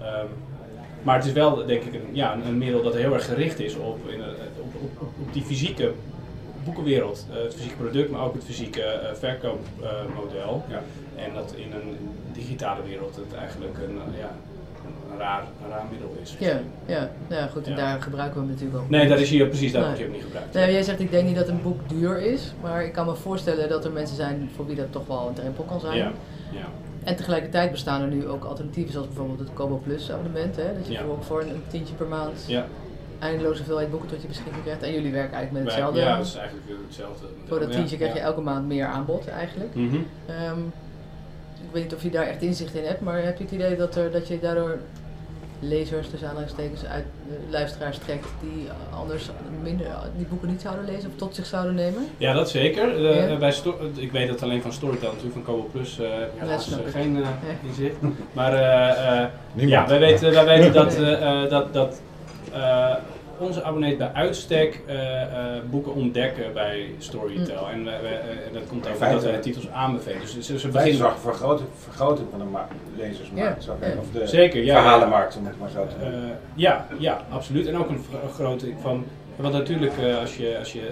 Ehm, 0.00 0.26
maar 1.02 1.16
het 1.16 1.24
is 1.24 1.32
wel, 1.32 1.66
denk 1.66 1.82
ik, 1.82 1.94
een, 1.94 2.08
ja, 2.12 2.38
een, 2.46 2.58
middel 2.58 2.82
dat 2.82 2.94
heel 2.94 3.14
erg 3.14 3.24
gericht 3.24 3.60
is 3.60 3.76
op, 3.76 4.08
in, 4.08 4.20
eh, 4.20 4.26
op, 4.58 4.74
op, 4.82 5.02
op, 5.20 5.32
die 5.32 5.42
fysieke 5.42 5.92
boekenwereld. 6.64 7.26
Eh, 7.30 7.42
het 7.42 7.54
fysieke 7.54 7.76
product, 7.76 8.10
maar 8.10 8.24
ook 8.24 8.34
het 8.34 8.44
fysieke 8.44 8.82
eh, 8.82 9.14
verkoopmodel. 9.14 10.64
Ja. 10.68 10.82
En 11.16 11.34
dat 11.34 11.54
in 11.56 11.72
een 11.72 11.96
digitale 12.32 12.82
wereld 12.82 13.16
het 13.16 13.34
eigenlijk 13.34 13.78
een, 13.78 13.98
ja, 14.18 14.36
een, 15.12 15.18
raar, 15.18 15.42
een 15.64 15.70
raar 15.70 15.84
middel 15.90 16.16
is. 16.22 16.36
Ja, 16.38 16.60
ja, 16.86 17.10
nou 17.28 17.40
ja, 17.40 17.46
goed, 17.46 17.64
en 17.64 17.70
Ja. 17.70 17.76
daar 17.76 18.02
gebruiken 18.02 18.34
we 18.40 18.46
hem 18.46 18.54
natuurlijk 18.54 18.82
ook. 18.82 18.90
Nee, 18.90 19.08
dat 19.08 19.18
is 19.18 19.30
hier 19.30 19.46
precies, 19.46 19.72
dat 19.72 19.80
Nee. 19.80 19.90
wordt 19.90 19.98
hier 19.98 20.08
ook 20.08 20.14
niet 20.14 20.24
gebruikt. 20.24 20.54
Nou, 20.54 20.70
jij 20.70 20.82
zegt 20.82 21.00
ik 21.00 21.10
denk 21.10 21.26
niet 21.26 21.36
dat 21.36 21.48
een 21.48 21.62
boek 21.62 21.88
duur 21.88 22.20
is, 22.20 22.52
maar 22.62 22.84
ik 22.84 22.92
kan 22.92 23.06
me 23.06 23.14
voorstellen 23.14 23.68
dat 23.68 23.84
er 23.84 23.92
mensen 23.92 24.16
zijn 24.16 24.50
voor 24.56 24.66
wie 24.66 24.76
dat 24.76 24.92
toch 24.92 25.06
wel 25.06 25.28
een 25.28 25.34
drempel 25.34 25.64
kan 25.64 25.80
zijn. 25.80 25.96
Ja, 25.96 26.12
ja. 26.52 26.66
En 27.04 27.16
tegelijkertijd 27.16 27.70
bestaan 27.70 28.00
er 28.02 28.08
nu 28.08 28.28
ook 28.28 28.44
alternatieven 28.44 28.92
zoals 28.92 29.06
bijvoorbeeld 29.06 29.38
het 29.38 29.52
Kobo 29.52 29.76
Plus 29.76 30.10
abonnement, 30.12 30.56
hè, 30.56 30.74
dat 30.78 30.86
je 30.86 31.00
voor, 31.20 31.40
een, 31.40 31.62
tientje 31.68 31.94
per 31.94 32.06
maand 32.06 32.44
ja. 32.46 32.66
eindeloze 33.18 33.56
hoeveelheid 33.56 33.90
boeken 33.90 34.08
tot 34.08 34.22
je 34.22 34.28
beschikking 34.28 34.62
krijgt. 34.62 34.82
En 34.82 34.92
jullie 34.92 35.12
werken 35.12 35.34
eigenlijk 35.34 35.64
met 35.64 35.74
hetzelfde. 35.74 36.00
Ja, 36.00 36.16
dat 36.16 36.26
is 36.26 36.34
eigenlijk 36.34 36.66
weer 36.66 36.76
hetzelfde. 36.86 37.26
voor 37.46 37.60
dat 37.60 37.72
tientje 37.72 37.96
krijg 37.96 38.12
je 38.12 38.20
elke 38.20 38.40
maand 38.40 38.66
meer 38.66 38.86
aanbod 38.86 39.28
eigenlijk. 39.28 39.74
Mhm. 39.74 39.96
Ehm, 40.26 40.58
ik 41.62 41.72
weet 41.72 41.82
niet 41.82 41.94
of 41.94 42.02
je 42.02 42.10
daar 42.10 42.26
echt 42.26 42.42
inzicht 42.42 42.74
in 42.74 42.84
hebt, 42.84 43.00
maar 43.00 43.22
heb 43.22 43.38
je 43.38 43.44
het 43.44 43.52
idee 43.52 43.76
dat, 43.76 43.96
er, 43.96 44.10
dat 44.10 44.28
je 44.28 44.40
daardoor 44.40 44.78
lezers, 45.60 46.08
tussen 46.08 46.28
aanhalingstekens, 46.28 46.84
uit 46.84 47.04
luisteraars 47.50 47.98
trekt 47.98 48.26
die 48.40 48.66
anders 48.94 49.28
minder, 49.62 49.86
die 50.16 50.26
boeken 50.26 50.48
niet 50.48 50.60
zouden 50.60 50.84
lezen 50.84 51.08
of 51.10 51.16
tot 51.16 51.34
zich 51.34 51.46
zouden 51.46 51.74
nemen? 51.74 52.06
Ja, 52.16 52.32
dat 52.32 52.50
zeker. 52.50 53.00
Ja. 53.00 53.36
bij 53.36 53.52
Sto- 53.52 53.78
ik 53.96 54.12
weet 54.12 54.28
dat 54.28 54.42
alleen 54.42 54.62
van 54.62 54.72
Storytel 54.72 55.06
natuurlijk, 55.08 55.32
van 55.34 55.42
Kobo 55.42 55.68
Plus, 55.72 55.98
helaas 56.36 56.68
ik. 56.68 56.76
geen 56.90 57.16
eh, 57.16 57.22
Ja. 57.22 57.28
inzicht. 57.68 57.94
Maar 58.32 58.52
eh, 58.54 59.22
eh, 59.22 59.28
ja, 59.54 59.86
wij 59.86 59.98
weten, 59.98 60.32
wij 60.32 60.44
weten 60.44 60.72
dat, 60.72 60.94
eh, 60.94 61.42
eh, 61.42 61.50
dat, 61.50 61.72
dat 61.74 62.00
eh, 62.52 62.94
onze 63.40 63.62
abonnees 63.62 63.96
bij 63.96 64.10
uitstek 64.12 64.80
eh, 64.86 65.22
eh, 65.22 65.62
boeken 65.70 65.94
ontdekken 65.94 66.52
bij 66.52 66.94
Storytel. 66.98 67.68
En 67.68 67.84
wij- 67.84 67.94
eh, 67.94 68.46
en 68.46 68.52
dat 68.52 68.66
komt 68.68 68.88
ook 68.88 68.94
omdat 69.00 69.22
wij 69.22 69.32
de 69.32 69.38
titels 69.38 69.68
aanbevelen. 69.70 70.20
Dus 70.20 70.38
ze, 70.40 70.42
ze 70.58 70.62
Wij 70.62 70.70
beginnen 70.70 70.96
zorgen 70.98 71.18
voor 71.20 71.30
van 72.30 72.38
de 72.38 72.44
ma- 72.44 72.68
lezersmarkt, 72.96 73.56
Ja, 73.56 73.60
zou 73.62 73.76
ik 73.76 73.82
zeggen. 73.84 74.00
Of 74.00 74.10
de 74.12 74.26
Zeker, 74.26 74.62
ja, 74.64 74.74
verhalenmarkt, 74.80 75.36
om 75.36 75.46
het 75.46 75.58
maar 75.58 75.70
zo 75.70 75.86
te 75.86 75.94
Eh, 76.04 76.10
noemen. 76.12 76.38
ja, 76.54 76.86
ja, 76.98 77.20
absoluut. 77.30 77.66
En 77.66 77.76
ook 77.76 77.88
een 77.88 78.04
vergroting 78.20 78.74
van. 78.82 79.04
Want 79.36 79.52
natuurlijk, 79.54 79.98
eh, 79.98 80.18
als 80.18 80.36
je, 80.36 80.56
als 80.58 80.72
je 80.72 80.90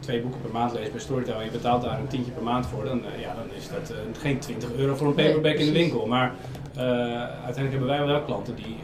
twee 0.00 0.20
boeken 0.20 0.40
per 0.40 0.50
maand 0.50 0.72
leest 0.72 0.90
bij 0.90 1.00
Storytel 1.00 1.38
en 1.38 1.44
je 1.44 1.50
betaalt 1.50 1.82
daar 1.82 1.98
een 1.98 2.06
tientje 2.08 2.32
per 2.32 2.42
maand 2.42 2.66
voor, 2.66 2.84
dan, 2.84 3.02
eh, 3.04 3.20
ja, 3.20 3.34
dan 3.34 3.56
is 3.56 3.68
dat 3.68 3.92
geen 4.20 4.38
20 4.38 4.72
euro 4.76 4.94
voor 4.94 5.06
een 5.08 5.14
Nee, 5.16 5.26
paperback 5.26 5.54
in 5.58 5.66
de 5.66 5.72
winkel. 5.72 6.06
Maar 6.06 6.32
eh, 6.76 6.82
uiteindelijk 7.22 7.70
hebben 7.70 7.86
wij 7.88 8.04
wel 8.06 8.20
klanten 8.22 8.54
die 8.54 8.76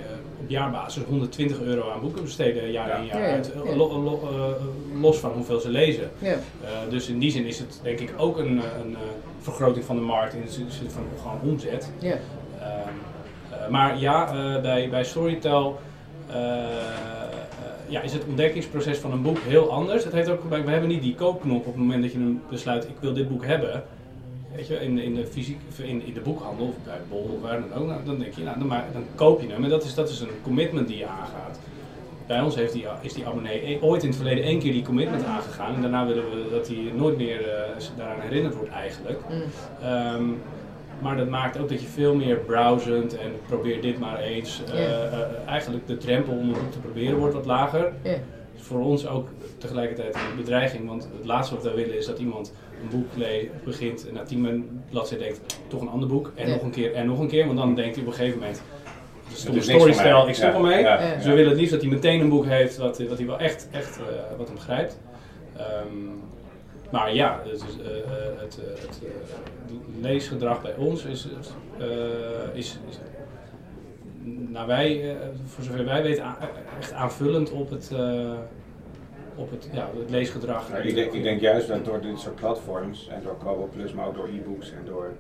jaarbasis 0.47 1.03
120 1.03 1.61
euro 1.61 1.91
aan 1.91 2.01
boeken 2.01 2.23
besteden, 2.23 2.71
jaar 2.71 2.99
in 2.99 3.05
Ja. 3.07 3.13
jaar 3.13 3.23
Ja, 3.23 3.27
ja, 3.29 3.35
uit. 3.35 3.53
ja. 3.65 3.77
Lo- 3.77 4.03
lo- 4.03 4.21
eh, 4.23 5.01
los 5.03 5.19
van 5.19 5.31
hoeveel 5.33 5.61
ze 5.61 5.69
lezen. 5.69 6.11
Ja, 6.19 6.33
Eh, 6.33 6.37
dus 6.91 7.09
in 7.09 7.19
die 7.19 7.31
zin 7.31 7.45
is 7.47 7.59
het 7.59 7.81
denk 7.83 7.99
ik 8.01 8.13
ook 8.17 8.39
een, 8.39 8.59
eh, 8.59 8.65
een 8.85 8.97
vergroting 9.41 9.85
van 9.85 9.97
de 9.97 10.03
markt 10.03 10.35
in 10.35 10.41
de 10.45 10.51
zin 10.51 10.91
van 10.91 11.03
gewoon 11.23 11.41
omzet. 11.53 11.91
ja. 11.99 12.15
Ehm, 12.61 12.69
eh, 13.51 13.69
maar 13.69 13.99
ja, 13.99 14.33
bij, 14.63 14.89
bij 14.89 15.05
Storytel 15.05 15.79
ja, 17.89 18.01
is 18.01 18.13
het 18.13 18.25
ontdekkingsproces 18.29 18.99
van 18.99 19.13
een 19.13 19.23
boek 19.23 19.39
heel 19.39 19.71
anders. 19.73 20.05
Het 20.05 20.13
heeft 20.13 20.29
ook, 20.29 20.43
we 20.51 20.71
hebben 20.71 20.89
niet 20.89 21.03
die 21.03 21.15
koopknop 21.15 21.59
op 21.59 21.65
het 21.67 21.77
moment 21.77 22.03
dat 22.03 22.13
je 22.13 22.19
een 22.19 22.43
besluit, 22.51 22.85
ik 22.85 22.97
wil 23.01 23.13
dit 23.13 23.29
boek 23.29 23.45
hebben. 23.45 23.83
Weet 24.57 24.67
je, 24.67 24.81
in, 24.81 24.99
in, 24.99 25.15
de 25.15 25.27
fysiek, 25.27 25.59
in, 25.83 26.07
in 26.07 26.15
de 26.15 26.21
boekhandel 26.21 26.67
of 26.67 26.75
bij 26.85 26.99
Bol 27.09 27.31
of 27.37 27.41
waar 27.43 27.61
dan 27.61 27.79
ook, 27.79 27.87
nou, 27.87 28.01
dan 28.05 28.19
denk 28.19 28.35
je, 28.35 28.43
nou, 28.43 28.59
dan, 28.59 28.67
maar, 28.67 28.85
dan 28.93 29.05
koop 29.15 29.41
je 29.41 29.49
hem. 29.49 29.65
En 29.65 29.71
dat 29.71 29.85
is, 29.85 29.95
dat 29.95 30.09
is 30.09 30.21
een 30.21 30.29
commitment 30.43 30.89
die 30.89 30.97
je 30.97 31.07
aangaat. 31.07 31.59
Bij 32.27 32.41
ons 32.41 32.55
heeft 32.55 32.73
die, 32.73 32.87
is 33.01 33.13
die 33.13 33.27
abonnee 33.27 33.71
e- 33.71 33.79
ooit 33.81 34.03
in 34.03 34.09
het 34.09 34.17
verleden 34.17 34.45
één 34.45 34.59
keer 34.59 34.73
die 34.73 34.83
commitment 34.83 35.25
aangegaan. 35.25 35.75
En 35.75 35.81
daarna 35.81 36.07
willen 36.07 36.31
we 36.31 36.51
dat 36.51 36.69
hij 36.69 36.93
nooit 36.95 37.17
meer 37.17 37.49
eh, 37.49 37.71
daaraan 37.97 38.21
herinnerd 38.21 38.55
wordt 38.55 38.71
eigenlijk. 38.71 39.21
Mm. 39.31 39.43
Ehm, 39.83 40.25
maar 41.01 41.17
dat 41.17 41.29
maakt 41.29 41.59
ook 41.59 41.69
dat 41.69 41.81
je 41.81 41.87
veel 41.87 42.15
meer 42.15 42.37
browsend 42.37 43.17
en 43.19 43.31
probeer 43.47 43.81
dit 43.81 43.99
maar 43.99 44.19
eens. 44.19 44.63
Ja. 44.67 44.73
eh, 44.73 45.19
eigenlijk 45.47 45.87
de 45.87 45.97
drempel 45.97 46.33
om 46.33 46.53
boek 46.53 46.73
te 46.73 46.79
proberen 46.79 47.19
wordt 47.19 47.35
wat 47.35 47.47
lager. 47.47 47.93
Is 48.57 48.63
voor 48.63 48.81
ons 48.81 49.07
ook 49.07 49.29
tegelijkertijd 49.59 50.15
een 50.15 50.37
bedreiging, 50.37 50.89
want 50.89 51.09
het 51.17 51.27
laatste 51.27 51.55
wat 51.55 51.65
wij 51.65 51.75
willen 51.75 51.97
is 51.99 52.07
dat 52.07 52.19
iemand 52.19 52.53
een 52.83 52.99
boek 52.99 53.07
begint 53.65 54.09
en 54.09 54.15
na 54.15 54.23
tien 54.23 54.81
bladzijden 54.91 55.27
denkt, 55.27 55.59
toch 55.69 55.81
een 55.81 55.89
ander 55.89 56.09
boek 56.09 56.33
en 56.35 56.47
Ja. 56.49 56.55
nog 56.55 56.63
een 56.63 56.71
keer 56.71 56.95
en 56.95 57.07
nog 57.07 57.19
een 57.19 57.29
keer, 57.29 57.47
want 57.47 57.59
dan 57.59 57.75
denkt 57.75 57.95
hij 57.95 58.05
op 58.05 58.11
een 58.11 58.17
gegeven 58.17 58.39
moment, 58.39 58.63
voor 59.23 59.63
storystijl, 59.63 60.29
ik 60.29 60.35
stop 60.35 60.49
Ja, 60.51 60.55
ermee. 60.57 60.81
ja, 60.81 61.03
Ja. 61.03 61.15
Dus 61.15 61.25
we 61.25 61.31
willen 61.33 61.49
het 61.49 61.57
liefst 61.59 61.73
dat 61.73 61.83
hij 61.83 61.91
meteen 61.91 62.21
een 62.21 62.29
boek 62.29 62.45
heeft 62.47 62.77
wat, 62.77 62.99
wat 63.09 63.19
hij 63.19 63.27
wel 63.27 63.39
echt, 63.39 63.69
echt 63.71 63.99
eh, 63.99 64.05
wat 64.39 64.49
hem 64.49 64.59
grijpt. 64.59 64.99
Ehm, 65.57 65.87
maar 66.91 67.15
ja, 67.15 67.41
het, 67.45 67.53
is, 67.53 67.61
eh, 67.85 67.99
eh, 67.99 68.41
het, 68.41 68.59
het 68.81 69.01
leesgedrag 70.01 70.63
bij 70.63 70.75
ons 70.77 71.05
is, 71.05 71.29
eh, 71.79 71.87
is, 72.53 72.79
is 72.89 72.99
nou 74.27 74.67
wij, 74.67 75.11
eh, 75.11 75.17
voor 75.47 75.65
zover 75.65 75.85
wij 75.85 76.03
weten, 76.03 76.25
a- 76.25 76.39
echt 76.79 76.93
aanvullend 76.93 77.51
op 77.51 77.71
het, 77.71 77.91
eh, 77.93 78.33
op 79.35 79.51
het, 79.51 79.69
ja, 79.73 79.89
het 79.99 80.11
leesgedrag. 80.11 80.69
Nou, 80.71 80.83
ik, 80.89 80.95
denk, 80.95 81.13
ik 81.13 81.23
denk 81.23 81.41
juist 81.41 81.69
dat 81.69 81.85
door 81.85 82.01
dit 82.01 82.19
soort 82.21 82.35
platforms 82.35 83.09
en 83.09 83.23
door 83.23 83.37
Kobo 83.37 83.69
Plus, 83.75 83.93
maar 83.93 84.07
ook 84.07 84.15
door 84.15 84.29
e-books 84.29 84.71
en 84.73 84.85
door. 84.85 85.13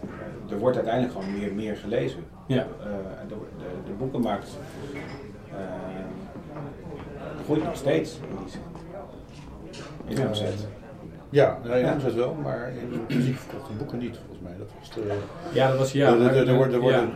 eh, 0.00 0.52
er 0.52 0.58
wordt 0.58 0.76
uiteindelijk 0.76 1.14
gewoon 1.14 1.38
meer, 1.38 1.52
meer 1.54 1.76
gelezen. 1.76 2.24
Ja. 2.46 2.56
Eh, 2.56 2.66
de, 3.28 3.34
de, 3.58 3.64
de 3.86 3.92
boekenmarkt 3.92 4.48
eh, 5.52 5.56
groeit 7.44 7.64
nog 7.64 7.76
steeds 7.76 8.18
in 8.30 8.36
die 8.44 8.48
zin. 8.52 8.60
In 10.06 10.16
Ja. 10.16 10.44
Ja, 11.30 11.58
nee, 11.64 11.80
in 11.80 11.86
Ja. 11.86 11.92
omzet 11.92 12.14
wel, 12.14 12.34
maar 12.34 12.72
in 13.08 13.16
fysiek 13.16 13.36
verkochte 13.36 13.72
boeken 13.72 13.98
niet, 13.98 14.16
volgens 14.16 14.40
mij. 14.48 14.52
Dat 14.58 14.68
was 14.78 14.90
de, 14.94 15.18
Ja, 15.52 15.68
dat 15.68 15.78
was 15.78 15.92
ja. 15.92 16.06
er, 16.08 16.16
worden, 16.18 16.48
er, 16.48 16.80
worden, 16.80 17.10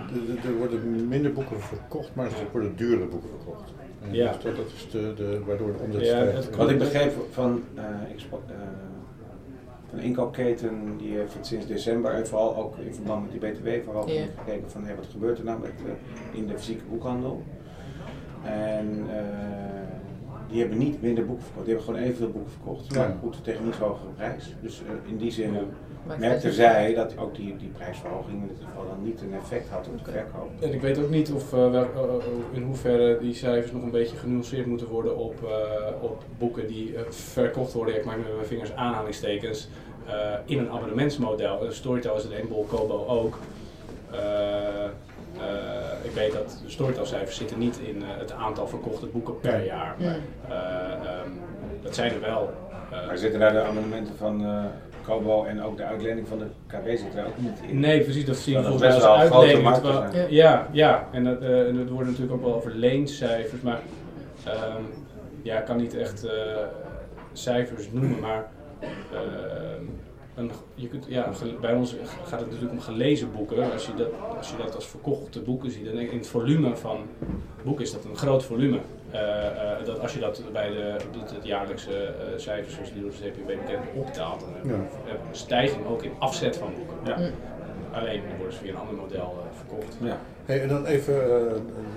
er- 0.44 0.72
er 0.72 1.06
minder 1.08 1.32
boeken 1.32 1.60
verkocht, 1.60 2.10
maar 2.14 2.26
er 2.26 2.32
worden 2.52 2.76
duurdere 2.76 3.08
boeken 3.08 3.28
verkocht. 3.28 3.72
En 4.02 4.14
Ja. 4.14 4.32
dus 4.32 4.42
dat, 4.42 4.56
dat 4.56 4.66
is 4.76 4.90
de, 4.90 5.12
de, 5.16 5.40
waardoor 5.46 5.72
de 5.72 5.78
omzet 5.78 6.00
Ja, 6.06 6.06
stijgt. 6.26 6.56
Wat 6.56 6.70
ik 6.70 6.78
begreep 6.78 7.12
van, 7.30 7.62
eh, 7.74 7.84
ik 8.12 8.18
sprak, 8.18 8.40
eh, 8.46 8.54
van 9.90 9.98
een 9.98 10.04
inkoopketen, 10.04 10.96
die 10.98 11.16
heeft 11.16 11.34
het 11.34 11.46
sinds 11.46 11.66
december, 11.66 12.10
en 12.12 12.26
vooral 12.26 12.56
ook 12.56 12.76
in 12.78 12.94
verband 12.94 13.22
met 13.32 13.40
die 13.40 13.50
BTW, 13.50 13.84
vooral 13.84 14.08
Ja. 14.10 14.22
gekeken 14.44 14.70
van 14.70 14.84
hey, 14.84 14.96
wat 14.96 15.06
gebeurt 15.10 15.38
er 15.38 15.44
nou 15.44 15.60
met, 15.60 15.70
eh, 15.70 16.38
in 16.38 16.46
de 16.46 16.58
fysieke 16.58 16.84
boekhandel. 16.90 17.42
En 18.44 19.04
eh, 19.10 19.79
die 20.50 20.60
hebben 20.60 20.78
niet 20.78 21.02
minder 21.02 21.26
boeken 21.26 21.44
verkocht, 21.44 21.66
die 21.66 21.74
hebben 21.74 21.94
gewoon 21.94 22.06
evenveel 22.08 22.30
boeken 22.32 22.50
verkocht, 22.52 22.94
maar 22.94 23.08
Ja. 23.08 23.16
goed 23.20 23.44
tegen 23.44 23.62
een 23.62 23.68
iets 23.68 23.78
hogere 23.78 24.10
prijs. 24.16 24.54
Dus 24.62 24.80
eh, 24.86 25.10
in 25.10 25.16
die 25.16 25.30
zin 25.30 25.52
Ja. 25.52 25.60
Maakt 26.06 26.20
merkte 26.20 26.52
zij 26.52 26.94
dat 26.94 27.14
ook 27.18 27.34
die, 27.36 27.56
die 27.56 27.68
prijsverhoging 27.68 28.40
in 28.42 28.48
dit 28.48 28.56
geval 28.64 28.84
dan 28.88 29.02
niet 29.02 29.20
een 29.20 29.34
effect 29.34 29.68
had 29.68 29.86
op 29.88 30.04
de 30.04 30.10
verkoop. 30.10 30.50
En 30.60 30.72
ik 30.72 30.80
weet 30.80 30.98
ook 30.98 31.10
niet 31.10 31.32
of, 31.32 31.52
eh, 31.52 31.70
wel- 31.70 31.82
eh, 31.82 32.00
eh, 32.02 32.22
in 32.52 32.62
hoeverre 32.62 33.18
die 33.20 33.34
cijfers 33.34 33.72
nog 33.72 33.82
een 33.82 33.90
beetje 33.90 34.16
genuanceerd 34.16 34.66
moeten 34.66 34.86
worden 34.88 35.16
op, 35.16 35.34
eh, 35.44 36.02
op 36.02 36.22
boeken 36.38 36.66
die 36.66 36.96
eh, 36.96 37.02
verkocht 37.10 37.72
worden. 37.72 37.96
Ik 37.96 38.04
maak 38.04 38.16
met 38.16 38.34
mijn 38.34 38.46
vingers 38.46 38.72
aanhalingstekens. 38.74 39.68
eh, 40.06 40.34
in 40.44 40.58
een 40.58 40.70
abonnementsmodel. 40.70 41.66
Storytel 41.68 42.16
is 42.16 42.22
het 42.22 42.32
een, 42.32 42.48
Bol 42.48 42.64
Kobo 42.64 43.04
ook. 43.06 43.38
Eh, 45.40 46.04
ik 46.04 46.10
weet 46.10 46.32
dat 46.32 46.60
de 46.64 46.70
Storytel-cijfers 46.70 47.36
zitten 47.36 47.58
niet 47.58 47.78
in 47.78 48.02
eh, 48.02 48.08
het 48.18 48.32
aantal 48.32 48.68
verkochte 48.68 49.06
boeken 49.06 49.40
per 49.40 49.64
jaar. 49.64 49.94
Ja. 49.98 50.14
Eh, 50.48 50.92
ehm, 50.92 51.30
dat 51.82 51.94
zijn 51.94 52.12
er 52.12 52.20
wel. 52.20 52.50
Eh, 52.92 53.06
Maar 53.06 53.18
zitten 53.18 53.40
daar 53.40 53.52
de 53.52 53.62
amendementen 53.62 54.16
van 54.16 54.44
eh 54.44 54.64
Kobo 55.04 55.44
en 55.44 55.62
ook 55.62 55.76
de 55.76 55.84
uitlening 55.84 56.28
van 56.28 56.38
de 56.38 56.44
KB 56.66 56.86
zitten 56.88 57.14
daar 57.16 57.26
ook 57.26 57.38
niet 57.38 57.58
in? 57.68 57.80
Nee, 57.80 58.00
precies, 58.00 58.24
dat 58.24 58.36
zien 58.36 58.54
we 58.56 58.60
Dat 58.62 58.70
volgens 58.70 58.88
mij 58.90 58.98
best 58.98 59.10
als 59.10 59.20
uitlening. 59.32 59.74
terwijl- 59.74 60.10
zijn. 60.12 60.32
Ja, 60.32 60.66
ja, 60.72 61.08
en 61.12 61.24
dat, 61.24 61.40
eh, 61.40 61.66
en 61.68 61.76
dat 61.76 61.88
wordt 61.88 62.06
natuurlijk 62.08 62.34
ook 62.34 62.42
wel 62.44 62.54
over 62.54 62.74
leencijfers, 62.74 63.62
maar 63.62 63.80
ehm, 64.44 64.82
ja, 65.42 65.58
ik 65.58 65.64
kan 65.64 65.76
niet 65.76 65.96
echt 65.96 66.24
eh, 66.24 66.32
cijfers 67.32 67.88
noemen, 67.92 68.18
maar 68.20 68.46
ehm, 69.12 69.84
een, 70.40 70.50
je 70.74 70.88
kunt, 70.88 71.04
ja, 71.08 71.30
bij 71.60 71.74
ons 71.74 71.94
gaat 72.24 72.40
het 72.40 72.48
natuurlijk 72.48 72.72
om 72.72 72.80
gelezen 72.80 73.32
boeken. 73.32 73.72
Als 73.72 73.86
je 73.86 73.94
dat 73.94 74.08
als, 74.36 74.50
je 74.50 74.56
dat 74.56 74.74
als 74.74 74.86
verkochte 74.86 75.40
boeken 75.40 75.70
ziet, 75.70 75.84
dan 75.84 75.94
denk 75.94 76.06
ik, 76.06 76.12
in 76.12 76.18
het 76.18 76.26
volume 76.26 76.76
van 76.76 76.98
boeken 77.64 77.84
is 77.84 77.92
dat 77.92 78.04
een 78.04 78.16
groot 78.16 78.44
volume. 78.44 78.80
Eh, 79.10 79.46
eh, 79.46 79.84
dat 79.84 80.00
als 80.00 80.14
je 80.14 80.20
dat 80.20 80.42
bij 80.52 80.70
de, 80.70 80.96
het, 81.20 81.30
het 81.30 81.44
jaarlijkse 81.44 82.04
eh, 82.04 82.12
cijfers 82.36 82.74
zoals 82.74 82.92
die 82.92 83.02
door 83.02 83.10
de 83.10 83.30
CPB 83.30 83.46
bekend 83.46 83.84
optaalt, 83.94 84.40
dan 84.40 84.48
heb 84.54 84.64
je 84.64 84.70
Ja. 84.70 85.10
heb 85.10 85.20
een 85.28 85.36
stijging 85.36 85.86
ook 85.86 86.02
in 86.02 86.12
afzet 86.18 86.56
van 86.56 86.72
boeken. 86.74 86.96
Ja. 87.04 87.18
Mm. 87.18 87.34
Alleen 87.92 88.22
dan 88.28 88.36
worden 88.36 88.54
ze 88.54 88.58
via 88.60 88.70
een 88.70 88.78
ander 88.78 88.94
model 88.94 89.44
verkocht. 89.56 89.96
Ja. 90.00 90.20
Hey, 90.44 90.62
en 90.62 90.68
dan 90.68 90.86
even 90.86 91.14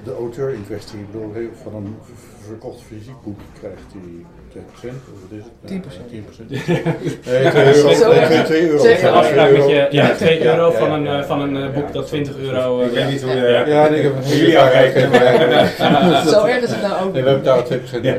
de 0.03 0.15
auteur 0.15 0.53
in 0.53 0.65
kwestie. 0.65 0.99
Ik 0.99 1.11
bedoel, 1.11 1.49
van 1.53 1.75
een 1.75 1.95
verkocht 2.39 2.81
fysiek 2.81 3.21
boek 3.23 3.39
krijgt 3.59 3.93
hij 3.93 4.25
2%, 4.53 4.57
of 4.87 5.19
wat 5.21 5.31
is 5.31 5.43
het? 5.61 5.71
10%. 5.71 6.09
10%. 6.09 6.47
Nee, 6.49 7.49
2 7.51 7.75
euro. 7.75 7.93
Zo, 7.93 8.09
Nee, 8.11 8.19
ja. 8.19 8.27
2 8.27 8.43
2 8.43 8.67
euro. 8.69 8.83
Zeker. 8.83 9.09
Afspraak 9.09 9.47
twee 9.47 9.59
met 9.59 9.69
je, 9.69 9.75
euro. 9.75 9.87
ja, 9.91 10.15
2 10.15 10.39
Ja, 10.39 10.45
euro 10.55 10.71
ja, 10.71 10.77
van 10.77 10.91
een, 10.91 11.03
ja. 11.03 11.19
eh, 11.19 11.25
van 11.25 11.41
een 11.41 11.55
eh, 11.63 11.73
boek 11.73 11.87
Ja, 11.87 11.91
dat 11.93 12.03
zo- 12.07 12.13
20 12.13 12.33
zo- 12.35 12.39
euro... 12.41 12.79
eh, 12.79 12.85
Ik 12.85 12.91
weet 12.93 13.03
ja. 13.03 13.09
niet 13.09 13.21
hoe 13.21 13.31
de... 13.33 13.63
Ja. 13.67 13.87
Ik 13.87 14.03
heb 14.03 14.15
een 14.15 14.27
Jullie 14.37 14.59
afrekenen, 14.59 15.09
maar- 15.09 16.23
Zo 16.27 16.45
erg 16.45 16.63
is 16.63 16.69
het 16.71 16.81
nou 16.81 17.05
ook. 17.05 17.13
Nee, 17.13 17.23
we 17.23 17.33
betalen 17.37 17.65
2%. 17.65 18.01
Ja. 18.01 18.15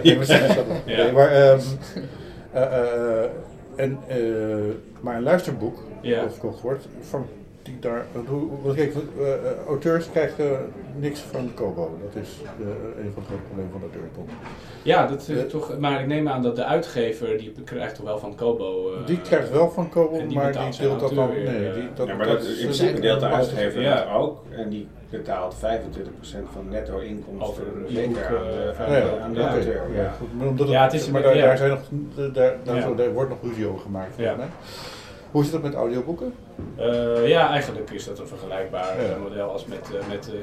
Nee, 0.96 1.12
maar 1.12 1.28
ehm, 1.32 1.58
eh, 2.52 2.62
eh, 2.62 3.24
en, 3.76 3.98
eh, 4.08 4.16
maar 5.00 5.16
een 5.16 5.22
luisterboek, 5.22 5.78
Ja. 6.00 6.20
dat 6.20 6.30
verkocht 6.30 6.60
wordt, 6.60 6.84
van 7.10 7.26
die 7.64 7.78
daar, 7.80 8.06
want 8.62 8.76
kijk, 8.76 8.94
eh, 9.18 9.32
eh, 9.32 9.40
auteurs 9.66 10.10
krijgen 10.10 10.72
niks 10.98 11.20
van 11.20 11.50
Kobo. 11.54 11.98
Dat 12.02 12.22
is 12.22 12.28
eh, 12.42 13.04
een 13.04 13.12
van 13.12 13.22
de 13.22 13.28
grote 13.28 13.42
problemen 13.42 13.70
van 13.72 13.80
de 13.80 13.86
auteursbond. 13.86 14.30
Ja, 14.82 15.06
dat 15.06 15.28
is 15.28 15.50
toch, 15.50 15.78
maar 15.78 16.00
ik 16.00 16.06
neem 16.06 16.28
aan 16.28 16.42
dat 16.42 16.56
de 16.56 16.64
uitgever, 16.64 17.38
die 17.38 17.52
krijgt 17.64 17.94
toch 17.94 18.04
wel 18.04 18.18
van 18.18 18.34
Kobo... 18.34 18.94
eh, 18.94 19.06
Die 19.06 19.20
krijgt 19.20 19.50
wel 19.50 19.70
van 19.70 19.88
Kobo, 19.88 20.24
maar 20.24 20.52
die 20.52 20.78
deelt 20.78 21.00
dat 21.00 21.14
dan. 21.14 21.28
Nee, 21.28 21.72
die, 21.72 21.88
dat, 21.94 22.06
Ja, 22.06 22.14
maar 22.14 22.26
dat, 22.26 22.44
in 22.44 22.54
principe 22.62 23.00
deelt 23.00 23.20
de 23.20 23.26
uitgever 23.26 23.80
Ja. 23.80 23.94
dat 23.94 24.14
ook. 24.14 24.42
En 24.50 24.68
die 24.68 24.88
betaalt 25.10 25.54
25% 25.54 25.58
van 26.52 26.68
netto 26.70 26.98
inkomsten 26.98 27.48
Over 27.48 27.64
zeker 27.88 28.40
aan 29.22 29.34
de, 29.34 29.40
auteur. 29.40 29.82
Ja, 30.66 30.82
het 30.82 30.92
is 30.92 31.10
maar 31.10 31.22
daar, 31.22 31.56
zijn 31.56 31.70
nog, 31.70 32.94
daar, 32.96 33.12
wordt 33.12 33.30
nog 33.30 33.38
ruzie 33.42 33.66
over 33.66 33.80
gemaakt 33.80 34.16
Ja. 34.16 34.36
Hoe 35.34 35.42
zit 35.42 35.52
dat 35.52 35.62
met 35.62 35.74
audioboeken? 35.74 36.34
Eh, 36.76 37.28
ja, 37.28 37.48
eigenlijk 37.48 37.90
is 37.90 38.04
dat 38.04 38.18
een 38.18 38.26
vergelijkbaar 38.26 39.02
Ja. 39.02 39.16
model 39.16 39.50
als 39.50 39.66
met, 39.66 39.90
eh, 39.94 40.08
met, 40.08 40.28
eh, 40.28 40.34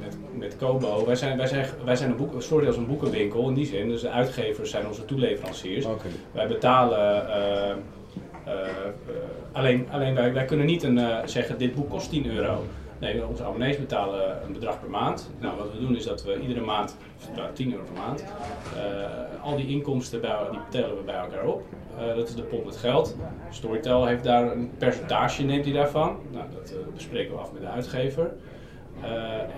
met, 0.00 0.16
met 0.38 0.56
Kobo. 0.56 1.06
Wij 1.06 1.16
zijn, 1.16 1.36
wij 1.36 1.46
zijn, 1.46 1.66
wij 1.84 1.96
zijn 1.96 2.10
een 2.10 2.16
boek, 2.16 2.34
als 2.34 2.76
een 2.76 2.86
boekenwinkel 2.86 3.48
in 3.48 3.54
die 3.54 3.66
zin. 3.66 3.88
Dus 3.88 4.00
de 4.00 4.10
uitgevers 4.10 4.70
zijn 4.70 4.86
onze 4.86 5.04
toeleveranciers. 5.04 5.86
Wij 6.32 6.46
betalen. 6.46 7.24
alleen 9.52 9.86
alleen 9.90 10.14
wij, 10.14 10.32
wij 10.32 10.44
kunnen 10.44 10.66
niet 10.66 10.82
een, 10.82 11.00
zeggen: 11.24 11.58
dit 11.58 11.74
boek 11.74 11.90
kost 11.90 12.10
10 12.10 12.26
euro. 12.26 12.64
Nee, 12.98 13.26
onze 13.26 13.44
abonnees 13.44 13.78
betalen 13.78 14.42
een 14.46 14.52
bedrag 14.52 14.80
per 14.80 14.90
maand. 14.90 15.30
Nou, 15.38 15.56
wat 15.56 15.72
we 15.72 15.80
doen 15.80 15.96
is 15.96 16.04
dat 16.04 16.24
we 16.24 16.40
iedere 16.40 16.60
maand, 16.60 16.96
nou, 17.36 17.52
10 17.52 17.72
euro 17.72 17.84
per 17.84 18.02
maand, 18.02 18.24
al 19.42 19.56
die 19.56 19.68
inkomsten 19.68 20.20
bij, 20.20 20.36
die 20.50 20.60
tellen 20.68 20.96
we 20.96 21.02
bij 21.02 21.16
elkaar 21.16 21.46
op. 21.46 21.62
Eh, 21.98 22.16
dat 22.16 22.28
is 22.28 22.34
de 22.34 22.42
pot 22.42 22.64
met 22.64 22.76
geld. 22.76 23.16
Storytel 23.50 24.06
heeft 24.06 24.24
daar 24.24 24.52
een 24.52 24.70
percentage, 24.78 25.42
neemt 25.42 25.64
hij 25.64 25.74
daarvan. 25.74 26.16
Nou, 26.32 26.44
dat 26.54 26.70
eh, 26.70 26.76
bespreken 26.94 27.32
we 27.34 27.40
af 27.40 27.52
met 27.52 27.62
de 27.62 27.68
uitgever. 27.68 28.32
Eh, 29.02 29.10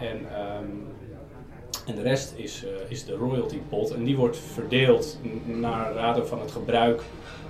en, 0.09 0.27
ehm, 0.35 0.65
en 1.87 1.95
de 1.95 2.03
rest 2.03 2.35
is, 2.37 2.65
is 2.89 3.05
de 3.05 3.15
royalty 3.15 3.59
pot 3.69 3.91
en 3.91 4.05
die 4.05 4.17
wordt 4.17 4.37
verdeeld 4.37 5.19
naar 5.45 5.93
raden 5.93 6.29
van 6.29 6.41
het 6.41 6.51
gebruik 6.51 7.03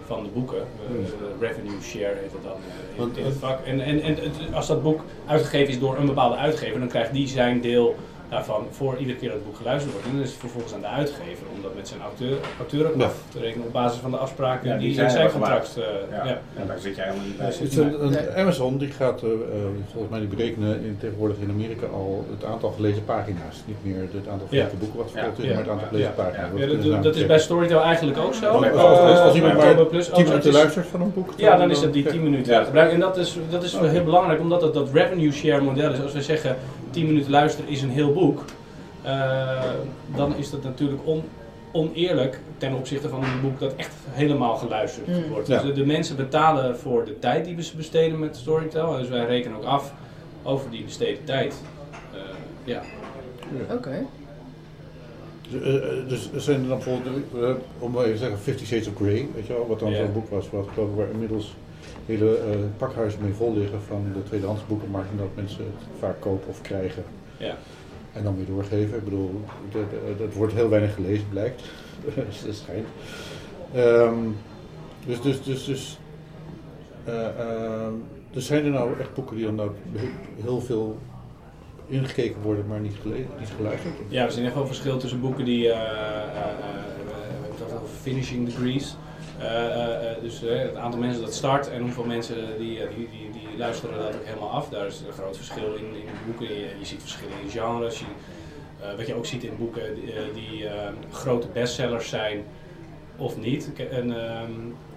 van 0.07 0.23
de 0.23 0.29
boeken. 0.29 0.63
De 0.89 1.47
revenue 1.47 1.81
share 1.83 2.15
heet 2.15 2.33
het 2.33 2.43
dan 2.43 3.07
in, 3.07 3.17
in 3.17 3.25
het 3.25 3.35
vak. 3.35 3.67
En, 3.67 3.81
en, 3.81 4.03
en 4.03 4.19
als 4.55 4.67
dat 4.67 4.83
boek 4.83 5.01
uitgegeven 5.27 5.69
is 5.69 5.79
door 5.79 5.97
een 5.97 6.07
bepaalde 6.07 6.37
uitgever, 6.37 6.79
dan 6.79 6.89
krijgt 6.89 7.13
die 7.13 7.29
zijn 7.29 7.61
deel 7.61 7.95
daarvan 8.31 8.67
voor 8.71 8.97
iedere 8.97 9.19
keer 9.19 9.29
dat 9.29 9.37
het 9.39 9.47
boek 9.47 9.57
geluisterd 9.57 9.93
wordt. 9.93 10.07
En 10.09 10.13
dan 10.15 10.23
is 10.23 10.31
het 10.31 10.39
vervolgens 10.39 10.75
aan 10.75 10.81
de 10.81 10.87
uitgever 10.87 11.47
om 11.55 11.63
dat 11.63 11.75
met 11.75 11.89
zijn 11.89 12.01
auteur, 12.01 12.37
auteur 12.59 12.87
ook 12.89 12.97
Ja. 12.99 13.05
af 13.05 13.15
te 13.29 13.39
rekenen 13.39 13.67
op 13.67 13.73
basis 13.73 13.99
van 14.01 14.11
de 14.11 14.17
afspraken 14.17 14.69
Ja, 14.69 14.73
die, 14.73 14.81
die 14.81 14.89
in 14.89 14.95
zijn 14.95 15.11
zijn 15.11 15.31
contract. 15.31 15.77
eh, 15.77 15.85
Ja. 16.17 16.25
ja. 16.25 16.41
En 16.61 16.67
daar 16.67 16.79
zit 16.79 16.97
jij 16.97 17.05
helemaal 17.05 17.27
niet 17.27 17.37
bij. 17.37 17.47
Dus- 17.47 17.77
een, 17.77 18.03
een 18.05 18.11
Nee. 18.11 18.31
Amazon 18.43 18.79
die 18.79 18.89
gaat 18.91 19.23
eh, 19.23 19.29
eh, 19.31 19.37
volgens 19.93 20.11
mij 20.13 20.21
die 20.21 20.29
berekenen 20.29 20.85
in, 20.85 20.97
tegenwoordig 21.01 21.37
in 21.41 21.51
Amerika 21.51 21.87
al 21.87 22.25
het 22.37 22.45
aantal 22.45 22.71
gelezen 22.71 23.05
pagina's. 23.05 23.57
Niet 23.67 23.77
meer 23.83 24.01
het 24.01 24.29
aantal 24.33 24.47
Ja. 24.51 24.57
verkochte 24.61 24.77
boeken 24.77 24.99
wat 24.99 25.11
verkocht 25.11 25.39
is, 25.39 25.45
maar 25.49 25.57
het 25.59 25.69
aantal 25.69 25.89
gelezen 25.89 26.13
Ja. 26.17 26.23
pagina's. 26.23 26.51
Ja. 26.61 26.67
Dat 26.67 26.83
dat, 26.83 27.03
dat 27.03 27.17
is 27.17 27.27
bij. 27.27 27.39
Storytel 27.39 27.83
eigenlijk 27.83 28.19
ook 28.19 28.35
zo. 28.35 28.47
Als, 28.47 29.35
iemand 29.35 29.57
bij 29.57 29.65
maar 29.67 29.75
Kobo 29.75 29.89
Plus 29.89 30.05
10 30.05 30.13
ook, 30.15 30.19
minuten 30.19 30.35
dat 30.45 30.55
is- 30.55 30.61
luistert 30.61 30.87
van 30.87 31.01
een 31.01 31.13
boek, 31.15 31.29
Ja, 31.37 31.57
dan 31.57 31.71
is 31.71 31.81
het 31.81 31.93
die 31.93 32.03
kijk, 32.03 32.15
10 32.15 32.23
minuten. 32.25 32.75
En 32.91 33.01
dat 33.01 33.17
is, 33.17 33.39
dat 33.51 33.63
is 33.63 33.77
heel 33.77 34.05
belangrijk, 34.05 34.41
omdat 34.41 34.63
het 34.63 34.75
dat 34.75 34.89
revenue 34.93 35.33
share 35.33 35.61
model 35.63 35.93
is. 35.93 36.01
Als 36.03 36.13
we 36.13 36.23
zeggen 36.23 36.57
10 36.91 37.07
minuten 37.07 37.31
luisteren 37.31 37.71
is 37.71 37.83
een 37.83 37.91
heel 37.91 38.13
boek, 38.13 38.45
eh, 39.03 39.61
dan 40.17 40.37
is 40.37 40.51
dat 40.51 40.63
natuurlijk 40.63 41.01
on, 41.05 41.23
oneerlijk 41.73 42.41
ten 42.59 42.73
opzichte 42.75 43.09
van 43.09 43.25
een 43.25 43.41
boek 43.41 43.59
dat 43.61 43.75
echt 43.77 43.95
helemaal 44.09 44.57
geluisterd 44.57 45.07
Mm. 45.07 45.29
wordt. 45.31 45.49
Ja. 45.49 45.61
Dus 45.63 45.67
de, 45.75 45.81
de 45.81 45.87
mensen 45.87 46.17
betalen 46.17 46.79
voor 46.79 47.05
de 47.05 47.19
tijd 47.19 47.45
die 47.45 47.63
ze 47.63 47.77
besteden 47.77 48.19
met 48.19 48.37
Storytel. 48.37 48.97
Dus 48.97 49.09
wij 49.09 49.27
rekenen 49.27 49.57
ook 49.57 49.65
af 49.65 49.93
over 50.43 50.71
die 50.71 50.85
besteden 50.85 51.25
tijd. 51.25 51.55
Eh, 52.13 52.19
ja. 52.65 52.83
Oké. 53.71 54.05
Dus, 55.51 55.63
eh, 55.63 56.09
dus 56.09 56.31
er 56.35 56.41
zijn 56.41 56.63
er 56.63 56.69
dan 56.69 56.79
bijvoorbeeld, 56.79 57.59
om 57.79 57.91
maar 57.91 58.01
even 58.03 58.15
te 58.15 58.21
zeggen, 58.21 58.39
Fifty 58.39 58.65
Shades 58.65 58.87
of 58.89 58.95
Grey, 58.97 59.29
weet 59.35 59.47
je 59.47 59.53
wel, 59.53 59.67
wat 59.67 59.79
dan 59.81 59.95
zo'n 59.95 60.13
boek 60.13 60.31
was, 60.31 60.51
wat 60.51 60.69
geloof 60.75 60.89
ik 60.91 60.97
waar 60.97 61.11
inmiddels 61.11 61.55
hele 62.09 62.37
eh, 62.37 62.57
pakhuizen 62.77 63.23
mee 63.23 63.33
vol 63.33 63.57
liggen 63.57 63.83
van 63.83 64.07
de 64.15 64.23
tweedehands 64.23 64.67
boekenmarkt, 64.67 65.11
en 65.11 65.17
dat 65.17 65.35
mensen 65.35 65.65
het 65.65 65.99
vaak 65.99 66.21
kopen 66.21 66.49
of 66.49 66.61
krijgen 66.61 67.05
Ja. 67.37 67.57
en 68.13 68.23
dan 68.23 68.37
weer 68.37 68.47
doorgeven. 68.47 68.97
Ik 68.97 69.05
bedoel, 69.05 69.41
dat, 70.19 70.35
wordt 70.35 70.53
heel 70.53 70.69
weinig 70.69 70.95
gelezen, 70.95 71.29
blijkt. 71.29 71.63
Dus 72.29 72.45
dat 72.45 72.55
schijnt. 72.55 72.87
Ehm, 73.75 74.19
dus, 75.07 75.21
dus, 75.21 75.43
dus, 75.43 75.65
dus, 75.65 75.99
dus 78.31 78.47
zijn 78.47 78.65
er 78.65 78.71
nou 78.71 78.99
echt 79.01 79.15
boeken 79.15 79.37
die 79.37 79.45
dan 79.45 79.55
nou 79.55 79.71
heel 80.43 80.61
veel 80.61 80.99
ingekeken 81.87 82.43
worden, 82.43 82.67
maar 82.67 82.81
niet, 82.81 82.95
gelezen, 83.03 83.29
niet 83.39 83.53
geluisterd? 83.57 83.95
Ja, 84.09 84.23
er 84.23 84.29
is 84.29 84.37
in 84.37 84.43
ieder 84.43 84.53
geval 84.53 84.69
een 84.69 84.75
verschil 84.75 84.99
tussen 84.99 85.21
boeken 85.21 85.45
die, 85.45 85.69
hebben 85.69 87.67
het 87.67 87.73
over 87.75 87.89
finishing 88.01 88.45
degrees. 88.47 88.97
Eh, 89.39 89.47
eh, 89.47 90.11
eh, 90.11 90.21
dus 90.21 90.41
het 90.41 90.77
aantal 90.77 91.01
mensen 91.01 91.23
dat 91.23 91.35
start 91.35 91.71
en 91.71 91.81
hoeveel 91.81 92.05
mensen 92.05 92.37
die, 92.59 92.79
die, 92.97 93.09
die, 93.11 93.31
die 93.31 93.59
luisteren 93.59 93.99
dat 93.99 94.15
ook 94.15 94.25
helemaal 94.25 94.51
af. 94.51 94.69
Daar 94.69 94.87
is 94.87 95.01
een 95.07 95.13
groot 95.13 95.37
verschil 95.37 95.75
in, 95.75 95.85
in 95.85 96.09
boeken. 96.27 96.55
Je, 96.55 96.61
je 96.79 96.85
ziet 96.85 97.01
verschillen 97.01 97.35
in 97.43 97.51
genres. 97.51 97.99
Je, 97.99 98.05
wat 98.97 99.07
je 99.07 99.15
ook 99.15 99.27
ziet 99.27 99.45
in 99.45 99.57
boeken 99.59 99.95
die, 99.95 100.13
die 100.35 100.69
grote 101.11 101.47
bestsellers 101.53 102.09
zijn 102.09 102.45
of 103.17 103.39
niet. 103.39 103.71
En, 103.91 104.27
ehm, 104.31 104.51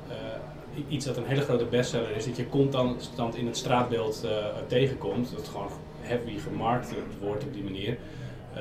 eh, 0.08 0.84
iets 0.88 1.06
dat 1.06 1.18
een 1.18 1.26
hele 1.26 1.42
grote 1.42 1.66
bestseller 1.66 2.16
is, 2.16 2.26
dat 2.26 2.38
je 2.38 2.50
constant 2.50 3.36
in 3.36 3.46
het 3.46 3.58
straatbeeld 3.58 4.28
tegenkomt. 4.68 5.32
Dat 5.36 5.48
gewoon 5.48 5.68
heavy 6.02 6.38
gemarkt 6.39 6.94
wordt 7.22 7.44
op 7.44 7.54
die 7.54 7.64
manier. 7.64 7.98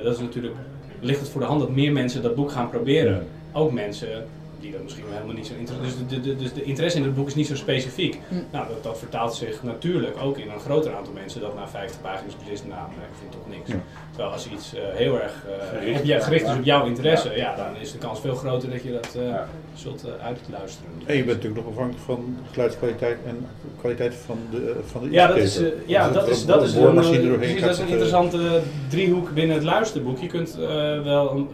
Dat 0.03 0.15
is 0.15 0.21
natuurlijk, 0.21 0.55
ligt 1.01 1.21
het 1.21 1.29
voor 1.29 1.41
de 1.41 1.47
hand 1.47 1.61
dat 1.61 1.71
meer 1.71 1.93
mensen 1.93 2.23
dat 2.23 2.35
boek 2.35 2.51
gaan 2.51 2.71
proberen. 2.71 3.27
Ook 3.53 3.73
mensen 3.73 4.27
die 4.61 4.73
dat 4.73 4.83
misschien 4.83 5.05
wel 5.05 5.15
helemaal 5.15 5.35
niet 5.35 5.47
zo 5.47 5.55
interessant 5.59 6.09
Dus 6.09 6.09
de, 6.09 6.21
de, 6.21 6.37
dus 6.37 6.53
de 6.53 6.63
interesse 6.63 6.99
in 6.99 7.05
het 7.05 7.15
boek 7.15 7.27
is 7.27 7.35
niet 7.35 7.47
zo 7.47 7.57
specifiek. 7.57 8.19
Hm. 8.29 8.35
Nou, 8.51 8.69
dat, 8.69 8.83
dat 8.83 8.99
vertaalt 8.99 9.35
zich 9.35 9.63
natuurlijk 9.63 10.17
ook 10.23 10.39
in 10.39 10.51
een 10.51 10.61
groter 10.61 10.95
aantal 10.95 11.13
mensen 11.13 11.41
dat 11.41 11.55
na 11.55 11.69
50 11.69 12.01
pagina's 12.01 12.37
beslist, 12.37 12.65
nou, 12.67 12.91
ik 12.91 13.17
vind 13.19 13.33
toch 13.33 13.49
niks. 13.49 13.71
Terwijl 14.11 14.33
als 14.33 14.49
iets 14.49 14.75
eh, 14.75 14.83
heel 14.93 15.21
erg 15.21 15.45
eh, 15.47 15.79
Gericht 15.79 16.03
is, 16.03 16.25
gericht 16.25 16.45
is 16.45 16.51
ja. 16.51 16.57
op 16.59 16.65
jouw 16.65 16.87
interesse, 16.87 17.29
Ja. 17.29 17.37
ja. 17.37 17.57
dan 17.57 17.77
is 17.81 17.93
de 17.93 17.99
kans 17.99 18.21
veel 18.21 18.35
groter 18.35 18.71
dat 18.71 18.83
je 18.83 18.93
dat 18.93 19.15
eh, 19.15 19.27
Ja. 19.27 19.49
zult 19.75 20.05
uitluisteren. 20.23 20.91
En 21.07 21.17
je 21.17 21.25
bent 21.25 21.37
natuurlijk 21.37 21.65
nog 21.65 21.73
afhankelijk 21.73 22.05
van 22.05 22.37
geluidskwaliteit 22.53 23.19
en 23.27 23.47
kwaliteit 23.79 24.15
van 24.15 24.39
de, 24.51 24.77
van 24.87 25.03
de 25.03 25.11
Ja, 25.11 25.27
dat 25.27 25.37
is, 25.37 25.61
ja, 25.87 26.09
dat 26.09 26.29
is, 26.29 26.47
dat 26.47 26.63
is, 26.63 26.75
een, 26.75 26.95
dat 26.95 27.71
is 27.71 27.79
een 27.79 27.89
interessante 27.89 28.61
driehoek 28.89 29.35
binnen 29.35 29.57
het 29.57 29.65
luisterboek. 29.65 30.19
Je 30.19 30.27
kunt 30.27 30.59
eh, 30.61 31.03
wel 31.03 31.31
een, 31.31 31.49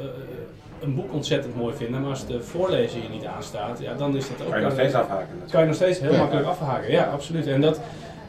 een 0.80 0.94
boek 0.94 1.12
ontzettend 1.12 1.56
mooi 1.56 1.74
vinden, 1.76 2.00
maar 2.00 2.10
als 2.10 2.26
de 2.26 2.40
voorlezer 2.42 3.02
je 3.02 3.08
niet 3.08 3.24
aanstaat, 3.24 3.78
ja, 3.80 3.94
dan 3.94 4.16
is 4.16 4.28
dat 4.28 4.46
ook 4.46 4.50
Kan 4.52 4.58
je 4.58 4.64
nog 4.64 4.72
eh, 4.74 4.78
steeds 4.78 4.94
afhaken. 4.94 5.28
kan 5.50 5.60
je 5.60 5.66
nog 5.66 5.76
steeds 5.76 6.00
heel 6.00 6.12
Ja. 6.12 6.18
makkelijk 6.18 6.46
afhaken. 6.46 6.90
Ja, 6.90 7.04
absoluut. 7.04 7.46
En 7.46 7.60
dat, 7.60 7.80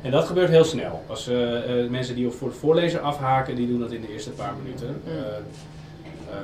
en 0.02 0.12
dat 0.12 0.26
gebeurt 0.26 0.50
heel 0.50 0.64
snel. 0.64 1.04
Als 1.08 1.28
eh, 1.28 1.82
eh, 1.84 1.89
mensen 1.89 2.16
die 2.16 2.30
voor 2.30 2.50
de 2.50 2.56
voorlezer 2.56 3.00
afhaken, 3.00 3.56
die 3.56 3.68
doen 3.68 3.80
dat 3.80 3.91
in 3.91 4.02
de 4.02 4.12
eerste 4.12 4.30
paar 4.32 4.54
minuten. 4.64 5.02
Mm. 5.06 5.12
Eh, 5.12 5.18
eh, 6.32 6.38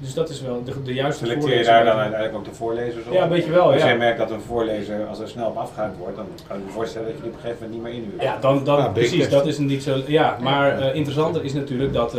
dus 0.00 0.14
dat 0.14 0.28
is 0.28 0.40
wel 0.42 0.64
de, 0.64 0.82
de 0.82 0.94
juiste 0.94 1.24
Selecteer 1.24 1.48
je 1.48 1.54
voorlezer. 1.54 1.72
daar 1.74 1.84
dan 1.84 1.96
uiteindelijk 2.02 2.38
ook 2.38 2.44
de 2.44 2.54
voorlezers 2.54 3.06
op? 3.06 3.12
Ja, 3.12 3.22
een 3.22 3.28
beetje 3.28 3.50
wel, 3.50 3.72
Als 3.72 3.80
ja. 3.80 3.86
jij 3.86 3.96
merkt 3.96 4.18
dat 4.18 4.30
een 4.30 4.40
voorlezer, 4.40 5.06
als 5.06 5.18
er 5.20 5.28
snel 5.28 5.46
op 5.48 5.56
afgehaakt 5.56 5.96
wordt, 5.98 6.16
dan 6.16 6.26
kan 6.48 6.56
ik 6.58 6.64
me 6.64 6.70
voorstellen 6.70 7.06
dat 7.08 7.16
je 7.16 7.22
die 7.22 7.30
op 7.30 7.36
een 7.36 7.42
gegeven 7.42 7.66
moment 7.66 7.84
niet 7.84 7.92
meer 7.94 8.02
inhuurt. 8.02 8.22
Ja, 8.22 8.36
dan, 8.40 8.64
dan 8.64 8.92
precies, 8.92 9.28
dat 9.28 9.46
is 9.46 9.58
niet 9.58 9.82
zo. 9.82 9.96
Ja, 10.06 10.36
maar 10.40 10.78
eh, 10.78 10.94
interessanter 10.94 11.44
is 11.44 11.52
natuurlijk 11.52 11.92
dat. 11.92 12.14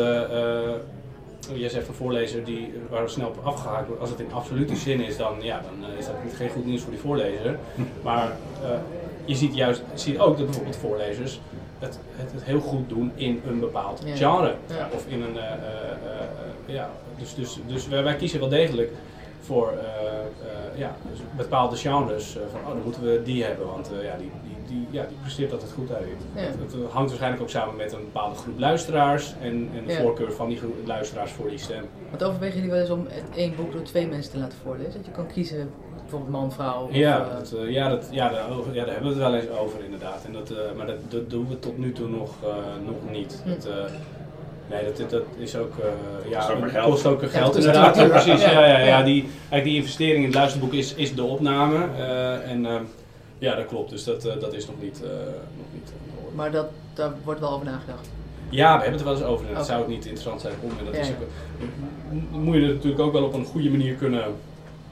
Jij 1.54 1.70
zegt 1.70 1.88
een 1.88 1.94
voorlezer 1.94 2.44
die, 2.44 2.74
waar 2.90 3.10
snel 3.10 3.28
op 3.28 3.40
afgehaakt 3.44 3.88
wordt. 3.88 4.02
Als 4.02 4.10
het 4.10 4.20
in 4.20 4.34
absolute 4.34 4.76
zin 4.76 5.02
is, 5.02 5.18
dan, 5.18 5.36
ja, 5.42 5.62
dan 5.62 5.90
eh, 5.92 5.98
is 6.00 6.06
dat 6.06 6.24
niet, 6.24 6.36
geen 6.36 6.50
goed 6.50 6.66
nieuws 6.66 6.82
voor 6.82 6.92
die 6.92 7.00
voorlezer. 7.02 7.58
Maar 8.04 8.32
eh, 8.64 8.70
je 9.26 9.36
ziet 9.36 9.56
juist 9.56 9.82
je 9.94 10.00
ziet 10.00 10.20
ook 10.20 10.38
dat 10.38 10.46
bijvoorbeeld 10.46 10.76
voorlezers 10.76 11.40
het, 11.80 12.00
het, 12.16 12.32
het 12.32 12.44
heel 12.44 12.60
goed 12.60 12.90
doen 12.90 13.12
in 13.16 13.42
een 13.48 13.60
bepaald 13.60 14.02
Ja. 14.06 14.16
genre. 14.16 14.54
Ja. 14.68 14.90
Of 14.94 15.06
in 15.08 15.22
een. 15.22 15.38
eh, 15.38 15.44
eh, 15.44 15.52
eh, 15.52 16.76
ja, 16.76 16.90
dus 17.18 17.36
dus, 17.36 17.60
dus 17.68 17.88
wij, 17.88 18.04
wij 18.04 18.16
kiezen 18.16 18.40
wel 18.40 18.50
degelijk 18.50 18.92
voor 19.42 19.68
eh, 19.72 19.78
eh, 19.78 20.80
ja, 20.80 20.96
dus 21.12 21.20
bepaalde 21.36 21.76
genres. 21.76 22.38
van, 22.52 22.60
oh, 22.62 22.68
dan 22.68 22.82
moeten 22.84 23.02
we 23.04 23.22
die 23.24 23.44
hebben, 23.44 23.68
want 23.68 23.92
eh, 23.92 24.04
ja, 24.06 24.16
die, 24.18 24.32
die, 24.44 24.57
die, 24.68 24.88
ja, 24.90 25.06
die 25.10 25.18
presteert 25.22 25.52
altijd 25.52 25.72
goed 25.72 25.92
uit. 25.94 26.08
Ja. 26.36 26.42
Het, 26.42 26.56
het 26.60 26.74
hangt 26.92 27.08
waarschijnlijk 27.10 27.42
ook 27.42 27.50
samen 27.50 27.76
met 27.76 27.94
een 27.94 28.00
bepaalde 28.00 28.36
groep 28.36 28.60
luisteraars 28.60 29.34
en, 29.42 29.70
en 29.76 29.84
de 29.86 29.92
Ja. 29.94 30.02
voorkeur 30.02 30.32
van 30.34 30.50
die 30.50 30.58
groep 30.58 30.76
luisteraars 30.86 31.32
voor 31.32 31.50
die 31.50 31.58
stem. 31.58 31.84
Want 32.10 32.24
overwegen 32.24 32.56
jullie 32.56 32.72
wel 32.72 32.80
eens 32.80 32.90
om 32.90 33.06
het 33.10 33.24
één 33.36 33.56
boek 33.56 33.72
door 33.72 33.82
twee 33.82 34.08
mensen 34.08 34.32
te 34.32 34.38
laten 34.38 34.58
voorlezen? 34.64 34.94
Dat 34.94 35.06
je 35.06 35.12
kan 35.12 35.28
kiezen, 35.28 35.70
bijvoorbeeld 36.02 36.32
man, 36.32 36.52
vrouw. 36.52 36.84
Of, 36.84 36.96
Ja, 36.96 37.22
eh, 37.30 37.34
dat, 37.38 37.52
eh, 37.52 37.70
ja, 37.72 37.90
dat, 37.90 38.08
ja, 38.12 38.30
daar, 38.30 38.44
ja, 38.72 38.84
daar 38.86 38.94
hebben 38.94 39.14
we 39.16 39.24
het 39.24 39.32
wel 39.32 39.36
eens 39.36 39.50
over 39.60 39.84
inderdaad. 39.84 40.24
En 40.26 40.34
dat, 40.34 40.50
eh, 40.50 40.58
maar 40.78 40.86
dat, 40.86 40.98
dat 41.12 41.30
doen 41.30 41.48
we 41.50 41.60
tot 41.60 41.78
nu 41.78 41.92
toe 41.92 42.08
nog, 42.10 42.34
eh, 42.44 42.50
nog 42.86 42.96
niet. 43.12 43.42
Hm. 43.44 43.50
Dat, 43.50 43.66
eh, 43.66 43.74
nee, 44.70 44.84
dat, 44.84 45.10
dat 45.10 45.24
is 45.38 45.56
ook, 45.56 45.74
eh, 45.78 46.30
ja, 46.32 46.40
Kost 46.40 46.52
ook 46.52 46.70
geld. 46.70 46.86
kost 46.90 47.06
ook 47.06 47.22
Ja, 47.32 47.46
inderdaad. 47.56 47.96
Ja, 47.96 48.08
precies, 48.08 48.42
ja. 48.42 48.52
ja, 48.68 48.80
ja, 48.80 49.04
die, 49.04 49.22
eigenlijk 49.22 49.64
die 49.64 49.76
investering 49.76 50.18
in 50.18 50.26
het 50.26 50.36
luisterboek 50.36 50.74
is, 50.74 50.94
is 50.94 51.16
de 51.16 51.24
opname. 51.24 51.86
eh, 51.98 52.52
en 52.52 52.66
eh, 52.66 52.76
ja, 53.38 53.56
dat 53.56 53.66
klopt. 53.66 53.90
Dus 53.90 54.04
dat, 54.04 54.26
eh, 54.26 54.40
dat 54.40 54.54
is 54.54 54.68
nog 54.68 54.76
niet, 54.82 55.02
eh, 55.04 55.10
nog 55.58 55.68
niet 55.74 55.92
aan 55.92 56.06
de 56.16 56.24
orde. 56.24 56.36
Maar 56.36 56.52
dat, 56.52 56.68
daar 56.94 57.12
wordt 57.24 57.40
wel 57.40 57.52
over 57.52 57.66
nagedacht. 57.66 58.10
Ja, 58.50 58.66
we 58.78 58.82
hebben 58.84 58.92
het 58.92 59.00
er 59.02 59.06
wel 59.08 59.16
eens 59.16 59.26
over. 59.26 59.44
En 59.46 59.50
het 59.52 59.58
Oké. 59.60 59.68
zou 59.72 59.82
ook 59.82 59.88
niet 59.88 60.04
interessant 60.06 60.42
zijn 60.42 60.54
om. 60.62 60.70
En 60.80 60.86
dat 60.86 60.94
Ja, 60.94 61.00
is 61.00 61.08
ja. 61.08 61.14
ook, 61.22 62.32
moet 62.32 62.56
je 62.56 62.62
het 62.62 62.74
natuurlijk 62.74 63.02
ook 63.02 63.12
wel 63.14 63.24
op 63.24 63.34
een 63.34 63.46
goede 63.46 63.70
manier 63.70 63.94
kunnen 63.94 64.24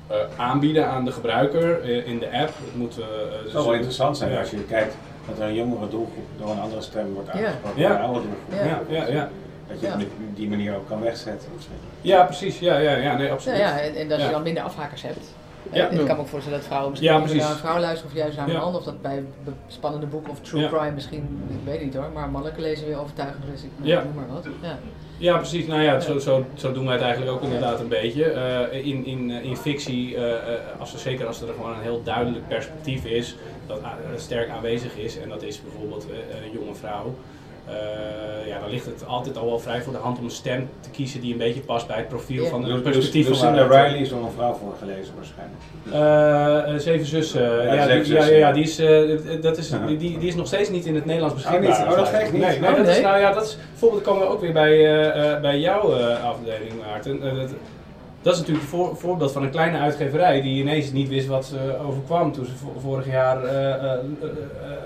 eh, 0.07 0.17
aanbieden 0.37 0.87
aan 0.87 1.05
de 1.05 1.11
gebruiker 1.11 1.81
eh, 1.81 2.07
in 2.07 2.19
de 2.19 2.25
app. 2.25 2.47
Het 2.65 2.75
moet, 2.75 2.97
eh, 2.99 3.05
Het 3.33 3.43
dus- 3.43 3.51
zou 3.51 3.63
wel 3.65 3.73
interessant 3.73 4.17
zijn 4.17 4.31
Ja. 4.31 4.39
als 4.39 4.49
je 4.49 4.63
kijkt 4.63 4.95
dat 5.27 5.39
er 5.39 5.43
een 5.47 5.53
jongere 5.55 5.89
doelgroep 5.89 6.25
door 6.39 6.49
een 6.49 6.59
andere 6.59 6.81
stem 6.81 7.13
wordt 7.13 7.29
Ja. 7.33 7.33
aangesproken 7.45 7.81
Ja. 7.81 7.87
dan 7.87 7.97
een 7.97 8.03
oude 8.03 8.19
doelgroep. 8.19 8.67
Ja. 8.89 8.95
Ja, 8.95 9.05
ja, 9.07 9.13
ja. 9.13 9.29
Dat 9.67 9.79
je 9.79 9.85
het 9.85 9.95
Ja. 9.95 9.97
met 9.97 10.35
die 10.35 10.49
manier 10.49 10.75
ook 10.75 10.87
kan 10.87 11.01
wegzetten. 11.01 11.49
ja, 12.01 12.23
precies. 12.23 12.59
Ja, 12.59 12.77
ja, 12.77 12.95
ja, 12.95 13.17
nee, 13.17 13.27
Ja, 13.27 13.33
absoluut. 13.33 13.57
ja 13.59 13.79
en, 13.79 13.95
en 13.95 14.07
dat 14.09 14.17
je 14.19 14.25
Ja. 14.25 14.31
dan 14.31 14.43
minder 14.43 14.63
afhakers 14.63 15.01
hebt. 15.01 15.25
Ja. 15.71 15.89
Ik 15.89 16.05
kan 16.05 16.15
me 16.15 16.21
ook 16.21 16.27
voorstellen 16.27 16.57
dat 16.59 16.67
vrouwen 16.67 16.91
misschien 16.91 17.11
Ja, 17.13 17.43
naar 17.43 17.51
een 17.51 17.57
vrouw 17.57 17.79
luisteren 17.79 18.11
of 18.11 18.17
juist 18.17 18.37
naar 18.37 18.47
een 18.47 18.53
Ja. 18.53 18.59
man. 18.59 18.75
Of 18.75 18.83
dat 18.83 19.01
bij 19.01 19.23
spannende 19.67 20.05
boeken 20.05 20.31
of 20.31 20.39
true 20.39 20.67
crime 20.67 20.91
misschien, 20.91 21.43
ik 21.49 21.65
weet 21.65 21.81
niet 21.83 21.95
hoor, 21.95 22.09
maar 22.13 22.29
mannelijke 22.29 22.61
lezen 22.61 22.87
weer 22.87 22.99
overtuigender 22.99 23.49
is. 23.53 23.63
Ik 23.63 23.69
Ja. 23.81 24.03
noem 24.03 24.13
maar 24.13 24.27
wat. 24.27 24.47
Ja. 24.61 24.77
Ja, 25.17 25.37
precies. 25.37 25.67
Nou 25.67 25.81
ja, 25.81 25.99
zo, 25.99 26.19
zo, 26.19 26.45
zo 26.53 26.71
doen 26.71 26.83
wij 26.85 26.93
het 26.93 27.01
eigenlijk 27.03 27.31
ook 27.31 27.41
inderdaad 27.41 27.79
een 27.79 27.87
beetje. 27.87 28.23
Eh, 28.31 28.85
in, 28.85 29.05
in, 29.05 29.31
eh, 29.31 29.43
in 29.43 29.57
fictie, 29.57 30.15
eh, 30.17 30.79
als 30.79 30.93
er, 30.93 30.99
zeker 30.99 31.27
als 31.27 31.41
er 31.41 31.47
gewoon 31.55 31.73
een 31.75 31.81
heel 31.81 32.03
duidelijk 32.03 32.47
perspectief 32.47 33.05
is, 33.05 33.35
dat 33.67 33.79
sterk 34.15 34.49
aanwezig 34.49 34.95
is, 34.97 35.19
en 35.19 35.29
dat 35.29 35.43
is 35.43 35.61
bijvoorbeeld 35.61 36.05
een 36.43 36.51
jonge 36.59 36.75
vrouw. 36.75 37.15
Eh, 37.67 38.47
ja, 38.47 38.59
dan 38.59 38.69
ligt 38.69 38.85
het 38.85 39.07
altijd 39.07 39.37
al 39.37 39.45
wel 39.45 39.59
vrij 39.59 39.81
voor 39.81 39.93
de 39.93 39.99
hand 39.99 40.17
om 40.17 40.23
een 40.23 40.29
stem 40.31 40.69
te 40.79 40.89
kiezen 40.89 41.21
die 41.21 41.31
een 41.31 41.37
beetje 41.37 41.61
past 41.61 41.87
bij 41.87 41.97
het 41.97 42.07
profiel 42.07 42.45
van 42.45 42.61
de 42.61 42.67
Lu- 42.67 42.81
perspectief 42.81 43.27
van 43.27 43.53
Lucinda 43.53 43.83
Riley 43.83 43.99
is 43.99 44.09
door 44.09 44.23
een 44.23 44.31
vrouw 44.35 44.53
voorgelezen 44.53 45.13
waarschijnlijk. 45.15 45.61
Eh, 45.91 46.73
eh, 46.73 46.79
Zeven 46.79 47.05
Zussen. 47.05 47.41
Ja, 47.41 47.73
ja, 47.73 47.85
Zeven 47.85 48.03
die, 48.03 48.13
ja, 48.13 48.19
Zussen, 48.19 48.33
ja, 48.33 48.39
ja. 48.39 48.47
ja, 48.47 48.53
die 48.53 48.63
is, 48.63 48.79
eh, 48.79 49.41
dat 49.41 49.57
is, 49.57 49.71
die, 49.87 49.97
die, 49.97 50.27
is 50.27 50.35
nog 50.35 50.47
steeds 50.47 50.69
niet 50.69 50.85
in 50.85 50.95
het 50.95 51.05
Nederlands 51.05 51.35
beschikbaar. 51.35 51.69
Oh, 51.71 51.79
niet? 51.79 51.87
Oh, 51.91 51.97
dat 51.97 52.07
geeft 52.07 52.31
niet? 52.31 52.41
Nee, 52.41 52.59
nee, 52.59 52.69
Oh, 52.69 52.77
dat 52.77 52.87
is, 52.87 53.01
nou 53.01 53.19
ja, 53.19 53.31
dat 53.33 53.45
is, 53.45 53.57
bijvoorbeeld 53.69 54.03
komen 54.03 54.21
we 54.21 54.33
ook 54.33 54.41
weer 54.41 54.53
bij, 54.53 54.71
eh, 54.71 55.33
eh, 55.33 55.41
bij 55.41 55.59
jouw 55.59 55.97
eh, 55.97 56.23
afdeling, 56.23 56.73
Maarten. 56.85 57.19
Dat, 57.19 57.49
dat 58.25 58.33
is 58.33 58.39
natuurlijk 58.39 58.65
een 58.65 58.71
voor, 58.77 58.95
voorbeeld 58.97 59.31
van 59.31 59.43
een 59.43 59.49
kleine 59.49 59.77
uitgeverij 59.79 60.41
die 60.41 60.59
ineens 60.61 60.91
niet 60.91 61.09
wist 61.09 61.27
wat 61.27 61.45
ze 61.45 61.57
overkwam 61.87 62.31
toen 62.31 62.45
ze 62.45 62.51
vo- 62.55 62.79
vorig 62.79 63.05
jaar 63.11 63.43
eh, 63.43 63.73
eh, 63.73 63.83
eh, 63.93 63.99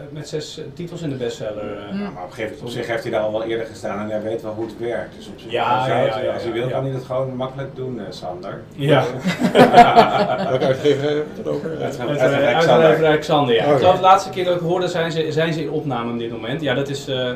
met 0.09 0.27
zes 0.27 0.61
titels 0.73 1.01
in 1.01 1.09
de 1.09 1.15
bestseller. 1.15 1.63
Nou, 1.91 1.97
maar 2.13 2.23
op, 2.23 2.29
een 2.29 2.33
gegeven 2.33 2.41
moment, 2.43 2.61
op 2.61 2.69
zich 2.69 2.87
heeft 2.87 3.03
hij 3.03 3.11
daar 3.11 3.21
al 3.21 3.31
wel 3.31 3.43
eerder 3.43 3.65
gestaan 3.65 3.99
en 4.03 4.09
hij 4.09 4.21
weet 4.21 4.41
wel 4.41 4.53
hoe 4.53 4.65
het 4.65 4.77
werkt. 4.79 5.15
Dus 5.15 5.27
op 5.27 5.39
zich, 5.39 5.51
Ja, 5.51 5.77
als, 5.77 5.87
hij- 5.87 6.05
ja, 6.05 6.17
ja, 6.17 6.23
ja, 6.23 6.33
als 6.33 6.43
hij 6.43 6.51
wil 6.51 6.63
ja. 6.65 6.69
kan 6.71 6.83
hij 6.83 6.91
dat 6.93 7.03
gewoon 7.03 7.35
makkelijk 7.35 7.75
doen, 7.75 7.99
eh, 7.99 8.05
Sander. 8.09 8.61
Ja. 8.75 9.03
Welke 10.49 10.65
uitgever 10.65 11.09
heeft 11.09 11.23
het 11.37 11.47
over? 11.47 11.69
Uit- 11.69 11.99
Uit 11.99 12.09
uit- 12.09 12.19
uit- 12.19 12.67
Uitgeverij 12.69 13.17
Xander, 13.17 13.55
ja. 13.55 13.73
Oh, 13.73 13.95
de 13.95 14.01
laatste 14.01 14.29
keer 14.29 14.45
dat 14.45 14.55
ik 14.55 14.61
hoorde 14.61 14.87
zijn 14.87 15.11
ze, 15.11 15.31
zijn 15.31 15.53
ze 15.53 15.61
in 15.61 15.71
opname 15.71 16.11
op 16.11 16.19
dit 16.19 16.31
moment. 16.31 16.61
Ja, 16.61 16.73
dat 16.73 16.89
is... 16.89 17.07
eh, 17.07 17.29
eh, 17.29 17.35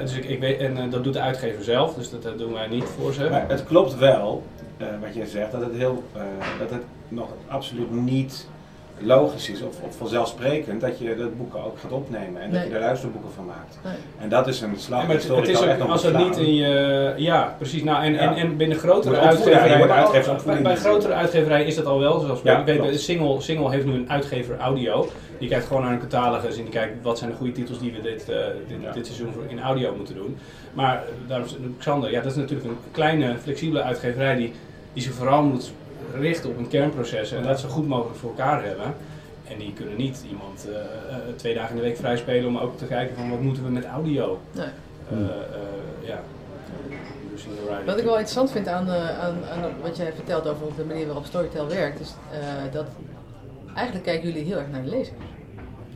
dus 0.00 0.14
ik, 0.16 0.24
ik 0.24 0.40
weet, 0.40 0.60
en 0.60 0.90
dat 0.90 1.04
doet 1.04 1.12
de 1.12 1.20
uitgever 1.20 1.64
zelf, 1.64 1.94
dus 1.94 2.10
dat, 2.10 2.38
doen 2.38 2.52
wij 2.52 2.66
niet 2.68 2.84
voor 2.84 3.12
ze. 3.12 3.28
Maar 3.30 3.44
het 3.48 3.64
klopt 3.64 3.98
wel, 3.98 4.42
wat 4.76 5.14
je 5.14 5.26
zegt, 5.26 5.52
dat 5.52 5.60
het, 5.60 5.74
heel, 5.76 6.02
eh, 6.12 6.22
dat 6.58 6.70
het 6.70 6.82
nog 7.08 7.28
absoluut 7.48 7.90
niet 7.90 8.46
logisch 8.98 9.50
is 9.50 9.62
of, 9.62 9.80
of 9.80 9.96
vanzelfsprekend 9.96 10.80
dat 10.80 10.98
je 10.98 11.16
dat 11.16 11.36
boeken 11.36 11.64
ook 11.64 11.78
gaat 11.78 11.92
opnemen 11.92 12.42
en 12.42 12.52
dat 12.52 12.62
je 12.62 12.74
er 12.74 12.80
luisterboeken 12.80 13.30
van 13.32 13.44
maakt. 13.44 13.78
Nee. 13.84 13.92
En 14.18 14.28
dat 14.28 14.48
is 14.48 14.60
een 14.60 14.74
slag 14.76 15.02
Ja, 15.02 15.12
het, 15.12 15.28
het 15.28 15.48
is 15.48 15.60
ook, 15.60 15.64
echt 15.64 15.78
nog 15.78 15.90
als 15.90 16.02
het 16.02 16.18
niet 16.18 16.36
in 16.36 16.54
je... 16.54 17.14
Ja, 17.16 17.54
precies. 17.58 17.82
Nou, 17.82 18.04
en, 18.04 18.12
Ja. 18.12 18.18
en, 18.18 18.34
en 18.34 18.56
binnen 18.56 18.76
grotere 18.78 19.18
uitgeverijen... 19.18 20.62
bij, 20.62 20.76
grotere 20.76 21.12
uitgeverijen 21.12 21.66
is 21.66 21.74
dat 21.74 21.86
al 21.86 21.98
wel. 21.98 22.20
Zoals 22.20 22.40
Ja, 22.42 22.58
ik 22.58 22.80
weet, 22.80 23.00
Single, 23.00 23.40
Single 23.40 23.70
heeft 23.70 23.84
nu 23.84 23.94
een 23.94 24.10
uitgever 24.10 24.58
audio. 24.58 25.08
Die 25.42 25.50
kijkt 25.50 25.66
gewoon 25.66 25.82
naar 25.82 25.92
een 25.92 26.00
catalogus 26.08 26.56
en 26.56 26.62
die 26.62 26.72
kijkt 26.72 27.02
wat 27.02 27.18
zijn 27.18 27.30
de 27.30 27.36
goede 27.36 27.52
titels 27.52 27.78
die 27.78 27.92
we 27.92 28.00
dit, 28.00 28.28
eh, 28.28 28.36
dit, 28.68 28.80
Ja. 28.82 28.92
dit 28.92 29.06
seizoen 29.06 29.32
voor- 29.32 29.44
in 29.48 29.60
audio 29.60 29.94
moeten 29.96 30.14
doen. 30.14 30.36
Maar 30.72 31.02
daarom 31.26 31.48
Xander, 31.78 32.10
ja, 32.10 32.20
dat 32.20 32.30
is 32.30 32.36
natuurlijk 32.36 32.68
een 32.68 32.76
kleine, 32.90 33.38
flexibele 33.38 33.82
uitgeverij 33.82 34.36
die, 34.36 34.52
die 34.92 35.02
zich 35.02 35.12
vooral 35.12 35.42
moet 35.42 35.72
richten 36.14 36.50
op 36.50 36.58
een 36.58 36.68
kernproces 36.68 37.32
en 37.32 37.42
dat 37.42 37.60
zo 37.60 37.68
goed 37.68 37.88
mogelijk 37.88 38.18
voor 38.18 38.30
elkaar 38.30 38.64
hebben. 38.64 38.94
En 39.48 39.58
die 39.58 39.72
kunnen 39.72 39.96
niet 39.96 40.24
iemand 40.30 40.68
eh, 40.68 40.74
eh, 40.76 41.16
twee 41.36 41.54
dagen 41.54 41.70
in 41.70 41.76
de 41.76 41.82
week 41.82 41.96
vrijspelen 41.96 42.48
om 42.48 42.58
ook 42.58 42.78
te 42.78 42.84
kijken 42.86 43.16
van 43.16 43.30
wat 43.30 43.40
moeten 43.40 43.64
we 43.64 43.70
met 43.70 43.84
audio. 43.84 44.40
Nee. 44.52 44.64
Eh, 45.10 45.18
eh, 45.18 45.26
ja. 46.08 46.20
Lucinda 47.32 47.60
Riley. 47.62 47.84
Wat 47.84 47.98
ik 47.98 48.04
wel 48.04 48.12
interessant 48.12 48.50
vind 48.50 48.68
aan, 48.68 48.88
eh, 48.88 49.18
aan, 49.20 49.34
aan 49.52 49.70
wat 49.82 49.96
jij 49.96 50.12
vertelt 50.12 50.48
over 50.48 50.66
de 50.76 50.84
manier 50.84 51.06
waarop 51.06 51.24
Storytel 51.24 51.68
werkt, 51.68 52.00
is 52.00 52.14
eh, 52.32 52.38
dat 52.72 52.86
eigenlijk 53.74 54.06
kijken 54.06 54.28
jullie 54.28 54.44
heel 54.44 54.58
erg 54.58 54.68
naar 54.70 54.82
de 54.82 54.88
lezer. 54.88 55.14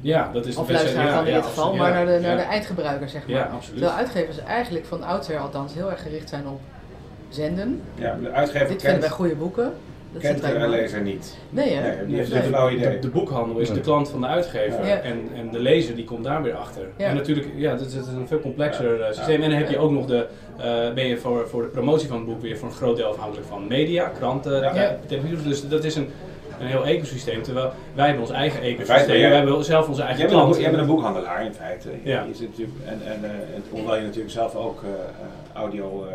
Ja, 0.07 0.31
dat 0.33 0.47
is 0.47 0.55
de 0.55 0.61
Of 0.61 0.71
luisteraar 0.71 1.13
dan 1.15 1.25
in 1.27 1.31
ja, 1.33 1.37
dit 1.37 1.47
geval, 1.47 1.75
maar 1.75 1.91
naar 1.93 2.07
de, 2.07 2.19
naar 2.21 2.37
de 2.37 2.43
eindgebruiker 2.43 3.09
zeg 3.09 3.27
maar. 3.27 3.37
Ja, 3.37 3.45
absoluut. 3.45 3.79
Terwijl 3.81 3.99
uitgevers 3.99 4.39
eigenlijk 4.39 4.85
van 4.87 5.03
oudsher 5.03 5.39
althans 5.39 5.75
heel 5.75 5.91
erg 5.91 6.03
gericht 6.03 6.29
zijn 6.29 6.47
op 6.47 6.61
zenden. 7.29 7.81
Ja, 7.95 8.17
de 8.23 8.31
uitgever 8.31 8.69
Dit 8.69 8.83
vinden 8.83 9.01
wij 9.01 9.09
goede 9.09 9.35
boeken. 9.35 9.73
Dat 10.13 10.23
Kent 10.23 10.43
de 10.43 10.69
lezer 10.69 11.01
niet. 11.01 11.37
Nee, 11.51 11.75
hè? 11.75 11.97
Nee, 11.97 12.07
die 12.07 12.17
heeft 12.17 12.31
Nee. 12.33 12.39
een 12.43 12.47
flauw 12.49 12.69
De, 12.69 12.77
idee. 12.77 12.99
de 12.99 13.09
boekhandel 13.09 13.59
is 13.59 13.69
Ja. 13.69 13.75
de 13.75 13.81
klant 13.81 14.09
van 14.09 14.21
de 14.21 14.27
uitgever 14.27 14.87
Ja. 14.87 14.99
en, 14.99 15.29
en 15.37 15.51
de 15.51 15.59
lezer 15.59 15.95
die 15.95 16.05
komt 16.05 16.25
daar 16.25 16.43
weer 16.43 16.55
achter. 16.55 16.83
Ja. 16.97 17.07
En 17.07 17.15
natuurlijk, 17.15 17.47
ja, 17.57 17.75
dat 17.75 17.87
is, 17.87 17.95
een 17.95 18.29
veel 18.29 18.41
complexer 18.41 19.01
eh, 19.01 19.13
systeem. 19.13 19.43
En 19.43 19.51
dan 19.51 19.59
heb 19.59 19.71
je 19.71 19.79
ook 19.79 19.91
nog 19.91 20.07
de, 20.07 20.27
eh, 20.59 20.93
ben 20.95 21.07
je 21.07 21.17
voor, 21.17 21.49
voor 21.49 21.63
de 21.63 21.69
promotie 21.69 22.09
van 22.09 22.17
het 22.17 22.27
boek 22.27 22.41
weer 22.41 22.57
voor 22.57 22.69
een 22.69 22.75
groot 22.75 22.97
deel 22.97 23.07
afhankelijk 23.09 23.47
van 23.47 23.67
media, 23.67 24.09
kranten, 24.19 24.61
Ja. 24.61 24.75
eh, 24.75 24.91
televisie. 25.07 25.43
Dus 25.43 25.69
dat 25.69 25.85
is 25.85 25.95
een, 25.97 26.11
een 26.61 26.67
heel 26.67 26.85
ecosysteem. 26.85 27.43
Terwijl 27.43 27.73
wij 27.95 28.05
hebben 28.07 28.23
ons 28.25 28.33
eigen 28.33 28.59
feite 28.61 28.83
ecosysteem, 28.83 29.17
jij- 29.19 29.29
wij 29.29 29.39
hebben 29.39 29.65
zelf 29.65 29.89
onze 29.89 30.03
eigen 30.03 30.19
Jij 30.29 30.37
bent, 30.37 30.55
een, 30.55 30.61
jij 30.61 30.71
bent 30.71 30.83
een 30.83 30.89
boekhandelaar 30.89 31.45
in 31.45 31.55
feite. 31.55 31.89
Ja. 32.03 32.23
Je 32.23 32.35
zit 32.35 32.49
en, 32.59 33.01
en, 33.05 33.25
eh, 33.25 33.31
en 33.31 33.63
hoewel 33.71 33.97
je 33.97 34.03
natuurlijk 34.03 34.33
zelf 34.33 34.55
ook 34.55 34.83
eh, 34.83 34.89
eh, 34.89 34.97
audio 35.61 36.05
eh, 36.07 36.15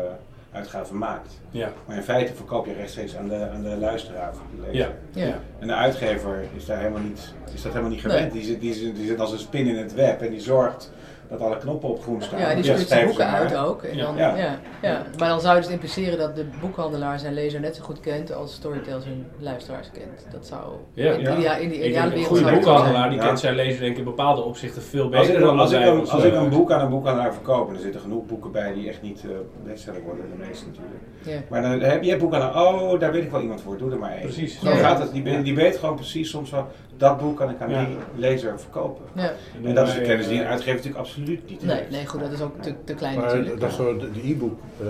uitgaven 0.52 0.98
maakt. 0.98 1.40
Ja, 1.50 1.72
Maar 1.86 1.96
in 1.96 2.02
feite 2.02 2.34
verkoop 2.34 2.66
je 2.66 2.72
rechtstreeks 2.72 3.16
aan 3.16 3.28
de, 3.28 3.48
aan 3.54 3.62
de 3.62 3.76
luisteraar 3.76 4.30
of 4.30 4.36
de 4.56 4.60
lezer. 4.70 4.90
ja, 5.12 5.24
Ja. 5.26 5.38
En 5.58 5.66
de 5.66 5.74
uitgever 5.74 6.44
is 6.56 6.64
daar 6.66 6.78
helemaal 6.78 7.00
niet, 7.02 7.34
is 7.54 7.62
dat 7.62 7.72
helemaal 7.72 7.90
niet 7.94 8.04
Nee. 8.04 8.12
gewend. 8.12 8.32
Die, 8.32 8.42
zit, 8.42 8.60
die, 8.60 8.74
zit, 8.74 8.96
die 8.96 9.06
zit 9.06 9.20
als 9.20 9.32
een 9.32 9.38
spin 9.38 9.66
in 9.66 9.76
het 9.76 9.94
web 9.94 10.20
en 10.22 10.30
die 10.30 10.40
zorgt 10.40 10.92
dat 11.32 11.40
alle 11.40 11.56
knoppen 11.58 11.88
op 11.88 12.02
groen 12.02 12.22
staan. 12.22 12.40
Ja, 12.40 12.54
die 12.54 12.64
stuurt 12.64 12.88
zijn 12.88 13.06
boeken 13.06 13.26
maar. 13.30 13.40
uit 13.40 13.56
ook. 13.56 13.82
En 13.82 13.96
Ja. 13.96 14.04
dan, 14.04 14.16
Ja. 14.16 14.36
ja. 14.36 14.58
Ja, 14.82 15.02
Maar 15.18 15.28
dan 15.28 15.40
zou 15.40 15.54
je 15.56 15.60
dus 15.62 15.70
impliceren 15.70 16.18
dat 16.18 16.36
de 16.36 16.44
boekhandelaar 16.60 17.18
zijn 17.18 17.34
lezer 17.34 17.60
net 17.60 17.76
zo 17.76 17.82
goed 17.82 18.00
kent 18.00 18.32
als 18.34 18.54
Storytel 18.54 19.00
zijn 19.00 19.26
luisteraars 19.38 19.90
kent. 19.92 20.26
Dat 20.32 20.46
zou 20.46 20.60
Ja. 20.94 21.12
in, 21.12 21.20
Ja. 21.20 21.36
idea- 21.36 21.56
in 21.56 21.68
die 21.68 21.78
ideale 21.78 21.92
denk, 21.92 22.04
een 22.04 22.10
wereld 22.10 22.38
goede 22.38 22.52
boekhandelaar 22.54 23.08
die 23.10 23.18
Ja. 23.18 23.24
kent 23.26 23.40
zijn 23.40 23.54
lezer 23.54 23.80
denk 23.80 23.92
ik 23.92 23.98
in 23.98 24.04
bepaalde 24.04 24.42
opzichten 24.42 24.82
veel 24.82 25.02
Als 25.02 25.26
ik, 25.26 25.32
beter 25.32 25.40
dan 25.46 25.58
als, 25.58 25.72
ik, 25.72 26.08
als 26.08 26.24
ik 26.24 26.34
een 26.34 26.48
boek 26.48 26.70
aan 26.72 26.80
een 26.80 26.90
boekhandelaar 26.90 27.32
verkoop, 27.34 27.68
en 27.68 27.74
er 27.74 27.80
zitten 27.80 28.00
genoeg 28.00 28.26
boeken 28.26 28.52
bij 28.52 28.72
die 28.72 28.88
echt 28.88 29.02
niet 29.02 29.22
eh 29.24 29.30
bestseller 29.64 30.02
worden, 30.02 30.24
de 30.38 30.44
meeste 30.46 30.64
natuurlijk. 30.66 31.00
Ja. 31.24 31.38
Maar 31.50 31.62
dan 31.62 31.80
heb 31.80 32.02
je 32.02 32.10
het 32.10 32.18
boek 32.20 32.34
aan, 32.34 32.56
oh, 32.62 33.00
daar 33.00 33.12
weet 33.12 33.22
ik 33.24 33.30
wel 33.30 33.40
iemand 33.40 33.60
voor, 33.60 33.76
doe 33.78 33.90
er 33.92 33.98
maar 33.98 34.12
één. 34.12 34.20
Precies. 34.22 34.60
Zo 34.60 34.70
gaat 34.70 34.98
het. 34.98 35.12
Die, 35.12 35.42
die 35.42 35.54
weet 35.54 35.76
gewoon 35.76 35.94
precies 35.94 36.30
soms 36.30 36.50
wel, 36.50 36.66
dat 37.02 37.18
boek 37.20 37.36
kan 37.36 37.50
ik 37.50 37.60
aan 37.60 37.70
Ja. 37.70 37.84
die 37.84 37.96
lezer 38.14 38.60
verkopen. 38.60 39.04
Ja. 39.12 39.32
En 39.64 39.74
dat 39.74 39.88
is 39.88 39.94
de 39.94 40.00
kennis 40.00 40.28
die 40.28 40.40
een 40.40 40.46
uitgever 40.46 40.74
natuurlijk 40.74 41.04
absoluut 41.04 41.48
niet 41.50 41.64
Nee, 41.64 41.76
heeft. 41.76 41.90
nee, 41.90 42.06
goed, 42.06 42.20
dat 42.20 42.32
is 42.32 42.40
ook 42.40 42.62
te, 42.62 42.74
te 42.84 42.94
klein 42.94 43.16
Maar 43.18 43.24
natuurlijk. 43.24 43.60
dat 43.60 43.70
is 43.70 43.76
zo, 43.76 43.96
de 43.96 44.10
de 44.10 44.28
e-book 44.30 44.58
eh, 44.80 44.86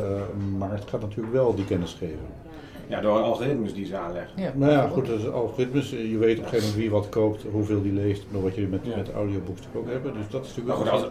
markt 0.59 0.91
gaat 0.91 1.01
natuurlijk 1.01 1.33
wel 1.35 1.55
die 1.55 1.65
kennis 1.65 1.93
geven. 1.99 2.41
Ja, 2.87 3.01
door 3.01 3.19
algoritmes 3.21 3.75
die 3.75 3.87
ze 3.87 3.97
aanleggen. 3.97 4.43
Ja. 4.43 4.51
Nou 4.55 4.73
ja, 4.73 4.87
goed, 4.87 5.07
dat 5.07 5.19
is 5.19 5.29
algoritmes. 5.29 5.91
Je 5.91 6.19
weet 6.19 6.39
op 6.39 6.43
een 6.45 6.49
gegeven 6.49 6.59
moment 6.69 6.75
wie 6.75 6.91
wat 6.91 7.09
koopt, 7.09 7.45
hoeveel 7.53 7.83
die 7.83 7.93
leest, 7.93 8.25
maar 8.31 8.43
wat 8.43 8.55
je 8.55 8.67
met, 8.67 8.81
Ja. 8.83 8.97
met 8.97 9.13
audiobooks 9.13 9.61
ook 9.75 9.89
hebben. 9.91 10.13
Dus 10.15 10.29
dat 10.31 10.45
is 10.45 10.49
natuurlijk 10.57 10.77
goed, 10.77 10.85
wel. 10.91 10.93
als, 10.95 11.07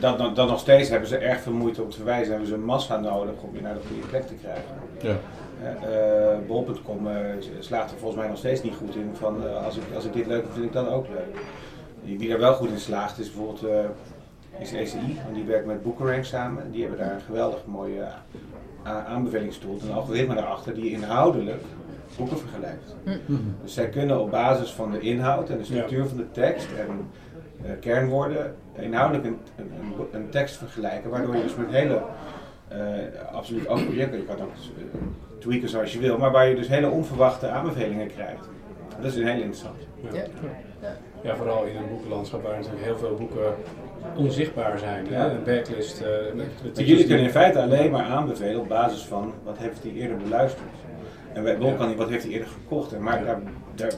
dan, 0.00 0.16
dan, 0.18 0.34
dan 0.34 0.46
nog 0.48 0.58
steeds 0.58 0.88
hebben 0.88 1.08
ze 1.08 1.16
erg 1.16 1.40
veel 1.40 1.52
moeite 1.52 1.82
om 1.82 1.90
te 1.90 1.96
verwijzen. 1.96 2.30
Hebben 2.30 2.48
ze 2.48 2.54
een 2.54 2.64
massa 2.64 3.00
nodig 3.00 3.34
om 3.40 3.50
je 3.54 3.60
naar 3.60 3.74
de 3.74 3.80
goede 3.88 4.06
plek 4.06 4.26
te 4.26 4.34
krijgen. 4.34 4.64
Ja. 5.00 5.16
Eh, 5.64 6.46
Bol.com 6.46 7.08
eh, 7.08 7.14
slaagt 7.58 7.90
er 7.90 7.98
volgens 7.98 8.20
mij 8.20 8.28
nog 8.28 8.38
steeds 8.38 8.62
niet 8.62 8.74
goed 8.74 8.94
in 8.94 9.10
van 9.12 9.46
eh, 9.46 9.64
als, 9.64 9.76
ik, 9.76 9.82
als 9.94 10.04
ik 10.04 10.12
dit 10.12 10.26
leuk 10.26 10.42
vind, 10.42 10.52
vind 10.52 10.64
ik 10.64 10.72
dat 10.72 10.88
ook 10.88 11.08
leuk. 11.08 11.36
Die, 12.04 12.18
die 12.18 12.32
er 12.32 12.38
wel 12.38 12.54
goed 12.54 12.70
in 12.70 12.78
slaagt 12.78 13.18
is 13.18 13.32
bijvoorbeeld 13.32 13.62
eh, 13.62 14.60
is 14.60 14.72
ECI, 14.72 15.20
want 15.22 15.34
die 15.34 15.44
werkt 15.44 15.66
met 15.66 15.82
Bookerang 15.82 16.24
samen. 16.24 16.70
Die 16.70 16.80
hebben 16.80 16.98
daar 16.98 17.14
een 17.14 17.20
geweldig 17.20 17.66
mooie 17.66 18.04
aanbevelingstool, 18.82 19.78
een 19.82 19.94
algoritme 19.94 20.34
daarachter 20.34 20.74
die 20.74 20.90
inhoudelijk 20.90 21.62
boeken 22.16 22.38
vergelijkt. 22.38 22.96
Mhm. 23.04 23.42
Dus 23.62 23.74
zij 23.74 23.88
kunnen 23.88 24.20
op 24.20 24.30
basis 24.30 24.70
van 24.72 24.90
de 24.90 25.00
inhoud 25.00 25.50
en 25.50 25.58
de 25.58 25.64
structuur 25.64 26.06
van 26.06 26.16
de 26.16 26.30
tekst 26.30 26.68
en 26.72 27.10
eh, 27.64 27.70
kernwoorden 27.80 28.54
inhoudelijk 28.76 29.24
een, 29.24 29.38
een, 29.56 29.70
een, 29.80 30.06
een 30.12 30.28
tekst 30.28 30.56
vergelijken, 30.56 31.10
waardoor 31.10 31.36
je 31.36 31.42
dus 31.42 31.54
met 31.54 31.70
hele, 31.70 32.02
eh, 32.68 32.78
absoluut 33.32 33.68
ook 33.68 33.84
projecten, 33.84 34.18
je 34.18 34.24
kan 34.24 34.40
ook 34.40 34.50
eh, 34.50 35.00
tweaken 35.44 35.68
zoals 35.68 35.92
je 35.92 35.98
wil, 35.98 36.18
maar 36.18 36.30
waar 36.30 36.48
je 36.48 36.54
dus 36.54 36.68
hele 36.68 36.88
onverwachte 36.90 37.48
aanbevelingen 37.48 38.06
krijgt. 38.08 38.48
Dat 38.96 39.04
is 39.12 39.16
een 39.16 39.26
heel 39.26 39.34
interessant. 39.36 39.76
Ja. 40.12 40.22
Ja. 40.82 40.96
Ja, 41.22 41.36
vooral 41.36 41.64
in 41.64 41.76
een 41.76 41.88
boekenlandschap 41.88 42.42
waar 42.42 42.56
natuurlijk 42.56 42.84
heel 42.84 42.96
veel 42.98 43.14
boeken 43.14 43.54
onzichtbaar 44.16 44.78
zijn. 44.78 45.04
Ja. 45.10 45.12
Hè? 45.12 45.30
Een 45.30 45.44
backlist 45.44 46.00
eh, 46.00 46.08
met, 46.34 46.46
met 46.62 46.78
jullie 46.78 46.96
die- 46.96 47.06
kunnen 47.06 47.24
in 47.24 47.30
feite 47.30 47.62
alleen 47.62 47.90
maar 47.90 48.04
aanbevelen 48.04 48.60
op 48.60 48.68
basis 48.68 49.02
van 49.02 49.32
wat 49.44 49.58
heeft 49.58 49.82
hij 49.82 49.92
eerder 49.92 50.16
beluisterd. 50.16 50.66
En 51.32 51.42
bij 51.42 51.58
Bol 51.58 51.74
kan 51.74 51.86
hij 51.86 51.96
wat 51.96 52.08
heeft 52.08 52.22
hij 52.24 52.32
eerder 52.32 52.48
gekocht. 52.48 52.92
En 52.92 53.02
maar 53.02 53.24
daar, 53.24 53.40
daar, 53.74 53.92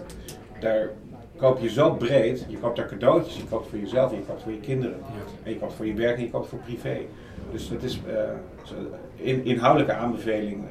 daar 0.60 0.88
koop 1.36 1.58
je 1.60 1.68
zo 1.68 1.94
breed, 1.94 2.44
je 2.48 2.56
koopt 2.58 2.76
daar 2.76 2.86
cadeautjes, 2.88 3.36
je 3.36 3.44
koopt 3.44 3.68
voor 3.68 3.78
jezelf, 3.78 4.10
je 4.10 4.20
koopt 4.28 4.42
voor 4.42 4.52
je 4.52 4.60
kinderen. 4.60 4.96
Ja. 5.00 5.22
En 5.42 5.50
je 5.52 5.58
koopt 5.58 5.72
voor 5.74 5.86
je 5.86 5.94
werk 5.94 6.16
en 6.16 6.22
je 6.22 6.30
koopt 6.30 6.48
voor 6.48 6.58
privé. 6.58 6.96
Dus 7.52 7.68
het 7.68 7.82
is 7.82 8.00
eh, 8.08 8.14
zo- 8.64 8.74
in, 9.14 9.44
inhoudelijke 9.44 9.94
aanbeveling, 9.94 10.64
eh, 10.64 10.70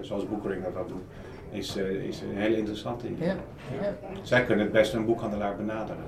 zoals 0.00 0.28
Boekering 0.28 0.64
dat 0.74 0.88
doet, 0.88 1.02
is, 1.50 1.76
eh, 1.76 1.90
is 1.90 2.20
een 2.20 2.36
hele 2.36 2.56
interessante. 2.56 3.06
Ja. 3.18 3.24
Ja. 3.24 3.36
Zij 4.22 4.44
kunnen 4.44 4.64
het 4.64 4.74
best 4.74 4.92
een 4.92 5.04
boekhandelaar 5.04 5.56
benaderen. 5.56 6.04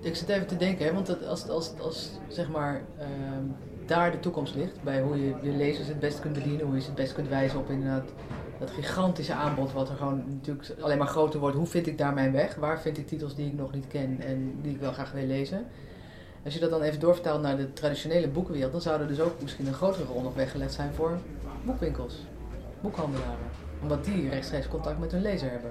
Ik 0.00 0.16
zit 0.16 0.28
even 0.28 0.46
te 0.46 0.56
denken, 0.56 0.86
hè, 0.86 0.92
want 0.92 1.06
dat 1.06 1.26
als, 1.26 1.48
als, 1.48 1.72
als 1.80 2.10
zeg 2.28 2.48
maar 2.48 2.82
ehm, 2.98 3.44
daar 3.86 4.10
de 4.10 4.20
toekomst 4.20 4.54
ligt, 4.54 4.82
bij 4.82 5.02
hoe 5.02 5.24
je 5.24 5.34
je 5.42 5.50
lezers 5.50 5.88
het 5.88 6.00
best 6.00 6.20
kunt 6.20 6.34
bedienen, 6.34 6.66
hoe 6.66 6.74
je 6.74 6.80
ze 6.80 6.86
het 6.86 6.96
best 6.96 7.14
kunt 7.14 7.28
wijzen 7.28 7.58
op 7.58 7.70
inderdaad 7.70 8.12
dat 8.58 8.70
gigantische 8.70 9.32
aanbod, 9.32 9.72
wat 9.72 9.88
er 9.88 9.96
gewoon 9.96 10.24
natuurlijk 10.28 10.74
alleen 10.80 10.98
maar 10.98 11.06
groter 11.06 11.40
wordt. 11.40 11.56
Hoe 11.56 11.66
vind 11.66 11.86
ik 11.86 11.98
daar 11.98 12.14
mijn 12.14 12.32
weg? 12.32 12.54
Waar 12.54 12.80
vind 12.80 12.98
ik 12.98 13.06
titels 13.06 13.34
die 13.34 13.46
ik 13.46 13.54
nog 13.54 13.72
niet 13.72 13.86
ken 13.86 14.20
en 14.20 14.58
die 14.62 14.72
ik 14.72 14.80
wel 14.80 14.92
graag 14.92 15.12
wil 15.12 15.26
lezen? 15.26 15.66
Als 16.44 16.54
je 16.54 16.60
dat 16.60 16.70
dan 16.70 16.82
even 16.82 17.00
doorvertaalt 17.00 17.42
naar 17.42 17.56
de 17.56 17.72
traditionele 17.72 18.28
boekenwereld, 18.28 18.72
dan 18.72 18.80
zou 18.80 19.00
er 19.00 19.08
dus 19.08 19.20
ook 19.20 19.42
misschien 19.42 19.66
een 19.66 19.74
grotere 19.74 20.04
rol 20.04 20.22
nog 20.22 20.34
weggelegd 20.34 20.72
zijn 20.72 20.92
voor 20.94 21.18
boekwinkels, 21.66 22.26
boekhandelaren. 22.80 23.36
Omdat 23.82 24.04
die 24.04 24.28
rechtstreeks 24.28 24.68
contact 24.68 24.98
met 24.98 25.12
hun 25.12 25.22
lezer 25.22 25.50
hebben. 25.50 25.70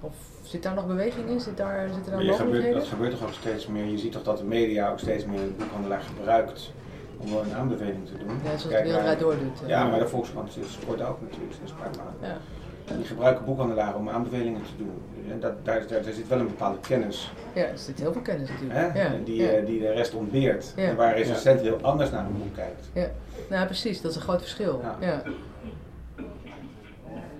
Of 0.00 0.14
zit 0.42 0.62
daar 0.62 0.74
nog 0.74 0.86
beweging 0.86 1.28
in? 1.28 1.40
Zit 1.40 1.56
daar, 1.56 1.88
zitten 1.94 2.12
daar 2.12 2.24
mogelijkheden? 2.24 2.78
dat 2.78 2.86
gebeurt 2.88 3.10
toch 3.10 3.22
ook 3.22 3.32
steeds 3.32 3.66
meer. 3.66 3.84
Je 3.84 3.98
ziet 3.98 4.12
toch 4.12 4.22
dat 4.22 4.38
de 4.38 4.44
media 4.44 4.90
ook 4.90 4.98
steeds 4.98 5.24
meer 5.24 5.38
de 5.38 5.52
boekhandelaar 5.58 6.00
gebruikt 6.00 6.72
om 7.18 7.30
wel 7.30 7.42
een 7.42 7.54
aanbeveling 7.54 8.06
te 8.06 8.12
doen. 8.18 8.28
Ja, 8.28 8.44
zoals 8.44 8.62
de 8.62 8.68
Kijk 8.68 8.84
wereldwijd 8.84 9.20
naar- 9.20 9.28
door 9.28 9.38
doet. 9.44 9.62
eh. 9.62 9.68
Ja, 9.68 9.84
maar 9.84 9.98
de 9.98 10.08
Volkskrant 10.08 10.56
is 10.56 10.72
sport 10.72 11.02
ook 11.02 11.20
natuurlijk 11.20 11.52
sinds 11.54 11.70
een 11.72 11.76
paar 11.78 12.04
maanden. 12.04 12.28
Ja. 12.28 12.36
Die 12.96 13.04
gebruiken 13.04 13.44
boekhandelaren 13.44 13.94
om 13.96 14.08
aanbevelingen 14.08 14.62
te 14.62 14.76
doen. 14.84 15.02
En 15.30 15.40
dat, 15.40 15.52
daar, 15.64 15.86
daar, 15.88 16.02
daar 16.02 16.12
zit 16.12 16.28
wel 16.28 16.38
een 16.38 16.46
bepaalde 16.46 16.78
kennis 16.80 17.32
ja, 17.54 17.62
er 17.64 17.78
zit 17.78 17.98
heel 18.00 18.12
veel 18.12 18.22
kennis 18.22 18.48
natuurlijk. 18.48 18.96
Ja, 18.96 19.10
Die, 19.24 19.42
ja. 19.42 19.48
eh, 19.48 19.66
die 19.66 19.80
de 19.80 19.92
rest 19.92 20.14
ontbeert. 20.14 20.72
Ja. 20.76 20.82
En 20.84 20.96
waar 20.96 21.08
een 21.08 21.14
recensent 21.16 21.60
heel 21.60 21.78
anders 21.82 22.10
naar 22.10 22.24
een 22.26 22.38
boek 22.38 22.54
kijkt. 22.54 22.88
Ja. 23.48 23.54
Nou, 23.54 23.66
precies, 23.66 24.00
dat 24.00 24.10
is 24.10 24.16
een 24.16 24.22
groot 24.22 24.40
verschil. 24.40 24.80
Ja. 24.82 24.96
Ja. 25.06 25.22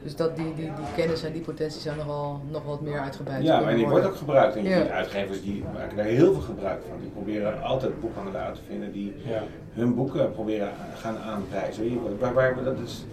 Dus 0.02 0.16
dat 0.16 0.36
die, 0.36 0.54
die, 0.54 0.64
die 0.64 0.84
kennis 0.96 1.22
en 1.24 1.32
die 1.32 1.42
potentie 1.42 1.80
zou 1.80 1.96
nog 1.96 2.06
wel, 2.06 2.40
nog 2.50 2.64
wat 2.64 2.80
meer 2.80 2.98
uitgebreid 3.00 3.42
Ja, 3.42 3.61
en 3.62 3.66
die 3.66 3.74
wordt 3.76 3.90
worden. 3.90 4.11
ook 4.11 4.16
gebruikt. 4.16 4.56
En 4.56 4.62
je 4.62 4.68
Ja. 4.68 4.78
ziet 4.80 4.88
uitgevers 4.90 5.42
die 5.42 5.64
maken 5.74 5.96
daar 5.96 6.04
heel 6.06 6.32
veel 6.32 6.42
gebruik 6.42 6.80
van. 6.88 7.00
Die 7.00 7.09
proberen 7.11 7.62
altijd 7.62 8.00
boekhandelaren 8.00 8.54
te 8.54 8.61
vinden 8.68 8.92
die 8.92 9.14
Ja. 9.26 9.42
hun 9.72 9.94
boeken 9.94 10.32
proberen 10.32 10.68
gaan 10.96 11.18
aanprijzen. 11.18 12.00
Waar, 12.18 12.34
waar, 12.34 12.64
dat 12.64 12.78
is, 12.84 13.04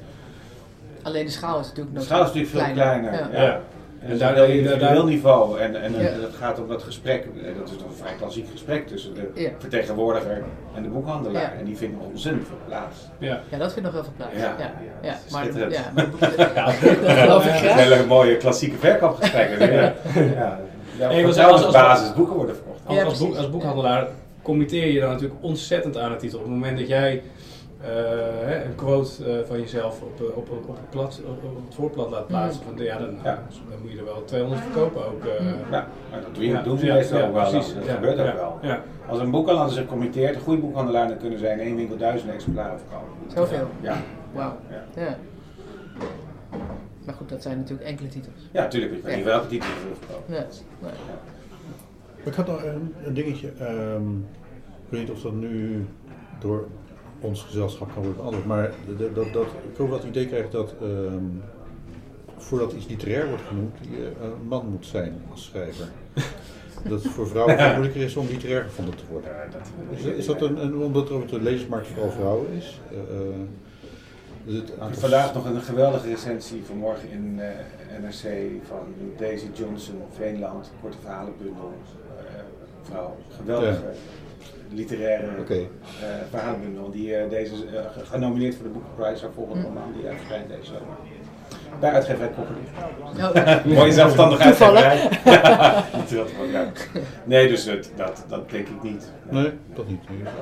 Alleen 1.01 1.25
de 1.25 1.31
schaal 1.31 1.59
is 1.59 1.67
natuurlijk 1.67 1.93
de 1.93 1.99
nog 1.99 2.07
schaal 2.07 2.21
is 2.21 2.33
natuurlijk 2.33 2.51
veel 2.65 2.73
kleiner. 2.73 3.13
Ja. 3.13 3.41
Ja. 3.43 3.61
En, 4.05 4.11
En 4.11 4.17
daar, 4.17 4.35
daar- 4.35 4.47
daar, 4.47 4.47
daar- 4.47 4.55
individueel 4.57 5.05
niveau. 5.05 5.59
En, 5.59 5.81
en 5.81 5.91
Ja. 5.91 5.97
het 5.99 6.35
gaat 6.39 6.59
om 6.59 6.67
dat 6.67 6.83
gesprek. 6.83 7.23
eh, 7.23 7.43
Dat 7.59 7.69
is 7.69 7.77
toch 7.77 7.87
een 7.87 7.95
vrij 7.95 8.13
klassiek 8.19 8.47
gesprek 8.51 8.87
tussen 8.87 9.13
de 9.13 9.31
Ja. 9.41 9.49
vertegenwoordiger 9.59 10.43
en 10.75 10.83
de 10.83 10.89
boekhandelaar. 10.89 11.41
Ja. 11.41 11.53
En 11.59 11.65
die 11.65 11.77
vinden 11.77 11.99
ontzettend 11.99 12.47
veel 12.47 12.57
plaats. 12.67 12.97
Ja. 13.17 13.39
Ja, 13.49 13.57
dat 13.57 13.73
vindt 13.73 13.83
nog 13.83 13.93
heel 13.93 14.03
veel 14.03 14.13
plaats. 14.17 14.31
Ja. 14.35 14.55
Ja, 14.59 14.71
ja. 15.01 15.15
Maar, 15.31 15.45
ja, 15.71 15.91
maar 15.95 16.07
dat 17.27 17.43
Ja. 17.43 17.51
graag. 17.51 17.73
Hele 17.73 18.05
mooie 18.05 18.37
klassieke 18.37 18.75
verkoopgesprekken. 18.77 19.71
ja. 19.73 19.81
Ja. 20.15 20.59
Ja, 20.99 21.07
want 21.07 21.25
als- 21.25 21.37
als- 21.37 21.61
vertrouwensbasis 21.61 22.13
boeken 22.13 22.35
worden 22.35 22.55
verkocht. 22.55 22.79
Als, 22.85 22.97
Ja, 22.97 23.03
als, 23.03 23.19
boek, 23.19 23.35
als 23.35 23.49
boekhandelaar 23.49 24.07
committeer 24.41 24.91
je 24.91 24.99
dan 24.99 25.09
natuurlijk 25.09 25.39
ontzettend 25.41 25.97
aan 25.97 26.11
de 26.11 26.17
titel. 26.17 26.37
Op 26.37 26.43
het 26.45 26.53
moment 26.53 26.77
dat 26.77 26.87
jij 26.87 27.21
eh, 27.85 28.65
een 28.65 28.75
quote 28.75 29.25
eh, 29.39 29.45
van 29.47 29.59
jezelf 29.59 30.01
op, 30.01 30.19
eh, 30.19 30.25
op, 30.37 30.49
op, 30.51 30.69
op, 30.69 30.75
het 30.75 30.89
plat, 30.89 31.21
op, 31.27 31.43
op 31.43 31.65
het 31.65 31.75
voorblad 31.75 32.09
laat 32.09 32.27
plaatsen, 32.27 32.63
van, 32.63 32.83
ja, 32.83 32.97
dan, 32.97 33.17
Ja. 33.23 33.43
dan 33.69 33.79
moet 33.81 33.91
je 33.91 33.97
er 33.97 34.05
wel 34.05 34.23
200 34.25 34.61
verkopen 34.61 35.05
ook. 35.05 35.25
eh. 35.25 35.39
Mm. 35.41 35.47
Ja, 35.71 35.87
maar 36.11 36.21
dat 36.21 36.35
doen, 36.35 36.43
Ja, 36.43 36.61
doen 36.61 36.77
ze 36.77 36.85
ja, 36.85 36.93
meestal 36.93 37.17
ja, 37.19 37.27
ook 37.27 37.33
wel. 37.33 37.49
precies. 37.49 37.73
Dat 37.73 37.85
Ja, 37.85 37.93
gebeurt 37.93 38.19
ook 38.19 38.25
ja, 38.25 38.35
wel. 38.35 38.57
Ja. 38.61 38.81
Als 39.07 39.19
een 39.19 39.31
boekhandelaar 39.31 39.69
zich 39.69 39.85
committeert, 39.85 40.35
een 40.35 40.41
goede 40.41 40.61
boekhandelaar, 40.61 41.07
dan 41.07 41.17
kunnen 41.17 41.39
zij 41.39 41.51
in 41.53 41.59
één 41.59 41.75
winkel 41.75 41.97
duizend 41.97 42.31
exemplaren 42.31 42.79
verkopen. 42.79 43.31
Zoveel. 43.35 43.67
Ja. 43.81 43.97
Wauw. 44.33 44.57
Ja. 44.69 45.01
Ja. 45.01 45.17
Maar 47.05 47.15
goed, 47.15 47.29
dat 47.29 47.41
zijn 47.41 47.57
natuurlijk 47.57 47.87
enkele 47.89 48.07
titels. 48.09 48.49
Ja, 48.51 48.61
natuurlijk. 48.61 48.93
Ik 48.93 49.03
weet 49.03 49.15
niet 49.15 49.25
welke 49.25 49.47
titel 49.47 49.67
je 49.69 49.87
wil 49.87 49.95
verkopen. 49.99 50.33
Ja. 50.35 50.45
Ik 52.23 52.33
had 52.33 52.47
nog 52.47 52.63
een, 52.63 52.93
een 53.05 53.13
dingetje. 53.13 53.51
ehm, 53.59 54.11
ik 54.85 54.89
weet 54.91 54.99
niet 55.01 55.11
of 55.11 55.21
dat 55.21 55.33
nu 55.33 55.85
door 56.39 56.67
ons 57.19 57.43
gezelschap 57.43 57.87
kan 57.93 58.03
worden 58.03 58.15
beantwoord. 58.21 58.45
Maar 58.45 58.71
de- 58.97 59.11
dat, 59.13 59.33
dat, 59.33 59.45
ik 59.73 59.79
ook 59.79 59.89
wel 59.89 59.97
het 59.97 60.07
idee 60.07 60.27
krijg 60.27 60.49
dat 60.49 60.73
ehm, 60.81 61.23
voordat 62.37 62.73
iets 62.73 62.87
literair 62.87 63.27
wordt 63.27 63.43
genoemd, 63.47 63.75
je 63.89 64.11
een 64.21 64.47
man 64.47 64.67
moet 64.69 64.85
zijn 64.85 65.21
als 65.31 65.43
schrijver. 65.43 65.87
Dat 66.89 67.03
het 67.03 67.11
voor 67.11 67.27
vrouwen 67.27 67.57
veel 67.57 67.71
moeilijker 67.71 68.01
is 68.01 68.15
om 68.15 68.27
literair 68.27 68.63
gevonden 68.63 68.95
te 68.95 69.03
worden. 69.11 69.31
Is, 69.95 70.03
dat- 70.03 70.13
is 70.13 70.25
dat 70.25 70.41
een, 70.41 70.63
een, 70.65 70.75
omdat 70.75 71.09
er 71.09 71.15
op 71.15 71.29
de 71.29 71.41
lezersmarkt 71.41 71.87
vooral 71.87 72.11
vrouwen 72.11 72.47
is? 72.51 72.81
Eh, 72.91 72.97
eh, 72.97 73.35
Dus 74.45 74.55
het 74.55 74.99
Vandaag 74.99 75.33
nog 75.33 75.45
een 75.45 75.61
geweldige 75.61 76.07
recensie 76.09 76.63
vanmorgen 76.65 77.09
in 77.09 77.39
eh, 77.39 77.47
NRC 78.01 78.49
van 78.67 78.77
Daisy 79.17 79.45
Johnson, 79.53 79.95
Veenland, 80.17 80.71
korte 80.81 80.97
verhalenbundel. 81.01 81.73
Eh, 82.17 82.23
vrouw, 82.81 83.15
geweldige 83.37 83.81
literaire 84.75 85.27
Oké. 85.39 85.53
eh, 85.53 85.67
verhalenbundel. 86.29 86.91
Die 86.91 87.15
eh, 87.15 87.29
deze 87.29 87.53
eh, 87.65 87.91
ge- 87.91 88.05
genomineerd 88.05 88.55
voor 88.55 88.63
de 88.63 88.71
Boekenprijs, 88.71 89.21
haar 89.21 89.31
volgende 89.31 89.63
roman 89.63 89.93
die 89.97 90.07
eh, 90.07 90.15
verschijnt 90.15 90.47
deze 90.49 90.65
zomer. 90.65 90.95
Bij 91.79 91.91
uitgeverij 91.91 92.29
Koppelier. 92.29 92.63
Oh, 93.65 93.65
Mooie 93.77 93.91
zelfstandig 93.91 94.39
Toevallig. 94.39 94.83
uitgeverij. 94.83 95.83
Nee, 97.23 97.47
dus 97.47 97.65
het, 97.65 97.91
dat, 97.95 98.25
dat 98.27 98.49
denk 98.49 98.67
ik 98.67 98.83
niet. 98.83 99.11
Nee, 99.29 99.51
dat 99.75 99.87
niet. 99.87 99.99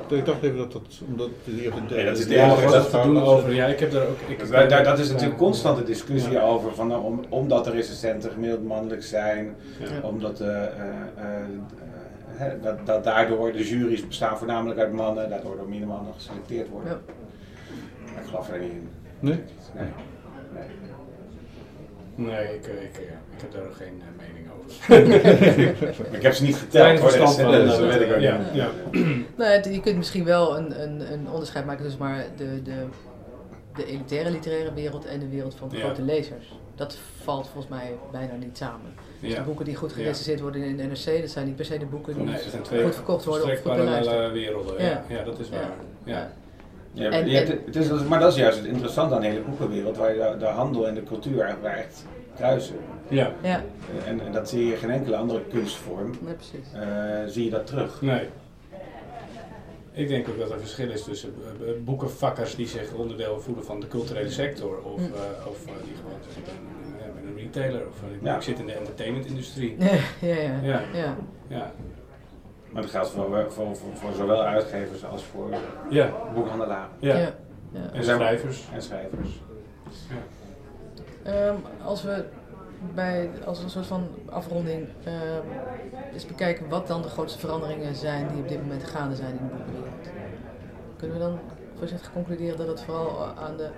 Nee. 0.08 0.18
Ik 0.18 0.24
dacht 0.24 0.42
even 0.42 0.56
dat 0.58 0.72
dat, 0.72 0.82
omdat 1.06 1.28
die 1.44 1.72
op 1.72 1.88
de 1.88 1.94
Nee, 1.94 2.04
dat 2.04 2.18
is 2.18 2.22
de 2.22 2.28
de- 2.28 2.34
Ja, 2.34 2.56
er 2.56 2.70
dat 2.70 2.90
te 2.90 3.00
doen 3.02 3.22
over. 3.22 3.54
Ja, 3.54 3.66
ik 3.66 3.80
heb 3.80 3.90
daar 3.92 4.02
ook. 4.06 4.18
Ik, 4.26 4.50
daar, 4.68 4.84
dat 4.84 4.98
is 4.98 5.10
natuurlijk 5.10 5.38
constante 5.38 5.82
discussie 5.84 6.32
Ja. 6.32 6.40
over, 6.42 6.74
van, 6.74 6.86
nou, 6.86 7.04
om, 7.04 7.24
omdat 7.28 7.64
de 7.64 7.70
recensenten 7.70 8.30
gemiddeld 8.30 8.64
mannelijk 8.64 9.02
zijn, 9.02 9.54
Ja. 9.78 10.08
omdat 10.08 10.40
eh, 10.40 10.48
eh, 10.48 10.62
eh, 10.62 10.70
eh, 11.16 11.24
hè, 12.26 12.60
dat, 12.60 12.86
dat 12.86 13.04
daardoor 13.04 13.52
de 13.52 13.64
jury's 13.68 14.06
bestaan 14.06 14.38
voornamelijk 14.38 14.80
uit 14.80 14.92
mannen, 14.92 15.28
daardoor 15.30 15.56
door 15.56 15.68
minder 15.68 15.88
mannen 15.88 16.12
geselecteerd 16.14 16.68
worden. 16.68 17.00
Ja. 18.04 18.20
Ik 18.20 18.26
geloof 18.28 18.48
er 18.50 18.58
niet 18.60 18.70
in. 18.70 18.88
Nee? 19.20 19.34
Nee. 19.74 19.84
nee. 20.52 20.62
Nee, 22.14 22.54
ik, 22.54 22.66
eh, 22.66 22.82
ik, 22.82 22.96
eh, 22.96 23.02
ik 23.36 23.40
heb 23.40 23.52
daar 23.52 23.72
geen 23.72 24.02
eh, 24.02 24.26
mening 24.26 24.48
over. 24.50 24.62
Ik 26.16 26.22
heb 26.22 26.32
ze 26.32 26.42
niet 26.42 26.56
geteld 26.56 26.98
hoor, 26.98 27.10
de 27.10 27.18
dat 27.66 27.78
weet 27.78 28.00
ik 28.00 28.12
ook 28.14 28.20
ja, 28.20 28.36
niet. 28.38 28.46
ja. 28.54 28.68
Nou, 29.36 29.50
het- 29.52 29.64
je 29.64 29.80
kunt 29.80 29.96
misschien 29.96 30.24
wel 30.24 30.56
een, 30.58 30.82
een, 30.82 31.12
een 31.12 31.28
onderscheid 31.30 31.64
maken 31.66 31.82
tussen 31.82 32.02
maar 32.02 32.24
de, 32.36 32.62
de, 32.62 32.86
de 33.76 33.86
elitaire 33.86 34.30
literaire 34.30 34.74
wereld 34.74 35.04
en 35.06 35.18
de 35.20 35.28
wereld 35.28 35.54
van 35.54 35.68
de 35.68 35.76
Ja. 35.76 35.82
grote 35.84 36.02
lezers. 36.02 36.58
Dat 36.74 36.98
valt 37.22 37.46
volgens 37.48 37.68
mij 37.68 37.92
bijna 38.12 38.34
niet 38.34 38.56
samen. 38.56 38.94
Dus 39.20 39.30
Ja. 39.30 39.36
de 39.38 39.42
boeken 39.42 39.64
die 39.64 39.74
goed 39.76 39.90
Ja. 39.90 39.96
gerecenseerd 39.96 40.40
worden 40.40 40.62
in 40.62 40.76
de 40.76 40.82
NRC, 40.82 41.20
dat 41.20 41.30
zijn 41.30 41.46
niet 41.46 41.56
per 41.56 41.64
se 41.64 41.78
de 41.78 41.86
boeken 41.86 42.14
die 42.14 42.24
Nee, 42.24 42.82
goed 42.84 42.94
verkocht 42.94 43.24
worden 43.24 43.60
parallele 43.62 43.86
beluisterd. 43.86 44.32
werelden. 44.32 44.84
Ja. 45.08 45.22
Dat 45.24 45.38
is 45.38 45.48
Ja. 45.48 45.54
waar. 46.04 46.32
Ja. 46.94 47.10
En- 47.10 47.26
en- 47.28 47.58
het 47.66 47.76
is, 47.76 47.90
maar 48.08 48.18
dat 48.20 48.32
is 48.32 48.38
juist 48.38 48.58
het 48.58 48.66
interessante 48.66 49.14
aan 49.14 49.20
de 49.20 49.26
hele 49.26 49.40
boekenwereld, 49.40 49.96
waar 49.96 50.14
je 50.14 50.30
de, 50.32 50.36
de 50.38 50.44
handel 50.46 50.86
en 50.88 50.94
de 50.94 51.02
cultuur 51.02 51.40
eigenlijk 51.40 51.76
echt 51.76 52.04
kruisen. 52.36 52.76
Ja. 53.08 53.32
Ja, 53.42 53.62
En, 54.06 54.20
en 54.20 54.32
dat 54.32 54.48
zie 54.48 54.66
je 54.66 54.72
in 54.72 54.78
geen 54.78 54.90
enkele 54.90 55.16
andere 55.16 55.40
kunstvorm, 55.50 56.14
nee, 56.20 56.34
precies. 56.34 56.72
eh, 56.74 56.88
zie 57.26 57.44
je 57.44 57.50
dat 57.50 57.66
terug. 57.66 58.02
Nee. 58.02 58.28
Ik 59.92 60.08
denk 60.08 60.28
ook 60.28 60.38
dat 60.38 60.50
er 60.50 60.58
verschil 60.58 60.90
is 60.90 61.04
tussen 61.04 61.34
eh, 61.60 61.68
eh, 61.68 61.74
boekenvakkers 61.84 62.54
die 62.54 62.66
zich 62.66 62.92
onderdeel 62.92 63.40
voelen 63.40 63.64
van 63.64 63.80
de 63.80 63.88
culturele 63.88 64.30
sector 64.30 64.78
of, 64.82 65.00
Mm. 65.00 65.04
eh, 65.04 65.46
of 65.48 65.58
die 65.64 65.94
gewoon 65.96 66.18
zeggen, 66.24 66.42
ik 66.42 66.44
ben, 67.14 67.26
een 67.28 67.36
retailer 67.36 67.86
of 67.88 67.96
ik, 68.14 68.22
Ja. 68.22 68.36
ik 68.36 68.42
zit 68.42 68.58
in 68.58 68.66
de 68.66 68.72
entertainmentindustrie. 68.72 69.76
Ja, 70.20 70.34
ja, 70.62 70.82
ja. 70.94 71.16
Ja. 71.48 71.72
Maar 72.74 72.82
dat 72.82 72.90
geldt 72.90 73.08
voor, 73.08 73.50
voor, 73.50 73.76
voor, 73.76 73.94
voor 73.94 74.12
zowel 74.12 74.42
uitgevers 74.42 75.04
als 75.04 75.24
voor 75.24 75.48
Ja. 75.88 76.10
boekhandelaren 76.34 76.88
Ja. 76.98 77.16
ja. 77.16 77.34
ja. 77.70 77.90
En 77.92 78.04
schrijvers. 78.04 78.68
en 78.72 78.82
schrijvers. 78.82 79.42
Ehm, 81.22 81.54
als 81.84 82.02
we 82.02 82.24
bij, 82.94 83.30
als 83.46 83.62
een 83.62 83.70
soort 83.70 83.86
van 83.86 84.08
afronding 84.26 84.88
ehm, 85.04 85.46
eens 86.12 86.26
bekijken 86.26 86.68
wat 86.68 86.86
dan 86.86 87.02
de 87.02 87.08
grootste 87.08 87.38
veranderingen 87.38 87.94
zijn 87.94 88.28
die 88.28 88.42
op 88.42 88.48
dit 88.48 88.60
moment 88.60 88.84
gaande 88.84 89.14
zijn 89.16 89.30
in 89.30 89.48
de 89.48 89.54
boekenwereld. 89.54 90.08
Kunnen 90.96 91.16
we 91.16 91.22
dan 91.22 91.38
voorzichtig 91.78 92.12
concluderen 92.12 92.56
dat 92.56 92.66
het 92.66 92.80
vooral 92.80 93.26
aan 93.26 93.56
de 93.56 93.68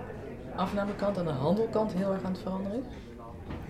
afnamekant, 0.55 1.17
aan 1.17 1.25
de 1.25 1.31
handelkant 1.31 1.93
heel 1.93 2.11
erg 2.11 2.23
aan 2.23 2.31
het 2.31 2.41
veranderen 2.41 2.79
is? 2.79 2.85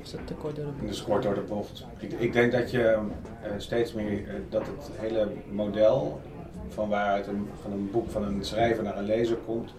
Of 0.07 0.13
is 0.13 0.19
dat 0.19 0.27
te 0.27 0.33
kort 0.33 0.55
door 0.55 0.65
de 0.65 0.71
bocht? 0.71 0.87
Dus 0.87 1.03
kort 1.03 1.23
door 1.23 1.33
de 1.33 1.41
bocht. 1.41 1.85
Ik, 1.99 2.11
ik 2.11 2.33
denk 2.33 2.51
dat 2.51 2.71
je 2.71 2.81
eh, 2.81 3.51
steeds 3.57 3.93
meer, 3.93 4.27
eh, 4.27 4.33
dat 4.49 4.65
het 4.65 4.89
hele 4.95 5.27
model 5.51 6.21
van 6.69 6.89
waaruit 6.89 7.27
een, 7.27 7.47
van 7.61 7.71
een 7.71 7.91
boek 7.91 8.09
van 8.09 8.23
een 8.23 8.43
schrijver 8.43 8.83
naar 8.83 8.97
een 8.97 9.05
lezer 9.05 9.37
komt, 9.37 9.73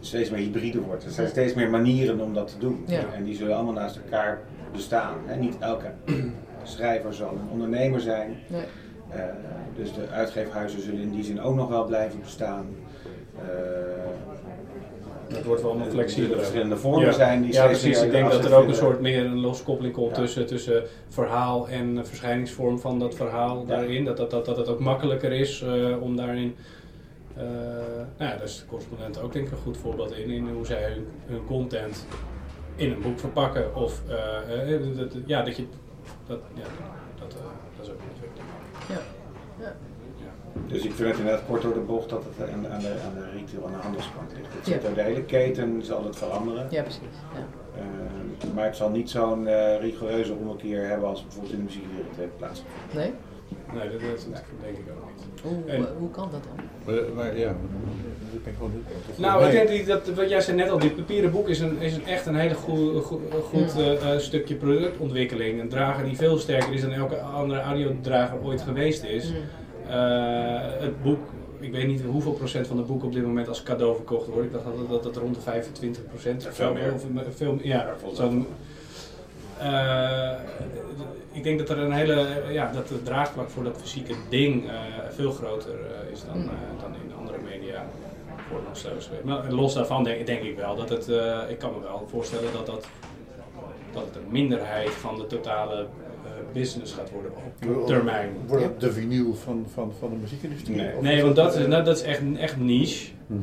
steeds 0.00 0.30
meer 0.30 0.40
hybride 0.40 0.80
wordt. 0.80 1.04
Er 1.04 1.10
zijn 1.10 1.28
steeds 1.28 1.54
meer 1.54 1.70
manieren 1.70 2.20
om 2.20 2.34
dat 2.34 2.48
te 2.48 2.58
doen. 2.58 2.84
Ja. 2.86 3.12
En 3.12 3.24
die 3.24 3.36
zullen 3.36 3.54
allemaal 3.54 3.72
naast 3.72 3.96
elkaar 3.96 4.40
bestaan. 4.72 5.18
Hè? 5.24 5.36
Niet 5.36 5.58
elke 5.58 5.92
schrijver 6.62 7.14
zal 7.14 7.28
een 7.28 7.50
ondernemer 7.50 8.00
zijn. 8.00 8.36
Nee. 8.46 8.64
Eh, 9.10 9.24
dus 9.76 9.94
de 9.94 10.08
uitgeefhuizen 10.08 10.82
zullen 10.82 11.00
in 11.00 11.10
die 11.10 11.24
zin 11.24 11.40
ook 11.40 11.54
nog 11.54 11.68
wel 11.68 11.84
blijven 11.84 12.20
bestaan. 12.20 12.66
Het 15.28 15.44
wordt 15.44 15.60
wel 15.60 15.70
allemaal 15.70 15.86
er 15.88 15.92
flexibeler. 15.92 16.38
verschillende 16.38 16.76
vormen 16.76 17.04
Ja. 17.04 17.12
zijn 17.12 17.42
die 17.42 17.52
Ja, 17.52 17.66
precies. 17.66 18.02
Ik 18.02 18.10
denk 18.10 18.30
dat 18.30 18.44
er 18.44 18.54
ook 18.54 18.68
een 18.68 18.74
soort 18.74 19.00
meer 19.00 19.24
een 19.24 19.40
loskoppeling 19.40 19.94
komt 19.94 20.10
Ja. 20.16 20.22
tussen, 20.22 20.46
tussen 20.46 20.82
verhaal 21.08 21.68
en 21.68 21.98
eh, 21.98 22.04
verschijningsvorm 22.04 22.78
van 22.78 22.98
dat 22.98 23.14
verhaal 23.14 23.60
Ja. 23.60 23.66
daarin. 23.66 24.04
Dat, 24.04 24.16
dat, 24.16 24.30
dat, 24.30 24.44
dat 24.44 24.56
het 24.56 24.68
ook 24.68 24.80
makkelijker 24.80 25.32
is 25.32 25.62
eh, 25.62 26.02
om 26.02 26.16
daarin. 26.16 26.54
eh 27.36 27.42
nou 28.18 28.30
ja, 28.30 28.36
daar 28.36 28.42
is 28.42 28.58
de 28.58 28.66
correspondent 28.66 29.20
ook 29.22 29.32
denk 29.32 29.46
ik 29.46 29.52
een 29.52 29.58
goed 29.58 29.76
voorbeeld 29.76 30.16
in, 30.16 30.30
in 30.30 30.48
hoe 30.48 30.66
zij 30.66 30.82
hun, 30.92 31.06
hun 31.26 31.44
content 31.46 32.06
in 32.76 32.90
een 32.92 33.00
boek 33.00 33.18
verpakken. 33.18 33.74
Of 33.76 34.02
dat, 34.06 34.96
dat- 34.96 35.12
ja, 35.26 35.42
dat 35.42 35.56
je. 35.56 35.64
Dat, 36.26 36.38
ja, 36.54 36.62
dat, 37.18 37.32
eh, 37.34 37.40
dat 37.76 37.86
is 37.86 37.92
ook 37.92 37.98
een 37.98 38.08
ontwikkeling. 38.12 38.48
Ja. 38.88 39.72
Dus 40.66 40.82
ik 40.84 40.92
vind 40.92 41.08
het 41.08 41.18
inderdaad 41.18 41.42
kort 41.48 41.62
door 41.62 41.74
de 41.74 41.80
bocht 41.80 42.08
dat 42.10 42.24
het 42.36 42.50
aan 42.50 42.62
de, 42.62 42.68
aan 42.68 42.80
de, 42.80 42.88
aan 43.06 43.14
de 43.14 43.30
retail, 43.38 43.66
aan 43.66 43.72
de 43.72 43.78
handelskant 43.82 44.32
ligt. 44.36 44.54
Het 44.54 44.66
Ja. 44.66 44.72
zit 44.72 44.82
door 44.82 44.94
de 44.94 45.02
hele 45.02 45.22
keten, 45.22 45.82
zal 45.82 46.04
het 46.04 46.16
veranderen. 46.16 46.66
ja, 46.70 46.82
precies. 46.82 47.00
Ja. 47.34 47.80
Eh, 47.80 48.54
maar 48.54 48.64
het 48.64 48.76
zal 48.76 48.90
niet 48.90 49.10
zo'n 49.10 49.46
eh, 49.46 49.80
rigoureuze 49.80 50.32
ommekeer 50.32 50.86
hebben 50.88 51.08
als 51.08 51.22
bijvoorbeeld 51.22 51.52
in 51.52 51.58
de 51.58 51.64
muziekwereld 51.64 52.16
heeft 52.16 52.36
plaatsgevonden. 52.36 52.96
Nee? 52.96 53.12
Nee, 53.74 53.90
dat, 53.90 54.00
dat, 54.00 54.26
dat 54.32 54.42
denk 54.62 54.76
ik 54.76 54.84
ook 54.90 55.10
niet. 55.16 55.40
Hoe, 55.42 55.72
En- 55.72 55.86
hoe 55.98 56.10
kan 56.10 56.28
dat 56.30 56.40
dan? 56.44 56.64
Maar, 56.94 57.04
maar 57.14 57.38
ja, 57.38 57.50
ik 58.32 58.44
ben 58.44 58.54
gewoon 58.56 58.72
of 59.10 59.18
Nou, 59.18 59.44
ik 59.46 59.66
denk 59.68 59.86
dat, 59.86 60.08
wat 60.08 60.28
jij 60.30 60.40
zei 60.40 60.56
net 60.56 60.70
al, 60.70 60.78
dit 60.78 60.96
papieren 60.96 61.30
boek 61.30 61.48
is, 61.48 61.60
een, 61.60 61.78
is 61.80 61.94
een 61.94 62.06
echt 62.06 62.26
een 62.26 62.34
hele 62.34 62.54
goe- 62.54 63.00
goe- 63.00 63.20
goed 63.42 63.76
eh, 63.78 64.12
eh, 64.14 64.18
stukje 64.20 64.54
productontwikkeling. 64.54 65.60
Een 65.60 65.68
drager 65.68 66.04
die 66.04 66.16
veel 66.16 66.38
sterker 66.38 66.72
is 66.72 66.80
dan 66.80 66.92
elke 66.92 67.20
andere 67.20 67.60
audiodrager 67.60 68.38
ooit 68.42 68.60
geweest 68.60 69.04
is. 69.04 69.32
Eh, 69.88 70.80
het 70.80 71.02
boek, 71.02 71.18
ik 71.60 71.72
weet 71.72 71.86
niet 71.86 72.02
hoeveel 72.02 72.32
procent 72.32 72.66
van 72.66 72.76
de 72.76 72.82
boeken 72.82 73.06
op 73.06 73.12
dit 73.14 73.22
moment 73.26 73.48
als 73.48 73.62
cadeau 73.62 73.94
verkocht 73.94 74.26
wordt. 74.26 74.44
Ik 74.46 74.52
dacht 74.52 74.64
dat 74.64 74.88
dat, 74.88 75.02
dat 75.02 75.16
rond 75.16 75.34
de 75.34 75.40
25 75.40 76.06
procent 76.08 76.42
Ja, 76.42 76.52
veel 76.52 76.72
meer. 76.72 76.92
Of, 76.94 77.02
veel, 77.36 77.58
ja, 77.62 77.86
Ja, 78.16 78.24
eh, 79.58 80.38
ik 81.32 81.42
denk 81.42 81.58
dat 81.58 81.68
er 81.68 81.78
een 81.78 81.92
hele, 81.92 82.26
ja, 82.50 82.70
dat 82.72 82.88
het 82.88 83.04
draagvlak 83.04 83.50
voor 83.50 83.64
dat 83.64 83.76
fysieke 83.80 84.14
ding 84.28 84.68
eh, 84.68 84.72
veel 85.10 85.30
groter 85.30 85.70
eh, 85.74 86.12
is 86.12 86.24
dan, 86.24 86.38
Mm. 86.38 86.48
eh, 86.48 86.82
dan 86.82 86.94
in 86.94 87.12
andere 87.18 87.38
media 87.44 87.84
voor 88.48 88.60
nog 88.66 88.76
steeds 88.76 89.06
geweest. 89.06 89.24
Maar 89.24 89.52
los 89.52 89.74
daarvan 89.74 90.04
denk, 90.04 90.26
denk 90.26 90.42
ik 90.42 90.56
wel 90.56 90.76
dat 90.76 90.88
het, 90.88 91.08
eh, 91.08 91.38
ik 91.48 91.58
kan 91.58 91.72
me 91.72 91.80
wel 91.80 92.06
voorstellen 92.10 92.52
dat 92.52 92.66
dat, 92.66 92.86
dat 93.92 94.04
het 94.04 94.16
een 94.16 94.30
minderheid 94.30 94.90
van 94.90 95.16
de 95.16 95.26
totale 95.26 95.74
eh, 95.80 96.03
business 96.52 96.92
gaat 96.92 97.10
worden 97.10 97.30
op 97.30 97.86
termijn. 97.86 98.28
Wordt 98.46 98.64
het 98.64 98.80
de 98.80 98.92
vinyl 98.92 99.34
van, 99.34 99.66
van, 99.74 99.92
van 99.98 100.10
de 100.10 100.16
muziekindustrie? 100.16 100.76
Nee. 101.00 101.22
Want 101.22 101.36
dat 101.36 101.54
is, 101.54 101.62
eh, 101.62 101.68
nou, 101.68 101.84
dat 101.84 101.96
is 101.96 102.02
echt, 102.02 102.20
echt 102.38 102.56
niche. 102.56 103.10
mhm. 103.26 103.40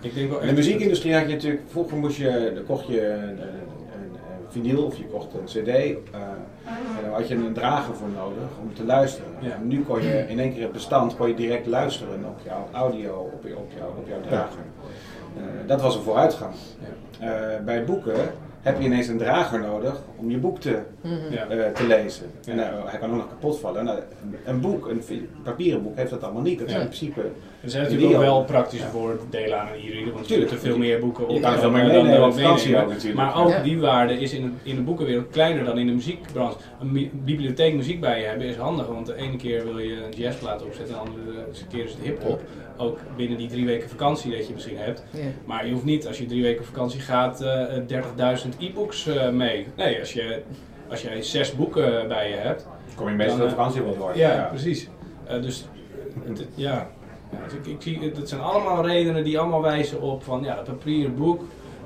Ik 0.00 0.14
denk 0.14 0.28
wel 0.28 0.36
In 0.38 0.42
echt 0.46 0.56
de 0.56 0.62
muziekindustrie 0.62 1.14
had 1.14 1.26
je 1.28 1.34
natuurlijk, 1.34 1.62
vroeger 1.68 1.96
moest 1.96 2.16
je, 2.16 2.52
dan 2.54 2.64
kocht 2.64 2.86
je 2.86 3.08
een, 3.12 3.22
een, 3.28 3.38
een 3.38 4.14
vinyl 4.48 4.84
of 4.84 4.96
je 4.96 5.04
kocht 5.04 5.26
een 5.34 5.44
cd. 5.44 5.66
eh, 5.68 5.90
en 6.96 7.02
dan 7.04 7.12
had 7.12 7.28
je 7.28 7.34
een 7.34 7.52
drager 7.52 7.94
voor 7.94 8.08
nodig 8.08 8.48
om 8.62 8.74
te 8.74 8.84
luisteren. 8.84 9.30
Ja. 9.40 9.58
Nu 9.62 9.82
kon 9.82 10.02
je 10.02 10.24
in 10.28 10.38
één 10.40 10.52
keer 10.52 10.62
het 10.62 10.72
bestand 10.72 11.16
kon 11.16 11.28
je 11.28 11.34
direct 11.34 11.66
luisteren 11.66 12.24
op 12.24 12.38
jouw 12.44 12.68
audio, 12.72 13.30
op, 13.34 13.42
je, 13.46 13.56
op, 13.56 13.70
jou, 13.76 13.90
op 13.98 14.08
jouw 14.08 14.20
drager. 14.20 14.62
Eh, 15.36 15.42
dat 15.66 15.80
was 15.80 15.96
een 15.96 16.02
vooruitgang. 16.02 16.54
Eh, 17.18 17.30
bij 17.64 17.84
boeken 17.84 18.14
heb 18.64 18.78
je 18.80 18.84
ineens 18.84 19.08
een 19.08 19.18
drager 19.18 19.60
nodig 19.60 20.02
om 20.16 20.30
je 20.30 20.36
boek 20.36 20.60
te, 20.60 20.78
Mhm. 21.00 21.14
Ja. 21.30 21.46
eh, 21.48 21.72
te 21.72 21.86
lezen. 21.86 22.26
En, 22.48 22.56
nou, 22.56 22.72
hij 22.88 22.98
kan 22.98 23.10
ook 23.10 23.16
nog 23.16 23.28
kapot 23.28 23.58
vallen. 23.58 23.84
Nou, 23.84 23.98
een, 23.98 24.36
een 24.44 24.60
boek, 24.60 24.86
een 24.88 25.02
papieren 25.42 25.82
boek 25.82 25.96
heeft 25.96 26.10
dat 26.10 26.22
allemaal 26.22 26.42
niet. 26.42 26.58
Dat 26.58 26.66
is 26.68 26.72
Ja. 26.74 26.80
in 26.80 26.86
principe 26.86 27.20
Er 27.60 27.70
zijn 27.70 27.82
natuurlijk 27.82 28.14
ook 28.14 28.20
wel 28.20 28.44
praktische 28.44 28.84
Ja. 28.84 28.90
voordelen 28.90 29.60
aan 29.60 29.66
een 29.66 29.88
e-reader, 29.88 30.12
want 30.12 30.28
je 30.28 30.38
kunt 30.38 30.50
er 30.50 30.58
veel 30.58 30.78
meer 30.78 31.00
boeken 31.00 31.24
op 31.28 31.34
Je 31.34 31.40
kan 31.40 31.58
veel 31.58 31.70
meer 31.70 31.86
meenemen 31.86 32.20
natuurlijk. 32.34 33.14
Maar 33.14 33.36
ook 33.44 33.48
Ja. 33.50 33.62
die 33.62 33.80
waarde 33.80 34.14
is 34.20 34.32
in, 34.32 34.42
het- 34.42 34.52
in 34.62 34.74
de 34.76 34.82
boekenwereld 34.82 35.30
kleiner 35.30 35.64
dan 35.64 35.78
in 35.78 35.86
de 35.86 35.92
muziekbranche. 35.92 36.56
Een 36.80 37.10
bibliotheek 37.24 37.74
muziek 37.74 38.00
bij 38.00 38.20
je 38.20 38.26
hebben 38.26 38.46
is 38.46 38.56
handig, 38.56 38.86
want 38.86 39.06
de 39.06 39.16
ene 39.16 39.36
keer 39.36 39.64
wil 39.64 39.78
je 39.78 39.92
een 40.04 40.12
jazzplaat 40.16 40.62
opzetten, 40.64 40.94
de 40.94 41.00
andere 41.00 41.22
keer 41.70 41.84
is 41.84 41.92
het 41.92 42.00
hip-hop. 42.02 42.40
Ook 42.76 42.98
binnen 43.16 43.38
die 43.38 43.48
drie 43.48 43.66
weken 43.66 43.88
vakantie 43.88 44.36
dat 44.36 44.46
je 44.46 44.52
misschien 44.52 44.78
hebt. 44.78 45.04
Ja. 45.10 45.20
Maar 45.44 45.66
je 45.66 45.72
hoeft 45.72 45.84
niet, 45.84 46.06
als 46.06 46.18
je 46.18 46.26
drie 46.26 46.42
weken 46.42 46.64
vakantie 46.64 47.00
gaat, 47.00 47.40
eh, 47.40 47.64
30.000 47.86 48.48
e-books 48.58 49.06
eh, 49.06 49.28
mee. 49.30 49.66
Nee, 49.76 50.00
als, 50.00 50.12
je, 50.12 50.42
als 50.90 51.02
jij 51.02 51.22
zes 51.22 51.54
boeken 51.56 52.08
bij 52.08 52.28
je 52.30 52.36
hebt, 52.36 52.66
kom 52.96 53.08
je 53.08 53.14
meestal 53.14 53.38
Dan, 53.38 53.46
de 53.46 53.52
eh, 53.52 53.58
vakantie 53.58 53.82
wel 53.82 53.96
door. 53.96 54.16
ja, 54.16 54.46
precies. 54.50 54.88
Eh, 55.26 55.42
dus 55.42 55.64
het- 56.24 56.38
het- 56.38 56.48
ja, 56.54 56.88
ja 57.32 57.38
dus 57.44 57.52
ik, 57.52 57.66
ik 57.66 57.82
zie, 57.82 58.12
het 58.14 58.28
zijn 58.28 58.40
allemaal 58.40 58.86
redenen 58.86 59.24
die 59.24 59.38
allemaal 59.38 59.62
wijzen 59.62 60.00
op 60.00 60.22
van 60.24 60.42
ja, 60.42 60.54
dat 60.54 60.64
papieren 60.64 61.14
boek 61.16 61.42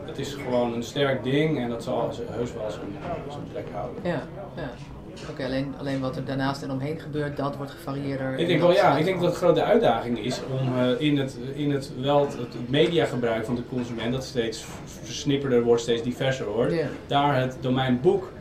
het 0.07 0.19
is 0.19 0.35
gewoon 0.35 0.75
een 0.75 0.83
sterk 0.83 1.23
ding 1.25 1.59
en 1.59 1.69
dat 1.69 1.83
zal 1.83 2.11
heus 2.31 2.53
wel 2.55 2.71
zijn, 2.71 2.87
zijn 3.29 3.43
plek 3.53 3.67
houden. 3.73 4.03
Ja, 4.05 4.23
ja. 4.57 4.71
Oké, 5.31 5.45
alleen, 5.45 5.75
alleen 5.79 6.01
wat 6.01 6.17
er 6.17 6.25
daarnaast 6.25 6.63
en 6.63 6.71
omheen 6.71 6.99
gebeurt, 7.01 7.37
dat 7.37 7.57
wordt 7.57 7.71
gevarieerder. 7.73 8.39
Ik 8.39 8.47
denk 8.47 8.61
wel, 8.61 8.73
ja, 8.73 8.97
ik 8.97 9.05
denk 9.05 9.21
dat 9.21 9.29
het 9.29 9.37
grote 9.37 9.63
uitdaging 9.63 10.19
is 10.25 10.41
om 10.61 10.79
uh, 10.79 11.01
in, 11.01 11.19
het, 11.19 11.39
in 11.55 11.71
het 11.71 11.93
wel 12.01 12.21
het, 12.21 12.33
het 12.39 12.69
mediagebruik 12.71 13.45
van 13.45 13.55
de 13.55 13.63
consument, 13.69 14.13
dat 14.13 14.25
steeds 14.25 14.65
versnipperder 15.03 15.63
wordt, 15.63 15.83
steeds 15.83 16.03
diverser 16.03 16.47
wordt, 16.47 16.73
daar 17.07 17.41
het 17.41 17.57
domein 17.61 18.01
boek 18.01 18.33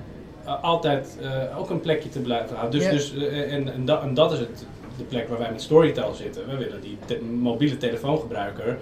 uh, 0.46 0.64
altijd 0.64 1.18
uh, 1.22 1.60
ook 1.60 1.70
een 1.70 1.80
plekje 1.80 2.10
te 2.10 2.20
blijven 2.20 2.56
houden. 2.56 2.80
Dus, 2.80 2.90
dus, 3.12 3.28
en, 3.30 3.74
en, 3.74 3.86
dat, 3.86 4.02
en 4.02 4.14
dat 4.14 4.32
is 4.32 4.40
het, 4.40 4.66
de 4.98 5.04
plek 5.04 5.30
waar 5.30 5.38
wij 5.40 5.52
met 5.52 5.62
Storytel 5.62 6.14
zitten. 6.14 6.48
We 6.50 6.58
willen 6.58 6.82
die 6.82 6.98
te- 7.06 7.22
mobiele 7.24 7.78
telefoongebruiker 7.78 8.78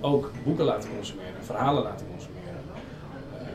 ook 0.00 0.30
boeken 0.44 0.64
laten 0.64 0.90
consumeren, 0.96 1.32
verhalen 1.40 1.82
laten 1.82 2.06
consumeren. 2.10 2.38
Eh, 3.38 3.46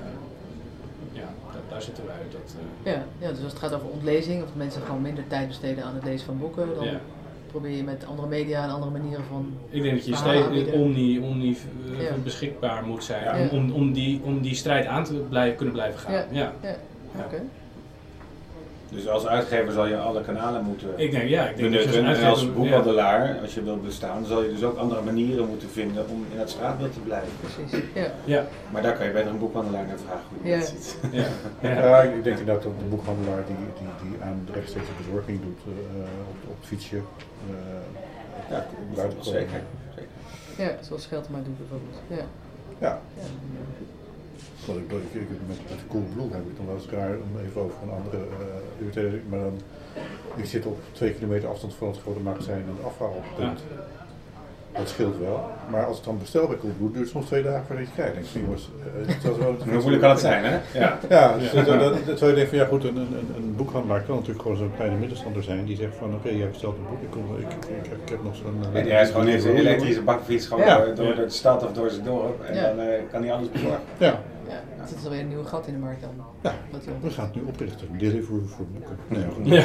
ja, 1.11 1.33
da- 1.53 1.59
daar 1.76 1.84
zitten 1.84 2.05
wij. 2.05 2.15
Dat, 2.32 2.55
eh, 2.84 2.93
Ja, 2.93 3.03
ja, 3.19 3.30
dus 3.30 3.43
als 3.43 3.51
het 3.51 3.61
gaat 3.61 3.73
over 3.73 3.88
ontlezing, 3.88 4.43
of 4.43 4.49
mensen 4.55 4.82
gewoon 4.82 5.01
minder 5.01 5.28
tijd 5.28 5.47
besteden 5.47 5.84
aan 5.84 5.95
het 5.95 6.03
lezen 6.03 6.26
van 6.26 6.38
boeken, 6.39 6.67
dan 6.76 6.86
ja. 6.86 6.99
probeer 7.47 7.71
je 7.71 7.84
met 7.84 8.05
andere 8.05 8.28
media 8.28 8.63
en 8.63 8.69
andere 8.69 8.91
manieren 8.91 9.26
van. 9.26 9.53
Ik 9.69 9.82
denk 9.82 9.95
dat 9.95 10.05
je 10.05 10.15
steeds 10.15 10.71
omni, 10.71 11.19
omni 11.19 11.57
eh, 11.97 12.01
Ja. 12.03 12.15
beschikbaar 12.23 12.86
moet 12.86 13.03
zijn 13.03 13.49
om, 13.49 13.71
om, 13.71 13.93
die, 13.93 14.21
om 14.23 14.41
die 14.41 14.55
strijd 14.55 14.86
aan 14.86 15.03
te 15.03 15.13
blijven, 15.13 15.55
kunnen 15.55 15.73
blijven 15.73 15.99
gaan. 15.99 16.13
Ja. 16.13 16.26
Ja. 16.32 16.53
Ja, 16.61 16.76
oké. 17.26 17.41
Dus 18.89 19.07
als 19.07 19.27
uitgever 19.27 19.71
zal 19.73 19.86
je 19.86 19.97
alle 19.97 20.21
kanalen 20.21 20.63
moeten 20.63 20.89
Ik 20.95 21.11
denk, 21.11 21.29
ja, 21.29 21.47
ik 21.49 21.57
denk 21.57 21.73
dat 21.73 21.83
je 21.83 21.89
benutten. 21.89 22.07
als 22.09 22.19
En 22.19 22.29
als 22.29 22.53
boekhandelaar, 22.53 23.39
als 23.41 23.53
je 23.53 23.63
wilt 23.63 23.83
bestaan, 23.83 24.25
zal 24.25 24.43
je 24.43 24.49
dus 24.49 24.63
ook 24.63 24.77
andere 24.77 25.01
manieren 25.01 25.47
moeten 25.49 25.69
vinden 25.69 26.09
om 26.09 26.25
in 26.31 26.39
het 26.39 26.49
straatbeeld 26.49 26.93
te 26.93 26.99
blijven. 26.99 27.29
Precies. 27.41 27.83
Ja. 27.93 28.07
Ja, 28.25 28.45
Maar 28.71 28.81
daar 28.81 28.93
kan 28.97 29.05
je 29.05 29.11
beter 29.11 29.29
een 29.31 29.39
boekhandelaar 29.39 29.86
naar 29.86 29.97
vragen 29.97 30.23
hoe 30.41 30.49
Ja. 30.49 30.57
dat 30.57 30.67
ziet. 30.67 30.97
ja, 31.11 31.23
ja. 31.69 31.69
Ja, 31.88 32.01
ik 32.01 32.23
denk 32.23 32.38
inderdaad 32.39 32.63
dat 32.63 32.79
de 32.79 32.86
boekhandelaar 32.86 33.43
die, 33.47 33.55
die, 33.55 34.09
die 34.11 34.21
aan 34.21 34.41
de 34.45 34.51
rechtstreekse 34.51 34.91
bezorging 35.05 35.41
doet 35.41 35.59
eh, 35.67 36.01
op, 36.29 36.49
op 36.51 36.55
het 36.59 36.67
fietsje. 36.67 36.95
eh, 36.95 37.53
Ja, 38.49 38.65
zeker. 39.19 39.21
zeker. 39.21 39.61
ja, 40.57 40.71
zoals 40.83 41.03
Scheltema 41.03 41.38
doet 41.38 41.57
bijvoorbeeld. 41.57 41.97
Ja. 42.07 42.25
Ja, 42.79 42.99
Ja. 44.65 44.73
wat 44.73 44.75
ik, 44.75 44.91
ik, 44.91 45.21
ik, 45.21 45.29
met, 45.47 45.57
met 45.69 45.79
Coolblue 45.88 46.31
heb 46.31 46.47
ik 46.49 46.57
dan 46.57 46.65
wel 46.65 46.75
eens 46.75 46.89
raar 46.89 47.15
om 47.17 47.39
even 47.45 47.61
over 47.61 47.77
een 47.83 47.89
andere 47.89 48.17
uh, 48.95 49.29
maar 49.29 49.39
dan, 49.39 49.59
ik 50.36 50.45
zit 50.45 50.65
op 50.65 50.79
twee 50.91 51.13
kilometer 51.13 51.49
afstand 51.49 51.73
van 51.73 51.88
het 51.88 51.99
grote 51.99 52.19
magazijn 52.19 52.61
en 52.61 52.75
het 52.75 52.86
afhaalpunt. 52.86 53.63
Dat 54.78 54.89
scheelt 54.89 55.17
wel, 55.19 55.49
maar 55.69 55.86
als 55.86 55.95
het 55.95 56.05
dan 56.05 56.17
bestel 56.19 56.47
bij 56.47 56.57
Coolblue 56.57 56.88
duurt 56.91 56.99
het 57.03 57.09
soms 57.09 57.26
twee 57.26 57.43
dagen 57.43 57.65
voordat 57.65 57.86
je 57.86 57.91
het 57.91 57.99
krijgt. 58.13 58.34
Denk 58.34 58.45
jongens, 58.45 58.69
eh, 59.07 59.07
dat 59.23 59.32
is 59.32 59.38
wel 59.38 59.55
Hoe 59.65 59.73
moeilijk 59.73 60.01
kan 60.01 60.09
het 60.09 60.19
zijn, 60.19 60.43
hè? 60.43 60.57
Ja. 60.80 60.97
Ja, 61.09 61.38
dus 61.38 61.51
dat, 61.51 61.65
dat, 62.05 62.19
je 62.19 62.34
denkt 62.34 62.49
van 62.49 62.57
ja 62.57 62.65
goed, 62.65 62.84
een, 62.84 62.95
een, 62.97 63.30
een 63.38 63.53
boekhandelaar 63.55 64.01
kan 64.01 64.15
natuurlijk 64.15 64.41
gewoon 64.41 64.57
zo'n 64.57 64.71
kleine 64.76 64.97
middenstander 64.97 65.43
zijn 65.43 65.65
die 65.65 65.78
zegt 65.78 65.95
van 65.95 66.13
oké, 66.13 66.30
jij 66.30 66.49
bestelt 66.49 66.76
een 66.78 66.86
boek, 66.89 67.01
ik, 67.01 67.09
kom, 67.09 67.36
ik, 67.38 67.41
ik, 67.53 67.65
ik, 67.84 67.89
heb- 67.89 68.01
ik 68.03 68.09
heb 68.09 68.23
nog 68.23 68.36
zo'n... 68.36 68.63
En 68.73 68.88
hij 68.89 69.01
is 69.01 69.09
gewoon 69.09 69.28
in 69.28 69.39
zijn 69.39 69.55
elektrische 69.55 70.01
bakfiets 70.01 70.47
gewoon 70.47 70.65
Ja. 70.65 70.78
door, 70.86 70.95
door 70.95 71.15
de 71.15 71.30
stad 71.30 71.63
of 71.63 71.71
door 71.73 71.89
zijn 71.89 72.03
dorp 72.05 72.43
en 72.43 72.55
Ja. 72.55 72.61
dan 72.67 72.80
eh, 72.80 72.88
kan 73.11 73.23
hij 73.23 73.34
alles 73.34 73.51
bezorgen. 73.51 73.80
Ja, 73.97 74.19
Ja, 74.47 74.81
er 74.81 74.87
zit 74.87 75.03
alweer 75.03 75.19
een 75.19 75.27
nieuw 75.27 75.43
gat 75.43 75.67
in 75.67 75.73
de 75.73 75.79
markt 75.79 76.01
dan. 76.01 76.25
Ja. 76.41 76.53
We 77.01 77.09
gaan 77.09 77.25
het 77.25 77.35
nu 77.35 77.41
oprichten, 77.47 77.87
Deliveroo 77.97 78.41
voor 78.45 78.65
boeken. 78.65 78.97
Nee, 79.07 79.25
goed. 79.35 79.47
Ja. 79.47 79.63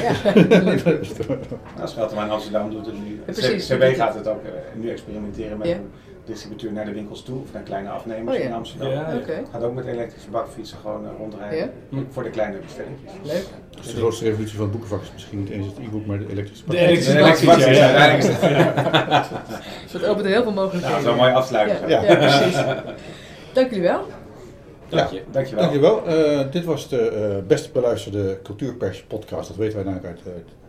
Nou, 2.16 2.30
Amsterdam 2.30 2.70
doet 2.70 2.86
het 2.86 3.04
nu. 3.04 3.14
precies, 3.24 3.66
dat 3.66 3.78
CB 3.78 3.96
gaat 3.96 4.14
het 4.14 4.28
ook 4.28 4.44
eh, 4.44 4.50
nu 4.74 4.90
experimenteren 4.90 5.58
met 5.58 5.68
Ja. 5.68 5.74
een 5.74 5.90
distributeur 6.24 6.72
naar 6.72 6.84
de 6.84 6.92
winkels 6.92 7.22
toe, 7.22 7.40
of 7.42 7.52
naar 7.52 7.62
kleine 7.62 7.88
afnemers 7.88 8.36
Oh 8.36 8.42
ja. 8.42 8.48
in 8.48 8.54
Amsterdam. 8.54 8.90
Ja. 8.90 9.20
Gaat 9.52 9.62
ook 9.62 9.74
met 9.74 9.86
elektrische 9.86 10.30
bakfietsen 10.30 10.78
gewoon 10.78 11.04
eh, 11.04 11.10
rondrijden. 11.18 11.70
Voor 12.10 12.22
de 12.22 12.30
kleine 12.30 12.56
bestellingjes. 12.58 13.10
leuk. 13.22 13.46
Dus 13.76 13.86
de 13.92 13.96
grootste 13.96 14.24
revolutie 14.24 14.54
van 14.54 14.62
het 14.62 14.72
boekenvak 14.72 15.02
is 15.02 15.12
misschien 15.12 15.38
niet 15.38 15.48
eens 15.50 15.66
het 15.66 15.78
e-book, 15.78 16.06
maar 16.06 16.18
de 16.18 16.28
elektrische 16.30 16.64
De 16.64 16.70
pak. 16.70 16.80
elektrische 16.80 17.12
De 17.12 17.18
elektrische 17.18 17.46
bakfiets, 17.46 17.78
ja. 17.78 19.08
bakfiets, 19.08 19.28
Dus 19.82 19.92
het 19.92 20.04
opent 20.06 20.26
heel 20.26 20.42
veel 20.42 20.52
Nou, 20.52 20.54
mogelijkheden. 20.64 21.04
dat 21.04 21.14
is 21.14 21.20
mooi 21.20 21.32
afsluiten. 21.32 21.88
Ja, 21.88 22.02
ja. 22.02 22.14
precies. 22.16 22.54
Dank 23.52 23.68
jullie 23.70 23.82
wel. 23.82 24.06
Dank 24.90 25.10
je. 25.10 25.16
Ja, 25.16 25.22
dankjewel. 25.30 25.62
dankjewel. 25.62 26.08
Uh, 26.08 26.50
dit 26.50 26.64
was 26.64 26.88
de 26.88 27.08
eh, 27.08 27.36
uh, 27.36 27.36
best 27.46 27.72
beluisterde 27.72 28.38
cultuurpers 28.42 29.02
podcast. 29.02 29.48
Dat 29.48 29.56
weten 29.56 29.74
wij 29.74 29.84
namelijk 29.84 30.06
uit 30.06 30.20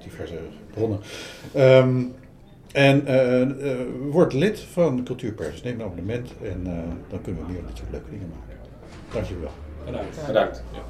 diverse 0.04 0.36
bronnen. 0.74 1.00
Ehm, 1.54 2.04
en 2.72 3.08
eh, 3.08 3.42
eh, 3.42 3.80
word 4.10 4.34
lid 4.34 4.60
van 4.60 5.04
Cultuurpers. 5.04 5.64
Neem 5.64 5.80
een 5.80 5.86
abonnement 5.86 6.30
en 6.44 6.64
dan 7.10 7.22
kunnen 7.22 7.46
we 7.46 7.52
meer 7.52 7.62
dit 7.68 7.78
soort 7.78 7.92
leuke 7.92 8.10
dingen 8.10 8.32
maken. 8.40 8.58
Dankjewel. 9.14 9.52
Bedankt. 9.86 10.26
Bedankt. 10.28 10.64
Ja. 10.72 10.82